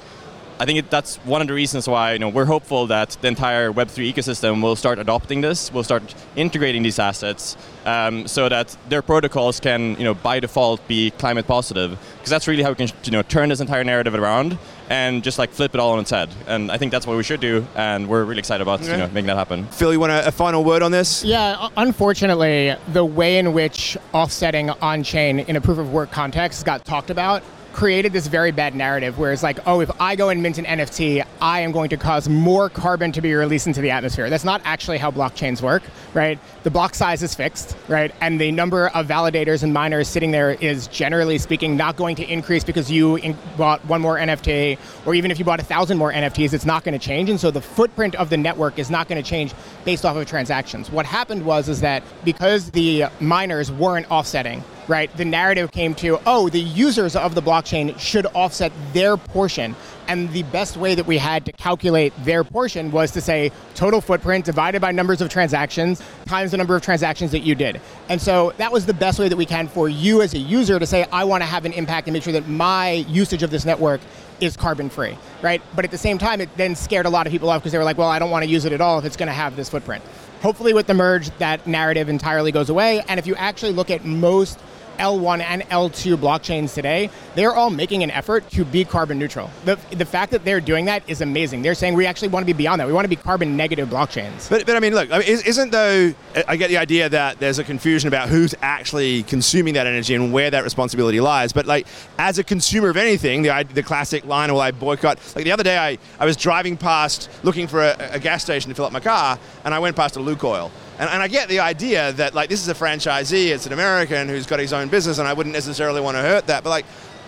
I 0.63 0.65
think 0.65 0.79
it, 0.79 0.89
that's 0.89 1.17
one 1.25 1.41
of 1.41 1.49
the 1.49 1.53
reasons 1.53 1.89
why 1.89 2.13
you 2.13 2.19
know 2.19 2.29
we're 2.29 2.45
hopeful 2.45 2.87
that 2.87 3.17
the 3.19 3.27
entire 3.27 3.73
Web3 3.73 4.13
ecosystem 4.13 4.63
will 4.63 4.77
start 4.77 4.97
adopting 4.97 5.41
this, 5.41 5.73
will 5.73 5.83
start 5.83 6.15
integrating 6.37 6.83
these 6.83 6.99
assets, 6.99 7.57
um, 7.85 8.25
so 8.29 8.47
that 8.47 8.77
their 8.87 9.01
protocols 9.01 9.59
can 9.59 9.97
you 9.97 10.05
know 10.05 10.13
by 10.13 10.39
default 10.39 10.87
be 10.87 11.11
climate 11.11 11.47
positive, 11.47 11.99
because 12.13 12.29
that's 12.29 12.47
really 12.47 12.63
how 12.63 12.69
we 12.69 12.75
can 12.75 12.87
you 13.03 13.11
know 13.11 13.23
turn 13.23 13.49
this 13.49 13.59
entire 13.59 13.83
narrative 13.83 14.15
around 14.15 14.57
and 14.89 15.21
just 15.21 15.37
like 15.37 15.49
flip 15.49 15.73
it 15.73 15.81
all 15.81 15.91
on 15.91 15.99
its 15.99 16.11
head. 16.11 16.29
And 16.47 16.71
I 16.71 16.77
think 16.77 16.93
that's 16.93 17.05
what 17.05 17.17
we 17.17 17.23
should 17.23 17.41
do, 17.41 17.67
and 17.75 18.07
we're 18.07 18.23
really 18.23 18.39
excited 18.39 18.61
about 18.61 18.83
you 18.83 18.95
know 18.95 19.09
making 19.09 19.27
that 19.27 19.35
happen. 19.35 19.65
Phil, 19.65 19.91
you 19.91 19.99
want 19.99 20.13
a, 20.13 20.27
a 20.27 20.31
final 20.31 20.63
word 20.63 20.81
on 20.81 20.93
this? 20.93 21.25
Yeah, 21.25 21.67
unfortunately, 21.75 22.73
the 22.93 23.03
way 23.03 23.37
in 23.37 23.51
which 23.51 23.97
offsetting 24.13 24.69
on 24.69 25.03
chain 25.03 25.39
in 25.39 25.57
a 25.57 25.61
proof 25.61 25.77
of 25.77 25.91
work 25.91 26.11
context 26.11 26.63
got 26.63 26.85
talked 26.85 27.09
about 27.09 27.43
created 27.73 28.13
this 28.13 28.27
very 28.27 28.51
bad 28.51 28.75
narrative 28.75 29.17
where 29.17 29.33
it's 29.33 29.43
like, 29.43 29.59
oh, 29.67 29.81
if 29.81 29.89
I 29.99 30.15
go 30.15 30.29
and 30.29 30.41
mint 30.43 30.59
an 30.59 30.65
NFT, 30.65 31.25
I 31.41 31.61
am 31.61 31.71
going 31.71 31.89
to 31.89 31.97
cause 31.97 32.29
more 32.29 32.69
carbon 32.69 33.11
to 33.13 33.21
be 33.21 33.33
released 33.33 33.65
into 33.65 33.81
the 33.81 33.89
atmosphere. 33.89 34.29
That's 34.29 34.43
not 34.43 34.61
actually 34.63 34.99
how 34.99 35.09
blockchains 35.09 35.61
work, 35.61 35.81
right? 36.13 36.39
The 36.61 36.69
block 36.69 36.93
size 36.93 37.23
is 37.23 37.33
fixed, 37.33 37.75
right? 37.87 38.13
And 38.21 38.39
the 38.39 38.51
number 38.51 38.89
of 38.89 39.07
validators 39.07 39.63
and 39.63 39.73
miners 39.73 40.07
sitting 40.07 40.31
there 40.31 40.51
is 40.51 40.87
generally 40.87 41.39
speaking 41.39 41.75
not 41.75 41.97
going 41.97 42.15
to 42.17 42.31
increase 42.31 42.63
because 42.63 42.91
you 42.91 43.15
in- 43.17 43.37
bought 43.57 43.83
one 43.85 44.01
more 44.01 44.17
NFT, 44.17 44.77
or 45.07 45.15
even 45.15 45.31
if 45.31 45.39
you 45.39 45.45
bought 45.45 45.59
a 45.59 45.65
thousand 45.65 45.97
more 45.97 46.13
NFTs, 46.13 46.53
it's 46.53 46.65
not 46.65 46.83
going 46.83 46.97
to 46.97 47.03
change. 47.03 47.29
And 47.29 47.39
so 47.39 47.49
the 47.49 47.61
footprint 47.61 48.13
of 48.15 48.29
the 48.29 48.37
network 48.37 48.77
is 48.77 48.91
not 48.91 49.07
going 49.07 49.21
to 49.21 49.27
change 49.27 49.51
based 49.83 50.05
off 50.05 50.15
of 50.15 50.27
transactions. 50.27 50.91
What 50.91 51.07
happened 51.07 51.43
was 51.43 51.69
is 51.69 51.81
that 51.81 52.03
because 52.23 52.69
the 52.71 53.05
miners 53.19 53.71
weren't 53.71 54.09
offsetting, 54.11 54.63
right? 54.87 55.15
The 55.15 55.25
narrative 55.25 55.71
came 55.71 55.95
to, 55.95 56.19
oh, 56.25 56.49
the 56.49 56.59
users 56.59 57.15
of 57.15 57.35
the 57.35 57.41
blockchain 57.41 57.97
should 57.99 58.25
offset 58.27 58.71
their 58.93 59.17
portion. 59.17 59.75
And 60.07 60.29
the 60.31 60.43
best 60.43 60.75
way 60.75 60.95
that 60.95 61.05
we 61.05 61.17
had 61.17 61.45
to 61.45 61.51
calculate 61.53 62.13
their 62.25 62.43
portion 62.43 62.91
was 62.91 63.11
to 63.11 63.21
say 63.21 63.51
total 63.73 64.01
footprint 64.01 64.45
divided 64.45 64.81
by 64.81 64.91
numbers 64.91 65.21
of 65.21 65.29
transactions 65.29 66.01
times 66.25 66.51
the 66.51 66.57
number 66.57 66.75
of 66.75 66.81
transactions 66.81 67.31
that 67.31 67.39
you 67.39 67.55
did. 67.55 67.79
And 68.09 68.21
so 68.21 68.53
that 68.57 68.71
was 68.71 68.85
the 68.85 68.93
best 68.93 69.19
way 69.19 69.29
that 69.29 69.37
we 69.37 69.45
can 69.45 69.67
for 69.67 69.87
you 69.87 70.21
as 70.21 70.33
a 70.33 70.39
user 70.39 70.77
to 70.77 70.85
say, 70.85 71.05
I 71.11 71.23
want 71.23 71.41
to 71.41 71.47
have 71.47 71.63
an 71.65 71.73
impact 71.73 72.07
and 72.07 72.13
make 72.13 72.23
sure 72.23 72.33
that 72.33 72.47
my 72.49 73.05
usage 73.07 73.43
of 73.43 73.49
this 73.49 73.65
network 73.65 74.01
is 74.41 74.57
carbon 74.57 74.89
free, 74.89 75.17
right? 75.41 75.61
But 75.75 75.85
at 75.85 75.91
the 75.91 75.97
same 75.97 76.17
time, 76.17 76.41
it 76.41 76.49
then 76.57 76.75
scared 76.75 77.05
a 77.05 77.09
lot 77.09 77.25
of 77.25 77.31
people 77.31 77.49
off 77.49 77.61
because 77.61 77.71
they 77.71 77.77
were 77.77 77.83
like, 77.83 77.97
well, 77.97 78.09
I 78.09 78.19
don't 78.19 78.31
want 78.31 78.43
to 78.43 78.49
use 78.49 78.65
it 78.65 78.73
at 78.73 78.81
all 78.81 78.99
if 78.99 79.05
it's 79.05 79.15
going 79.15 79.27
to 79.27 79.33
have 79.33 79.55
this 79.55 79.69
footprint. 79.69 80.03
Hopefully, 80.41 80.73
with 80.73 80.87
the 80.87 80.93
merge, 80.93 81.29
that 81.37 81.65
narrative 81.65 82.09
entirely 82.09 82.51
goes 82.51 82.69
away. 82.69 83.01
And 83.07 83.17
if 83.17 83.25
you 83.25 83.35
actually 83.35 83.71
look 83.71 83.89
at 83.89 84.03
most 84.03 84.59
L1 84.97 85.41
and 85.41 85.61
L2 85.63 86.15
blockchains 86.17 86.73
today, 86.73 87.09
they're 87.35 87.53
all 87.53 87.69
making 87.69 88.03
an 88.03 88.11
effort 88.11 88.49
to 88.51 88.65
be 88.65 88.85
carbon 88.85 89.19
neutral. 89.19 89.49
The, 89.65 89.77
the 89.91 90.05
fact 90.05 90.31
that 90.31 90.45
they're 90.45 90.61
doing 90.61 90.85
that 90.85 91.03
is 91.07 91.21
amazing. 91.21 91.61
They're 91.61 91.75
saying 91.75 91.93
we 91.93 92.05
actually 92.05 92.29
want 92.29 92.43
to 92.43 92.45
be 92.45 92.57
beyond 92.57 92.79
that. 92.79 92.87
We 92.87 92.93
want 92.93 93.05
to 93.05 93.09
be 93.09 93.15
carbon 93.15 93.57
negative 93.57 93.89
blockchains. 93.89 94.49
But, 94.49 94.65
but 94.65 94.75
I 94.75 94.79
mean, 94.79 94.93
look, 94.93 95.11
I 95.11 95.19
mean, 95.19 95.27
isn't 95.27 95.71
though, 95.71 96.13
I 96.47 96.55
get 96.55 96.69
the 96.69 96.77
idea 96.77 97.09
that 97.09 97.39
there's 97.39 97.59
a 97.59 97.63
confusion 97.63 98.07
about 98.07 98.29
who's 98.29 98.55
actually 98.61 99.23
consuming 99.23 99.73
that 99.75 99.87
energy 99.87 100.15
and 100.15 100.31
where 100.31 100.51
that 100.51 100.63
responsibility 100.63 101.19
lies. 101.19 101.53
But 101.53 101.65
like, 101.65 101.87
as 102.17 102.37
a 102.37 102.43
consumer 102.43 102.89
of 102.89 102.97
anything, 102.97 103.41
the, 103.41 103.67
the 103.73 103.83
classic 103.83 104.25
line, 104.25 104.51
will 104.51 104.61
I 104.61 104.71
boycott? 104.71 105.19
Like 105.35 105.45
the 105.45 105.51
other 105.51 105.63
day, 105.63 105.77
I, 105.77 105.97
I 106.19 106.25
was 106.25 106.37
driving 106.37 106.77
past 106.77 107.29
looking 107.43 107.67
for 107.67 107.81
a, 107.81 107.95
a 108.13 108.19
gas 108.19 108.43
station 108.43 108.69
to 108.69 108.75
fill 108.75 108.85
up 108.85 108.91
my 108.91 108.99
car, 108.99 109.39
and 109.65 109.73
I 109.73 109.79
went 109.79 109.95
past 109.95 110.15
a 110.17 110.19
Lukoil. 110.19 110.71
And, 111.03 111.11
and 111.11 111.21
I 111.21 111.27
get 111.27 111.49
the 111.49 111.59
idea 111.59 112.13
that 112.13 112.33
like 112.33 112.47
this 112.47 112.61
is 112.61 112.69
a 112.69 112.73
franchisee, 112.73 113.49
it's 113.49 113.65
an 113.65 113.73
American 113.73 114.29
who's 114.29 114.45
got 114.45 114.59
his 114.59 114.71
own 114.71 114.87
business, 114.87 115.17
and 115.17 115.27
I 115.27 115.33
wouldn't 115.33 115.51
necessarily 115.51 115.99
want 115.99 116.15
to 116.15 116.21
hurt 116.21 116.47
that. 116.47 116.63
But 116.63 116.69
like, 116.69 116.85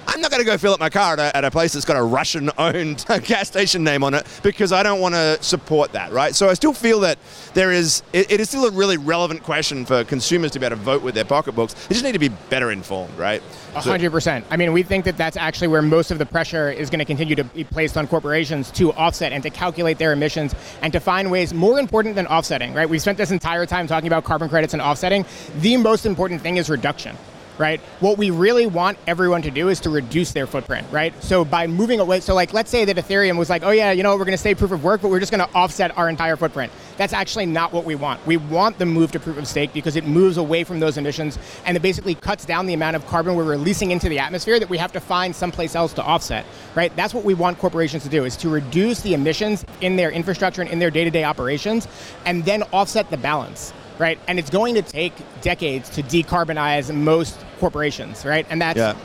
I'm 0.07 0.21
not 0.21 0.31
going 0.31 0.41
to 0.41 0.45
go 0.45 0.57
fill 0.57 0.73
up 0.73 0.79
my 0.79 0.89
car 0.89 1.13
at 1.13 1.19
a, 1.19 1.37
at 1.37 1.45
a 1.45 1.51
place 1.51 1.73
that's 1.73 1.85
got 1.85 1.97
a 1.97 2.03
Russian 2.03 2.49
owned 2.57 3.05
gas 3.23 3.47
station 3.47 3.83
name 3.83 4.03
on 4.03 4.13
it 4.13 4.25
because 4.43 4.71
I 4.71 4.83
don't 4.83 4.99
want 4.99 5.15
to 5.15 5.41
support 5.41 5.93
that, 5.93 6.11
right? 6.11 6.35
So 6.35 6.49
I 6.49 6.53
still 6.53 6.73
feel 6.73 7.01
that 7.01 7.17
there 7.53 7.71
is, 7.71 8.03
it, 8.13 8.31
it 8.31 8.39
is 8.39 8.49
still 8.49 8.65
a 8.65 8.71
really 8.71 8.97
relevant 8.97 9.43
question 9.43 9.85
for 9.85 10.03
consumers 10.03 10.51
to 10.51 10.59
be 10.59 10.65
able 10.65 10.77
to 10.77 10.81
vote 10.83 11.01
with 11.01 11.15
their 11.15 11.25
pocketbooks. 11.25 11.73
They 11.73 11.93
just 11.93 12.05
need 12.05 12.13
to 12.13 12.19
be 12.19 12.29
better 12.29 12.71
informed, 12.71 13.17
right? 13.17 13.41
Hundred 13.73 14.11
percent. 14.11 14.45
I 14.49 14.55
mean, 14.55 14.71
we 14.71 14.83
think 14.83 15.03
that 15.03 15.17
that's 15.17 15.35
actually 15.35 15.67
where 15.67 15.81
most 15.81 16.09
of 16.09 16.17
the 16.17 16.25
pressure 16.25 16.71
is 16.71 16.89
going 16.89 16.99
to 16.99 17.05
continue 17.05 17.35
to 17.35 17.43
be 17.43 17.65
placed 17.65 17.97
on 17.97 18.07
corporations 18.07 18.71
to 18.71 18.93
offset 18.93 19.33
and 19.33 19.43
to 19.43 19.49
calculate 19.49 19.97
their 19.97 20.13
emissions 20.13 20.55
and 20.81 20.93
to 20.93 21.01
find 21.01 21.29
ways 21.29 21.53
more 21.53 21.77
important 21.77 22.15
than 22.15 22.25
offsetting. 22.27 22.73
Right? 22.73 22.89
We've 22.89 23.01
spent 23.01 23.17
this 23.17 23.31
entire 23.31 23.65
time 23.65 23.87
talking 23.87 24.07
about 24.07 24.23
carbon 24.23 24.47
credits 24.47 24.73
and 24.73 24.81
offsetting. 24.81 25.25
The 25.57 25.75
most 25.75 26.05
important 26.05 26.41
thing 26.41 26.55
is 26.55 26.69
reduction 26.69 27.17
right? 27.57 27.79
What 27.99 28.17
we 28.17 28.29
really 28.29 28.67
want 28.67 28.97
everyone 29.07 29.41
to 29.43 29.51
do 29.51 29.69
is 29.69 29.79
to 29.81 29.89
reduce 29.89 30.31
their 30.31 30.47
footprint, 30.47 30.87
right? 30.91 31.13
So 31.23 31.45
by 31.45 31.67
moving 31.67 31.99
away, 31.99 32.19
so 32.19 32.33
like 32.33 32.53
let's 32.53 32.69
say 32.69 32.85
that 32.85 32.95
Ethereum 32.95 33.37
was 33.37 33.49
like, 33.49 33.63
oh 33.63 33.71
yeah, 33.71 33.91
you 33.91 34.03
know, 34.03 34.11
we're 34.11 34.25
going 34.25 34.31
to 34.31 34.37
stay 34.37 34.55
proof 34.55 34.71
of 34.71 34.83
work, 34.83 35.01
but 35.01 35.09
we're 35.09 35.19
just 35.19 35.31
going 35.31 35.47
to 35.47 35.53
offset 35.55 35.97
our 35.97 36.09
entire 36.09 36.35
footprint. 36.35 36.71
That's 36.97 37.13
actually 37.13 37.45
not 37.45 37.73
what 37.73 37.85
we 37.85 37.95
want. 37.95 38.25
We 38.25 38.37
want 38.37 38.79
the 38.79 38.85
move 38.85 39.11
to 39.11 39.19
proof 39.19 39.37
of 39.37 39.47
stake 39.47 39.73
because 39.73 39.95
it 39.95 40.05
moves 40.05 40.37
away 40.37 40.63
from 40.63 40.79
those 40.79 40.97
emissions 40.97 41.37
and 41.65 41.75
it 41.75 41.81
basically 41.81 42.15
cuts 42.15 42.45
down 42.45 42.65
the 42.65 42.73
amount 42.73 42.95
of 42.95 43.05
carbon 43.07 43.35
we're 43.35 43.43
releasing 43.43 43.91
into 43.91 44.09
the 44.09 44.19
atmosphere 44.19 44.59
that 44.59 44.69
we 44.69 44.77
have 44.77 44.91
to 44.93 44.99
find 44.99 45.35
someplace 45.35 45.75
else 45.75 45.93
to 45.93 46.03
offset, 46.03 46.45
right? 46.73 46.95
That's 46.95 47.13
what 47.13 47.25
we 47.25 47.33
want 47.33 47.59
corporations 47.59 48.03
to 48.03 48.09
do 48.09 48.25
is 48.25 48.37
to 48.37 48.49
reduce 48.49 49.01
the 49.01 49.13
emissions 49.13 49.65
in 49.81 49.95
their 49.95 50.11
infrastructure 50.11 50.61
and 50.61 50.71
in 50.71 50.79
their 50.79 50.91
day-to-day 50.91 51.23
operations 51.23 51.87
and 52.25 52.45
then 52.45 52.63
offset 52.71 53.09
the 53.09 53.17
balance 53.17 53.73
right? 53.99 54.19
And 54.27 54.39
it's 54.39 54.49
going 54.49 54.75
to 54.75 54.81
take 54.81 55.13
decades 55.41 55.89
to 55.91 56.03
decarbonize 56.03 56.93
most 56.93 57.39
corporations, 57.59 58.25
right? 58.25 58.45
And 58.49 58.61
that's 58.61 58.77
yeah. 58.77 58.95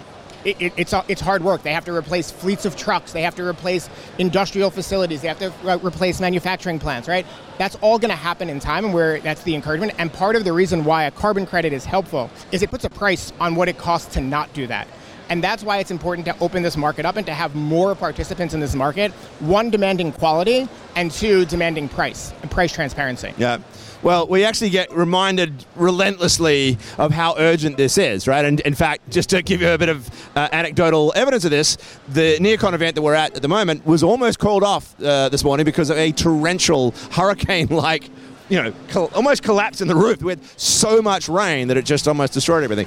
It, 0.43 0.57
it, 0.59 0.73
it's 0.79 0.95
it's 1.07 1.21
hard 1.21 1.45
work. 1.45 1.63
They 1.63 1.75
have 1.75 1.85
to 1.85 1.95
replace 1.95 2.31
fleets 2.31 2.65
of 2.65 2.75
trucks. 2.75 3.13
They 3.13 3.21
have 3.21 3.35
to 3.35 3.47
replace 3.47 3.91
industrial 4.19 4.71
facilities. 4.71 5.21
They 5.21 5.29
have 5.29 5.39
to 5.41 5.53
re- 5.63 5.77
replace 5.77 6.19
manufacturing 6.19 6.79
plants. 6.79 7.09
Right? 7.09 7.27
That's 7.59 7.75
all 7.83 7.99
going 7.99 8.09
to 8.11 8.17
happen 8.17 8.49
in 8.49 8.59
time, 8.59 8.87
and 8.87 8.95
where 8.95 9.21
that's 9.21 9.43
the 9.43 9.55
encouragement. 9.55 9.93
And 9.99 10.11
part 10.11 10.37
of 10.37 10.45
the 10.45 10.55
reason 10.55 10.85
why 10.85 11.05
a 11.05 11.11
carbon 11.11 11.45
credit 11.45 11.75
is 11.75 11.85
helpful 11.85 12.31
is 12.53 12.63
it 12.63 12.71
puts 12.71 12.85
a 12.87 12.91
price 12.91 13.35
on 13.39 13.55
what 13.55 13.69
it 13.69 13.77
costs 13.77 14.15
to 14.15 14.23
not 14.23 14.51
do 14.55 14.67
that. 14.69 14.89
And 15.31 15.43
that's 15.43 15.63
why 15.63 15.79
it's 15.79 15.93
important 15.93 16.27
to 16.27 16.37
open 16.41 16.63
this 16.63 16.77
market 16.77 17.07
up 17.07 17.17
and 17.17 17.25
to 17.27 17.33
have 17.33 17.55
more 17.55 17.95
participants 17.95 18.53
in 18.53 18.61
this 18.61 18.75
market. 18.75 19.13
One, 19.39 19.71
demanding 19.71 20.13
quality, 20.13 20.69
and 20.97 21.11
two, 21.11 21.45
demanding 21.47 21.89
price 21.89 22.33
and 22.43 22.51
price 22.51 22.73
transparency. 22.73 23.33
Yeah. 23.39 23.59
Well, 24.03 24.27
we 24.27 24.45
actually 24.45 24.71
get 24.71 24.91
reminded 24.93 25.67
relentlessly 25.77 26.79
of 26.97 27.13
how 27.13 27.35
urgent 27.37 27.77
this 27.77 27.99
is, 27.99 28.27
right? 28.27 28.45
And 28.45 28.59
in 28.61 28.75
fact, 28.75 29.11
just 29.11 29.29
to 29.31 29.43
give 29.43 29.61
you 29.61 29.69
a 29.69 29.79
bit 29.79 29.91
of 29.91 30.09
uh, 30.35 30.49
anecdotal 30.53 31.13
evidence 31.15 31.45
of 31.45 31.51
this, 31.51 31.77
the 32.09 32.39
NeoCon 32.39 32.73
event 32.73 32.95
that 32.95 33.03
we're 33.03 33.15
at 33.15 33.37
at 33.37 33.43
the 33.43 33.49
moment 33.49 33.85
was 33.85 34.03
almost 34.03 34.39
called 34.39 34.65
off 34.65 34.99
uh, 35.03 35.29
this 35.29 35.45
morning 35.45 35.65
because 35.65 35.91
of 35.91 35.99
a 35.99 36.13
torrential 36.13 36.93
hurricane-like 37.13 38.11
you 38.51 38.63
know, 38.63 38.75
col- 38.89 39.11
almost 39.15 39.43
collapsed 39.43 39.81
in 39.81 39.89
the 39.89 39.95
roof. 39.95 40.23
We 40.23 40.33
had 40.33 40.45
so 40.61 41.01
much 41.01 41.29
rain 41.29 41.69
that 41.69 41.77
it 41.77 41.85
just 41.85 42.07
almost 42.07 42.35
destroyed 42.35 42.65
everything. 42.65 42.87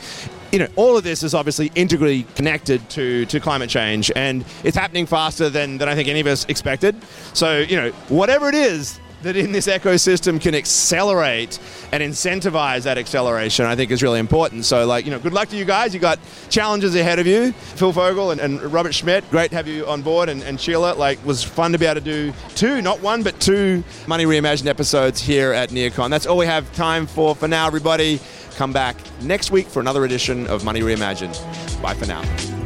You 0.52 0.60
know, 0.60 0.68
all 0.76 0.96
of 0.98 1.04
this 1.04 1.24
is 1.24 1.34
obviously 1.34 1.72
integrally 1.74 2.24
connected 2.36 2.88
to, 2.92 3.26
to 3.26 3.40
climate 3.40 3.70
change, 3.70 4.12
and 4.16 4.46
it's 4.64 4.78
happening 4.78 5.06
faster 5.06 5.50
than, 5.50 5.80
than 5.80 5.90
I 5.90 5.96
think 5.96 6.10
any 6.10 6.20
of 6.20 6.28
us 6.28 6.46
expected. 6.46 6.96
So, 7.34 7.60
you 7.60 7.78
know, 7.78 7.90
whatever 8.10 8.50
it 8.50 8.56
is 8.56 9.00
that 9.24 9.36
in 9.36 9.52
this 9.52 9.68
ecosystem 9.68 10.40
can 10.40 10.56
accelerate 10.56 11.60
and 11.92 12.04
incentivize 12.04 12.84
that 12.84 12.98
acceleration, 12.98 13.66
I 13.66 13.76
think 13.76 13.92
is 13.92 14.04
really 14.04 14.20
important. 14.20 14.66
So, 14.66 14.86
like, 14.86 15.06
you 15.06 15.12
know, 15.12 15.20
good 15.20 15.34
luck 15.34 15.50
to 15.50 15.58
you 15.58 15.66
guys. 15.66 15.94
You 15.94 16.00
got 16.00 16.20
challenges 16.50 16.96
ahead 16.96 17.20
of 17.20 17.28
you. 17.28 17.52
Phil 17.52 17.92
Fogel 17.92 18.32
and, 18.32 18.40
and 18.40 18.62
Robert 18.72 18.94
Schmidt, 18.94 19.30
great 19.30 19.50
to 19.50 19.56
have 19.56 19.68
you 19.68 19.86
on 19.88 20.02
board. 20.02 20.30
And, 20.30 20.44
and 20.44 20.60
Sheila, 20.60 20.94
like, 20.94 21.24
was 21.26 21.44
fun 21.44 21.72
to 21.72 21.78
be 21.78 21.86
able 21.86 21.96
to 21.96 22.02
do 22.02 22.34
two, 22.56 22.82
not 22.82 23.02
one, 23.02 23.24
but 23.24 23.40
two 23.40 23.84
Money 24.08 24.26
Reimagined 24.26 24.68
episodes 24.68 25.22
here 25.22 25.52
at 25.54 25.70
NeoCon. 25.70 26.10
That's 26.10 26.26
all 26.26 26.38
we 26.38 26.46
have 26.46 26.72
time 26.74 27.08
for 27.08 27.36
for 27.36 27.48
now, 27.48 27.68
everybody. 27.68 28.20
Come 28.56 28.72
back 28.72 28.98
next 29.22 29.52
week 29.52 29.68
for 29.68 29.80
another 29.80 30.06
edition 30.06 30.48
of 30.48 30.64
Money 30.64 30.82
Reimagined. 30.82 31.40
Bye 31.82 31.96
for 31.96 32.06
now. 32.06 32.63